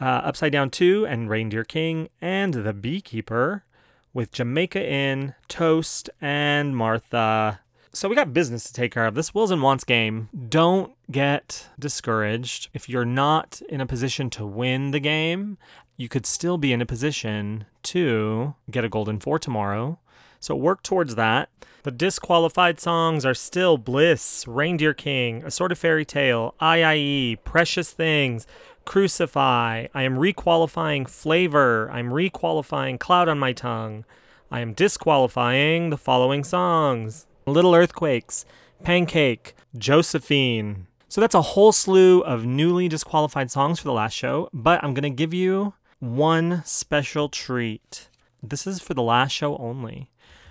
uh, 0.00 0.04
Upside 0.24 0.52
Down 0.52 0.70
2 0.70 1.06
and 1.06 1.30
Reindeer 1.30 1.64
King, 1.64 2.08
and 2.20 2.52
The 2.52 2.72
Beekeeper 2.72 3.64
with 4.12 4.32
Jamaica 4.32 4.84
Inn, 4.84 5.34
Toast, 5.48 6.10
and 6.20 6.76
Martha. 6.76 7.60
So 7.94 8.08
we 8.08 8.16
got 8.16 8.32
business 8.32 8.64
to 8.64 8.72
take 8.72 8.92
care 8.92 9.06
of. 9.06 9.14
This 9.14 9.34
Wills 9.34 9.50
and 9.50 9.62
Wants 9.62 9.84
game. 9.84 10.30
Don't 10.48 10.92
get 11.10 11.68
discouraged. 11.78 12.70
If 12.72 12.88
you're 12.88 13.04
not 13.04 13.60
in 13.68 13.82
a 13.82 13.86
position 13.86 14.30
to 14.30 14.46
win 14.46 14.92
the 14.92 15.00
game, 15.00 15.58
you 15.96 16.08
could 16.08 16.26
still 16.26 16.58
be 16.58 16.72
in 16.72 16.80
a 16.80 16.86
position 16.86 17.66
to 17.84 18.54
get 18.70 18.84
a 18.84 18.88
golden 18.88 19.20
four 19.20 19.38
tomorrow. 19.38 19.98
So 20.40 20.56
work 20.56 20.82
towards 20.82 21.14
that. 21.14 21.48
The 21.84 21.90
disqualified 21.90 22.80
songs 22.80 23.24
are 23.24 23.34
still 23.34 23.76
Bliss, 23.76 24.46
Reindeer 24.46 24.94
King, 24.94 25.42
A 25.44 25.50
Sort 25.50 25.72
of 25.72 25.78
Fairy 25.78 26.04
Tale, 26.04 26.54
IIE, 26.60 27.38
Precious 27.44 27.92
Things, 27.92 28.46
Crucify. 28.84 29.86
I 29.94 30.02
am 30.02 30.16
requalifying 30.16 31.08
Flavor. 31.08 31.90
I'm 31.92 32.10
requalifying 32.10 32.98
Cloud 32.98 33.28
on 33.28 33.38
My 33.38 33.52
Tongue. 33.52 34.04
I 34.50 34.60
am 34.60 34.74
disqualifying 34.74 35.90
the 35.90 35.96
following 35.96 36.44
songs 36.44 37.26
Little 37.46 37.74
Earthquakes, 37.74 38.44
Pancake, 38.84 39.54
Josephine. 39.76 40.86
So 41.08 41.20
that's 41.20 41.34
a 41.34 41.42
whole 41.42 41.72
slew 41.72 42.20
of 42.20 42.46
newly 42.46 42.88
disqualified 42.88 43.50
songs 43.50 43.78
for 43.78 43.84
the 43.84 43.92
last 43.92 44.14
show, 44.14 44.48
but 44.52 44.82
I'm 44.82 44.94
going 44.94 45.02
to 45.02 45.10
give 45.10 45.34
you 45.34 45.74
one 46.02 46.62
special 46.64 47.28
treat. 47.28 48.08
This 48.42 48.66
is 48.66 48.80
for 48.80 48.92
the 48.92 49.04
last 49.04 49.30
show 49.30 49.56
only. 49.58 50.10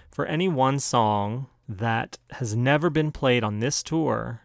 For 0.10 0.26
any 0.26 0.48
one 0.48 0.80
song 0.80 1.48
that 1.68 2.18
has 2.32 2.56
never 2.56 2.90
been 2.90 3.12
played 3.12 3.44
on 3.44 3.60
this 3.60 3.84
tour 3.84 4.44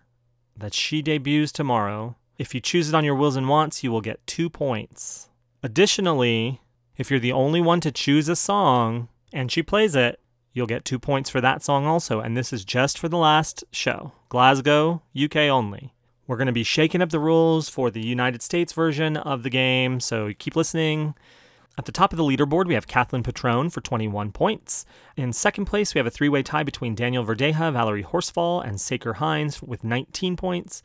that 0.56 0.74
she 0.74 1.02
debuts 1.02 1.52
tomorrow, 1.52 2.16
if 2.38 2.56
you 2.56 2.60
choose 2.60 2.88
it 2.88 2.94
on 2.94 3.04
your 3.04 3.14
wills 3.14 3.36
and 3.36 3.48
wants, 3.48 3.84
you 3.84 3.92
will 3.92 4.00
get 4.00 4.26
two 4.26 4.50
points. 4.50 5.28
Additionally, 5.62 6.60
if 6.96 7.08
you're 7.08 7.20
the 7.20 7.32
only 7.32 7.60
one 7.60 7.80
to 7.82 7.92
choose 7.92 8.28
a 8.28 8.34
song 8.34 9.08
and 9.32 9.52
she 9.52 9.62
plays 9.62 9.94
it, 9.94 10.18
you'll 10.52 10.66
get 10.66 10.84
two 10.84 10.98
points 10.98 11.30
for 11.30 11.40
that 11.40 11.62
song 11.62 11.86
also. 11.86 12.18
And 12.18 12.36
this 12.36 12.52
is 12.52 12.64
just 12.64 12.98
for 12.98 13.08
the 13.08 13.16
last 13.16 13.62
show 13.70 14.10
Glasgow, 14.28 15.02
UK 15.16 15.36
only. 15.36 15.94
We're 16.26 16.36
going 16.36 16.46
to 16.46 16.52
be 16.52 16.64
shaking 16.64 17.02
up 17.02 17.10
the 17.10 17.20
rules 17.20 17.68
for 17.68 17.90
the 17.90 18.04
United 18.04 18.42
States 18.42 18.72
version 18.72 19.16
of 19.16 19.42
the 19.42 19.50
game, 19.50 20.00
so 20.00 20.32
keep 20.38 20.56
listening. 20.56 21.14
At 21.78 21.84
the 21.84 21.92
top 21.92 22.12
of 22.12 22.16
the 22.16 22.24
leaderboard, 22.24 22.66
we 22.66 22.74
have 22.74 22.86
Kathleen 22.86 23.22
Patron 23.22 23.70
for 23.70 23.80
21 23.80 24.32
points. 24.32 24.86
In 25.16 25.32
second 25.32 25.66
place, 25.66 25.94
we 25.94 25.98
have 25.98 26.06
a 26.06 26.10
three 26.10 26.28
way 26.28 26.42
tie 26.42 26.62
between 26.62 26.94
Daniel 26.94 27.24
Verdeja, 27.24 27.72
Valerie 27.72 28.02
Horsfall, 28.02 28.66
and 28.66 28.80
Saker 28.80 29.14
Hines 29.14 29.62
with 29.62 29.84
19 29.84 30.36
points. 30.36 30.82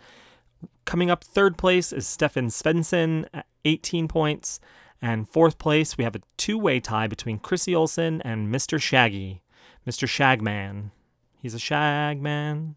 Coming 0.85 1.09
up 1.09 1.23
third 1.23 1.57
place 1.57 1.93
is 1.93 2.05
Stefan 2.05 2.47
Svensson 2.47 3.25
at 3.33 3.45
18 3.63 4.07
points. 4.07 4.59
And 5.01 5.27
fourth 5.27 5.57
place, 5.57 5.97
we 5.97 6.03
have 6.03 6.15
a 6.15 6.21
two 6.37 6.57
way 6.57 6.79
tie 6.79 7.07
between 7.07 7.39
Chrissy 7.39 7.73
Olson 7.73 8.21
and 8.21 8.53
Mr. 8.53 8.79
Shaggy, 8.79 9.41
Mr. 9.87 10.07
Shagman. 10.07 10.91
He's 11.39 11.55
a 11.55 11.57
Shagman. 11.57 12.75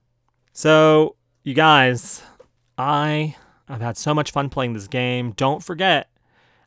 So, 0.52 1.16
you 1.42 1.52
guys, 1.52 2.22
I 2.76 3.36
I've 3.68 3.80
had 3.80 3.96
so 3.96 4.14
much 4.14 4.30
fun 4.30 4.50
playing 4.50 4.74
this 4.74 4.88
game. 4.88 5.32
Don't 5.32 5.62
forget, 5.62 6.08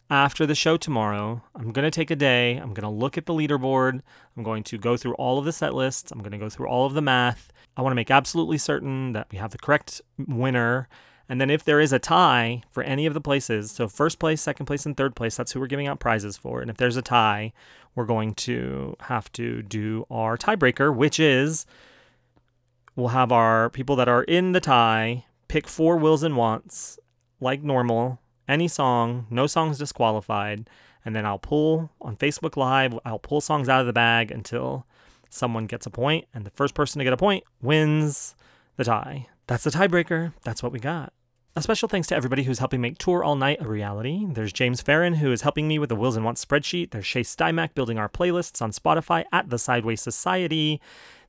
after 0.09 0.45
the 0.45 0.55
show 0.55 0.77
tomorrow, 0.77 1.43
I'm 1.53 1.71
going 1.71 1.83
to 1.83 1.91
take 1.91 2.09
a 2.09 2.15
day. 2.15 2.55
I'm 2.55 2.73
going 2.73 2.83
to 2.83 2.89
look 2.89 3.17
at 3.17 3.25
the 3.25 3.33
leaderboard. 3.33 4.01
I'm 4.35 4.43
going 4.43 4.63
to 4.63 4.77
go 4.77 4.97
through 4.97 5.13
all 5.15 5.37
of 5.37 5.45
the 5.45 5.51
set 5.51 5.73
lists. 5.75 6.11
I'm 6.11 6.19
going 6.19 6.31
to 6.31 6.37
go 6.37 6.49
through 6.49 6.67
all 6.67 6.85
of 6.85 6.93
the 6.93 7.01
math. 7.01 7.51
I 7.75 7.81
want 7.81 7.91
to 7.91 7.95
make 7.95 8.09
absolutely 8.09 8.57
certain 8.57 9.13
that 9.13 9.27
we 9.31 9.37
have 9.37 9.51
the 9.51 9.57
correct 9.57 10.01
winner. 10.17 10.87
And 11.29 11.41
then 11.41 11.49
if 11.49 11.63
there 11.63 11.81
is 11.81 11.91
a 11.91 11.99
tie 11.99 12.63
for 12.69 12.83
any 12.83 13.05
of 13.05 13.13
the 13.13 13.21
places, 13.21 13.69
so 13.69 13.87
first 13.89 14.17
place, 14.17 14.41
second 14.41 14.65
place, 14.65 14.85
and 14.85 14.95
third 14.95 15.15
place, 15.15 15.35
that's 15.35 15.51
who 15.51 15.59
we're 15.59 15.67
giving 15.67 15.87
out 15.87 15.99
prizes 15.99 16.37
for. 16.37 16.61
And 16.61 16.69
if 16.69 16.77
there's 16.77 16.97
a 16.97 17.01
tie, 17.01 17.51
we're 17.93 18.05
going 18.05 18.33
to 18.35 18.95
have 19.01 19.31
to 19.33 19.61
do 19.61 20.05
our 20.09 20.37
tiebreaker, 20.37 20.95
which 20.95 21.19
is 21.19 21.65
we'll 22.95 23.09
have 23.09 23.31
our 23.31 23.69
people 23.69 23.97
that 23.97 24.07
are 24.07 24.23
in 24.23 24.53
the 24.53 24.61
tie 24.61 25.25
pick 25.47 25.67
four 25.67 25.97
wills 25.97 26.23
and 26.23 26.38
wants 26.38 26.99
like 27.39 27.63
normal 27.63 28.19
any 28.47 28.67
song, 28.67 29.27
no 29.29 29.47
songs 29.47 29.77
disqualified, 29.77 30.69
and 31.03 31.15
then 31.15 31.25
I'll 31.25 31.39
pull 31.39 31.91
on 32.01 32.15
Facebook 32.15 32.57
Live, 32.57 32.97
I'll 33.05 33.19
pull 33.19 33.41
songs 33.41 33.69
out 33.69 33.81
of 33.81 33.88
the 33.88 33.93
bag 33.93 34.31
until 34.31 34.86
someone 35.29 35.65
gets 35.65 35.86
a 35.86 35.89
point, 35.89 36.25
and 36.33 36.45
the 36.45 36.51
first 36.51 36.73
person 36.73 36.99
to 36.99 37.03
get 37.03 37.13
a 37.13 37.17
point 37.17 37.43
wins 37.62 38.36
the 38.77 38.86
tie. 38.86 39.27
That's 39.47 39.63
the 39.63 39.69
tiebreaker. 39.69 40.33
That's 40.43 40.63
what 40.63 40.71
we 40.71 40.79
got. 40.79 41.13
A 41.55 41.62
special 41.62 41.89
thanks 41.89 42.07
to 42.10 42.15
everybody 42.15 42.43
who's 42.43 42.60
helping 42.60 42.81
make 42.81 42.99
Tour 42.99 43.23
All 43.23 43.36
Night 43.36 43.57
a 43.60 43.67
reality. 43.67 44.27
There's 44.29 44.53
James 44.53 44.81
Farron, 44.81 45.15
who 45.15 45.31
is 45.31 45.41
helping 45.41 45.67
me 45.67 45.79
with 45.79 45.89
the 45.89 45.95
Wills 45.95 46.15
and 46.15 46.23
Wants 46.23 46.45
spreadsheet. 46.45 46.91
There's 46.91 47.05
Shay 47.05 47.21
Stymack 47.21 47.73
building 47.73 47.97
our 47.97 48.07
playlists 48.07 48.62
on 48.62 48.71
Spotify 48.71 49.25
at 49.31 49.49
the 49.49 49.57
Sideways 49.57 49.99
Society. 49.99 50.79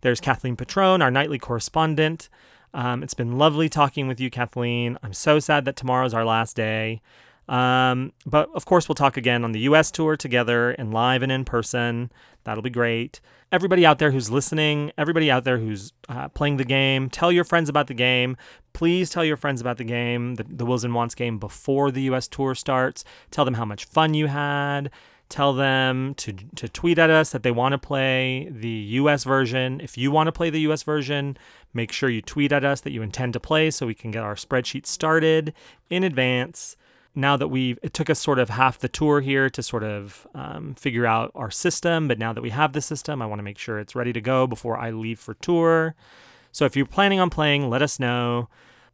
There's 0.03 0.21
Kathleen 0.21 0.55
Patron, 0.55 1.01
our 1.01 1.11
nightly 1.11 1.39
correspondent. 1.39 2.29
Um, 2.75 3.03
it's 3.03 3.15
been 3.15 3.39
lovely 3.39 3.69
talking 3.69 4.09
with 4.09 4.21
you, 4.21 4.31
Kathleen. 4.31 4.99
I'm 5.03 5.13
so 5.13 5.39
sad 5.39 5.65
that 5.65 5.77
tomorrow's 5.77 6.15
our 6.15 6.25
last 6.25 6.57
day. 6.57 7.01
Um, 7.49 8.13
but 8.27 8.51
of 8.55 8.67
course, 8.67 8.89
we'll 8.89 8.95
talk 8.95 9.17
again 9.17 9.43
on 9.43 9.53
the 9.53 9.61
US 9.61 9.91
tour 9.91 10.17
together 10.17 10.71
and 10.73 10.93
live 10.93 11.23
and 11.23 11.33
in 11.33 11.45
person. 11.45 12.13
That'll 12.45 12.63
be 12.63 12.71
great. 12.71 13.21
Everybody 13.51 13.87
out 13.87 13.99
there 13.99 14.11
who's 14.11 14.31
listening, 14.31 14.93
everybody 14.99 15.31
out 15.31 15.45
there 15.45 15.59
who's 15.59 15.93
uh, 16.09 16.29
playing 16.29 16.59
the 16.59 16.65
game, 16.65 17.09
tell 17.09 17.33
your 17.33 17.45
friends 17.45 17.71
about 17.71 17.87
the 17.87 17.95
game. 17.95 18.37
Please 18.75 19.09
tell 19.09 19.25
your 19.25 19.39
friends 19.39 19.63
about 19.63 19.79
the 19.79 19.85
game, 19.85 20.35
the, 20.35 20.45
the 20.45 20.67
Wills 20.67 20.85
and 20.85 20.95
Wants 20.95 21.15
game, 21.15 21.39
before 21.39 21.91
the 21.91 22.03
US 22.03 22.29
tour 22.29 22.55
starts. 22.55 23.05
Tell 23.31 23.47
them 23.47 23.55
how 23.55 23.65
much 23.65 23.87
fun 23.87 24.13
you 24.13 24.27
had. 24.27 24.91
Tell 25.29 25.53
them 25.53 26.15
to, 26.15 26.33
to 26.33 26.69
tweet 26.69 26.99
at 26.99 27.11
us 27.11 27.31
that 27.31 27.43
they 27.43 27.51
want 27.51 27.73
to 27.73 27.79
play 27.79 28.49
the 28.51 28.69
US 28.69 29.25
version. 29.25 29.81
If 29.81 29.99
you 29.99 30.11
want 30.11 30.29
to 30.29 30.33
play 30.33 30.49
the 30.49 30.61
US 30.61 30.83
version, 30.83 31.37
make 31.75 31.93
sure 31.93 32.09
you 32.09 32.23
tweet 32.23 32.51
at 32.51 32.65
us 32.65 32.81
that 32.81 32.93
you 32.93 33.03
intend 33.03 33.35
to 33.35 33.41
play 33.41 33.71
so 33.71 33.87
we 33.87 33.95
can 33.95 34.11
get 34.11 34.23
our 34.23 34.37
spreadsheet 34.37 34.87
started 34.87 35.53
in 35.91 36.03
advance. 36.03 36.77
Now 37.15 37.37
that 37.37 37.49
we've, 37.49 37.79
it 37.83 37.93
took 37.93 38.09
us 38.09 38.19
sort 38.19 38.39
of 38.39 38.49
half 38.49 38.79
the 38.79 38.89
tour 38.89 39.21
here 39.21 39.51
to 39.51 39.63
sort 39.63 39.85
of 39.85 40.27
um, 40.35 40.75
figure 40.75 41.05
out 41.05 41.31
our 41.35 41.51
system 41.51 42.09
but 42.09 42.19
now 42.19 42.33
that 42.33 42.43
we 42.43 42.51
have 42.51 42.73
the 42.73 42.81
system 42.81 43.21
i 43.21 43.27
want 43.27 43.39
to 43.39 43.43
make 43.43 43.59
sure 43.59 43.79
it's 43.79 43.97
ready 43.97 44.13
to 44.13 44.21
go 44.21 44.47
before 44.47 44.79
i 44.79 44.91
leave 44.91 45.19
for 45.19 45.35
tour. 45.35 45.95
So 46.53 46.65
if 46.65 46.77
you're 46.77 46.87
planning 46.87 47.21
on 47.21 47.29
playing 47.29 47.69
let 47.69 47.83
us 47.83 47.99
know 47.99 48.49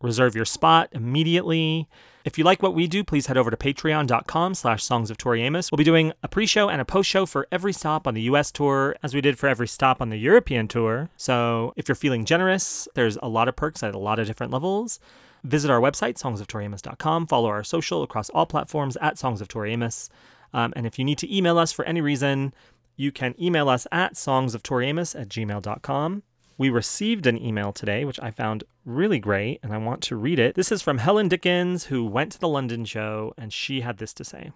reserve 0.04 0.34
your 0.34 0.44
spot 0.44 0.88
immediately 0.92 1.88
if 2.24 2.38
you 2.38 2.44
like 2.44 2.62
what 2.62 2.74
we 2.74 2.86
do 2.86 3.02
please 3.02 3.26
head 3.26 3.36
over 3.36 3.50
to 3.50 3.56
patreon.com 3.56 4.54
slash 4.54 4.84
songs 4.84 5.10
of 5.10 5.16
tori 5.16 5.42
amos 5.42 5.72
we'll 5.72 5.76
be 5.76 5.84
doing 5.84 6.12
a 6.22 6.28
pre-show 6.28 6.68
and 6.68 6.80
a 6.80 6.84
post-show 6.84 7.26
for 7.26 7.48
every 7.50 7.72
stop 7.72 8.06
on 8.06 8.14
the 8.14 8.22
us 8.22 8.52
tour 8.52 8.94
as 9.02 9.14
we 9.14 9.20
did 9.20 9.38
for 9.38 9.48
every 9.48 9.66
stop 9.66 10.00
on 10.00 10.10
the 10.10 10.18
european 10.18 10.68
tour 10.68 11.08
so 11.16 11.72
if 11.76 11.88
you're 11.88 11.94
feeling 11.96 12.24
generous 12.24 12.86
there's 12.94 13.16
a 13.22 13.28
lot 13.28 13.48
of 13.48 13.56
perks 13.56 13.82
at 13.82 13.94
a 13.94 13.98
lot 13.98 14.18
of 14.18 14.26
different 14.26 14.52
levels 14.52 15.00
Visit 15.44 15.70
our 15.70 15.80
website, 15.80 16.14
songsoftoriamos.com. 16.14 17.26
Follow 17.26 17.50
our 17.50 17.62
social 17.62 18.02
across 18.02 18.30
all 18.30 18.46
platforms 18.46 18.96
at 19.02 19.18
Songs 19.18 19.42
of 19.42 19.48
Tori 19.48 19.74
Amos. 19.74 20.08
Um, 20.54 20.72
and 20.74 20.86
if 20.86 20.98
you 20.98 21.04
need 21.04 21.18
to 21.18 21.36
email 21.36 21.58
us 21.58 21.70
for 21.70 21.84
any 21.84 22.00
reason, 22.00 22.54
you 22.96 23.12
can 23.12 23.34
email 23.40 23.68
us 23.68 23.86
at 23.92 24.14
songsoftoriamos 24.14 25.20
at 25.20 25.28
gmail.com. 25.28 26.22
We 26.56 26.70
received 26.70 27.26
an 27.26 27.42
email 27.42 27.72
today, 27.72 28.04
which 28.04 28.20
I 28.20 28.30
found 28.30 28.64
really 28.84 29.18
great, 29.18 29.58
and 29.62 29.72
I 29.72 29.78
want 29.78 30.02
to 30.02 30.16
read 30.16 30.38
it. 30.38 30.54
This 30.54 30.70
is 30.70 30.82
from 30.82 30.98
Helen 30.98 31.28
Dickens, 31.28 31.86
who 31.86 32.04
went 32.04 32.30
to 32.32 32.40
the 32.40 32.48
London 32.48 32.84
show, 32.84 33.34
and 33.36 33.52
she 33.52 33.80
had 33.80 33.98
this 33.98 34.14
to 34.14 34.24
say. 34.24 34.52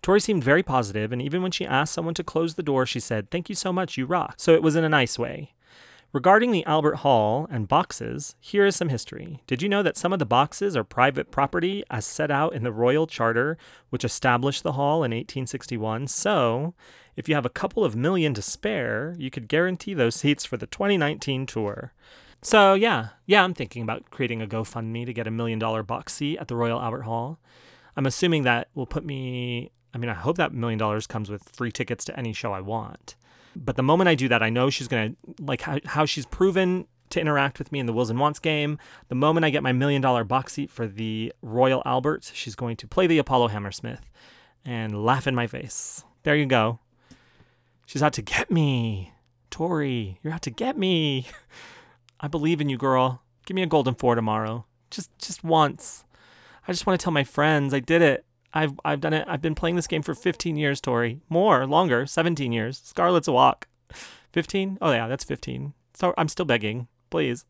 Tori 0.00 0.20
seemed 0.20 0.44
very 0.44 0.62
positive, 0.62 1.12
and 1.12 1.20
even 1.20 1.42
when 1.42 1.50
she 1.50 1.66
asked 1.66 1.94
someone 1.94 2.14
to 2.14 2.22
close 2.22 2.54
the 2.54 2.62
door, 2.62 2.86
she 2.86 3.00
said, 3.00 3.30
Thank 3.30 3.48
you 3.48 3.54
so 3.54 3.72
much, 3.72 3.96
you 3.96 4.06
rock. 4.06 4.34
So 4.36 4.54
it 4.54 4.62
was 4.62 4.76
in 4.76 4.84
a 4.84 4.88
nice 4.88 5.18
way. 5.18 5.54
Regarding 6.14 6.52
the 6.52 6.64
Albert 6.64 6.98
Hall 6.98 7.48
and 7.50 7.66
boxes, 7.66 8.36
here 8.38 8.64
is 8.64 8.76
some 8.76 8.88
history. 8.88 9.42
Did 9.48 9.62
you 9.62 9.68
know 9.68 9.82
that 9.82 9.96
some 9.96 10.12
of 10.12 10.20
the 10.20 10.24
boxes 10.24 10.76
are 10.76 10.84
private 10.84 11.32
property 11.32 11.82
as 11.90 12.06
set 12.06 12.30
out 12.30 12.54
in 12.54 12.62
the 12.62 12.70
Royal 12.70 13.08
Charter, 13.08 13.58
which 13.90 14.04
established 14.04 14.62
the 14.62 14.74
hall 14.74 14.98
in 14.98 15.10
1861? 15.10 16.06
So, 16.06 16.72
if 17.16 17.28
you 17.28 17.34
have 17.34 17.44
a 17.44 17.50
couple 17.50 17.84
of 17.84 17.96
million 17.96 18.32
to 18.34 18.42
spare, 18.42 19.16
you 19.18 19.28
could 19.28 19.48
guarantee 19.48 19.92
those 19.92 20.14
seats 20.14 20.44
for 20.44 20.56
the 20.56 20.68
2019 20.68 21.46
tour. 21.46 21.92
So, 22.40 22.74
yeah, 22.74 23.08
yeah, 23.26 23.42
I'm 23.42 23.52
thinking 23.52 23.82
about 23.82 24.08
creating 24.12 24.40
a 24.40 24.46
GoFundMe 24.46 25.04
to 25.06 25.12
get 25.12 25.26
a 25.26 25.32
million 25.32 25.58
dollar 25.58 25.82
box 25.82 26.12
seat 26.12 26.38
at 26.38 26.46
the 26.46 26.54
Royal 26.54 26.80
Albert 26.80 27.02
Hall. 27.02 27.40
I'm 27.96 28.06
assuming 28.06 28.44
that 28.44 28.68
will 28.76 28.86
put 28.86 29.04
me, 29.04 29.72
I 29.92 29.98
mean, 29.98 30.10
I 30.10 30.14
hope 30.14 30.36
that 30.36 30.54
million 30.54 30.78
dollars 30.78 31.08
comes 31.08 31.28
with 31.28 31.42
free 31.42 31.72
tickets 31.72 32.04
to 32.04 32.16
any 32.16 32.32
show 32.32 32.52
I 32.52 32.60
want. 32.60 33.16
But 33.56 33.76
the 33.76 33.82
moment 33.82 34.08
I 34.08 34.14
do 34.14 34.28
that, 34.28 34.42
I 34.42 34.50
know 34.50 34.70
she's 34.70 34.88
going 34.88 35.16
to, 35.16 35.42
like 35.42 35.62
how, 35.62 35.78
how 35.84 36.04
she's 36.04 36.26
proven 36.26 36.86
to 37.10 37.20
interact 37.20 37.58
with 37.58 37.70
me 37.70 37.78
in 37.78 37.86
the 37.86 37.92
Wills 37.92 38.10
and 38.10 38.18
Wants 38.18 38.38
game. 38.38 38.78
The 39.08 39.14
moment 39.14 39.44
I 39.44 39.50
get 39.50 39.62
my 39.62 39.72
million 39.72 40.02
dollar 40.02 40.24
box 40.24 40.54
seat 40.54 40.70
for 40.70 40.86
the 40.86 41.32
Royal 41.42 41.82
Albert, 41.84 42.30
she's 42.34 42.54
going 42.54 42.76
to 42.76 42.88
play 42.88 43.06
the 43.06 43.18
Apollo 43.18 43.48
Hammersmith 43.48 44.10
and 44.64 45.04
laugh 45.04 45.26
in 45.26 45.34
my 45.34 45.46
face. 45.46 46.04
There 46.22 46.34
you 46.36 46.46
go. 46.46 46.80
She's 47.86 48.02
out 48.02 48.14
to 48.14 48.22
get 48.22 48.50
me. 48.50 49.12
Tori, 49.50 50.18
you're 50.22 50.32
out 50.32 50.42
to 50.42 50.50
get 50.50 50.76
me. 50.76 51.28
I 52.20 52.28
believe 52.28 52.60
in 52.60 52.68
you, 52.68 52.78
girl. 52.78 53.22
Give 53.46 53.54
me 53.54 53.62
a 53.62 53.66
golden 53.66 53.94
four 53.94 54.14
tomorrow. 54.14 54.64
Just 54.90 55.10
just 55.18 55.44
once. 55.44 56.04
I 56.66 56.72
just 56.72 56.86
want 56.86 56.98
to 56.98 57.04
tell 57.04 57.12
my 57.12 57.24
friends 57.24 57.74
I 57.74 57.80
did 57.80 58.00
it. 58.00 58.24
I've 58.54 58.72
I've 58.84 59.00
done 59.00 59.12
it. 59.12 59.26
I've 59.28 59.42
been 59.42 59.54
playing 59.54 59.76
this 59.76 59.88
game 59.88 60.02
for 60.02 60.14
15 60.14 60.56
years, 60.56 60.80
Tori. 60.80 61.20
More, 61.28 61.66
longer, 61.66 62.06
17 62.06 62.52
years. 62.52 62.80
Scarlet's 62.84 63.28
walk. 63.28 63.68
15? 64.32 64.78
Oh 64.80 64.92
yeah, 64.92 65.08
that's 65.08 65.24
15. 65.24 65.74
So 65.92 66.14
I'm 66.16 66.28
still 66.28 66.46
begging. 66.46 66.88
Please. 67.10 67.44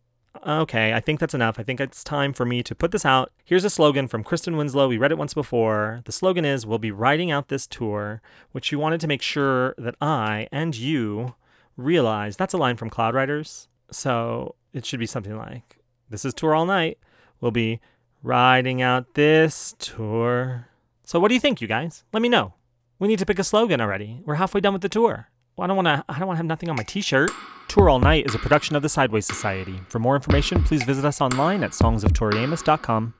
Okay, 0.46 0.92
I 0.92 1.00
think 1.00 1.20
that's 1.20 1.34
enough. 1.34 1.60
I 1.60 1.62
think 1.62 1.80
it's 1.80 2.02
time 2.02 2.32
for 2.32 2.44
me 2.44 2.62
to 2.64 2.74
put 2.74 2.90
this 2.90 3.04
out. 3.04 3.30
Here's 3.44 3.64
a 3.64 3.70
slogan 3.70 4.08
from 4.08 4.24
Kristen 4.24 4.56
Winslow. 4.56 4.88
We 4.88 4.98
read 4.98 5.12
it 5.12 5.18
once 5.18 5.32
before. 5.32 6.02
The 6.06 6.12
slogan 6.12 6.44
is 6.44 6.66
We'll 6.66 6.78
be 6.78 6.90
riding 6.90 7.30
out 7.30 7.48
this 7.48 7.66
tour, 7.66 8.20
which 8.50 8.64
she 8.64 8.76
wanted 8.76 9.00
to 9.00 9.06
make 9.06 9.22
sure 9.22 9.74
that 9.78 9.94
I 10.00 10.48
and 10.50 10.76
you 10.76 11.34
realize 11.76 12.36
that's 12.36 12.54
a 12.54 12.58
line 12.58 12.76
from 12.76 12.90
Cloud 12.90 13.14
Riders. 13.14 13.68
So 13.90 14.56
it 14.72 14.84
should 14.84 15.00
be 15.00 15.06
something 15.06 15.36
like 15.36 15.78
This 16.10 16.24
is 16.24 16.34
Tour 16.34 16.54
All 16.54 16.66
Night. 16.66 16.98
We'll 17.40 17.52
be 17.52 17.80
riding 18.22 18.82
out 18.82 19.14
this 19.14 19.74
tour. 19.78 20.68
So 21.04 21.20
what 21.20 21.28
do 21.28 21.34
you 21.34 21.40
think, 21.40 21.60
you 21.60 21.68
guys? 21.68 22.04
Let 22.12 22.22
me 22.22 22.28
know. 22.28 22.54
We 22.98 23.08
need 23.08 23.18
to 23.18 23.26
pick 23.26 23.38
a 23.38 23.44
slogan 23.44 23.80
already. 23.80 24.20
We're 24.24 24.36
halfway 24.36 24.60
done 24.60 24.72
with 24.72 24.82
the 24.82 24.88
tour. 24.88 25.28
Well, 25.56 25.64
I 25.64 25.68
don't 25.68 25.76
want 25.76 25.86
to. 25.86 26.04
I 26.08 26.18
don't 26.18 26.26
want 26.26 26.36
to 26.36 26.38
have 26.38 26.46
nothing 26.46 26.68
on 26.68 26.76
my 26.76 26.82
T-shirt. 26.82 27.30
Tour 27.68 27.88
All 27.88 28.00
Night 28.00 28.26
is 28.26 28.34
a 28.34 28.38
production 28.38 28.76
of 28.76 28.82
the 28.82 28.88
Sideways 28.88 29.26
Society. 29.26 29.80
For 29.88 29.98
more 29.98 30.16
information, 30.16 30.64
please 30.64 30.82
visit 30.82 31.04
us 31.04 31.20
online 31.20 31.62
at 31.62 31.70
songsoftoriamos.com. 31.70 33.14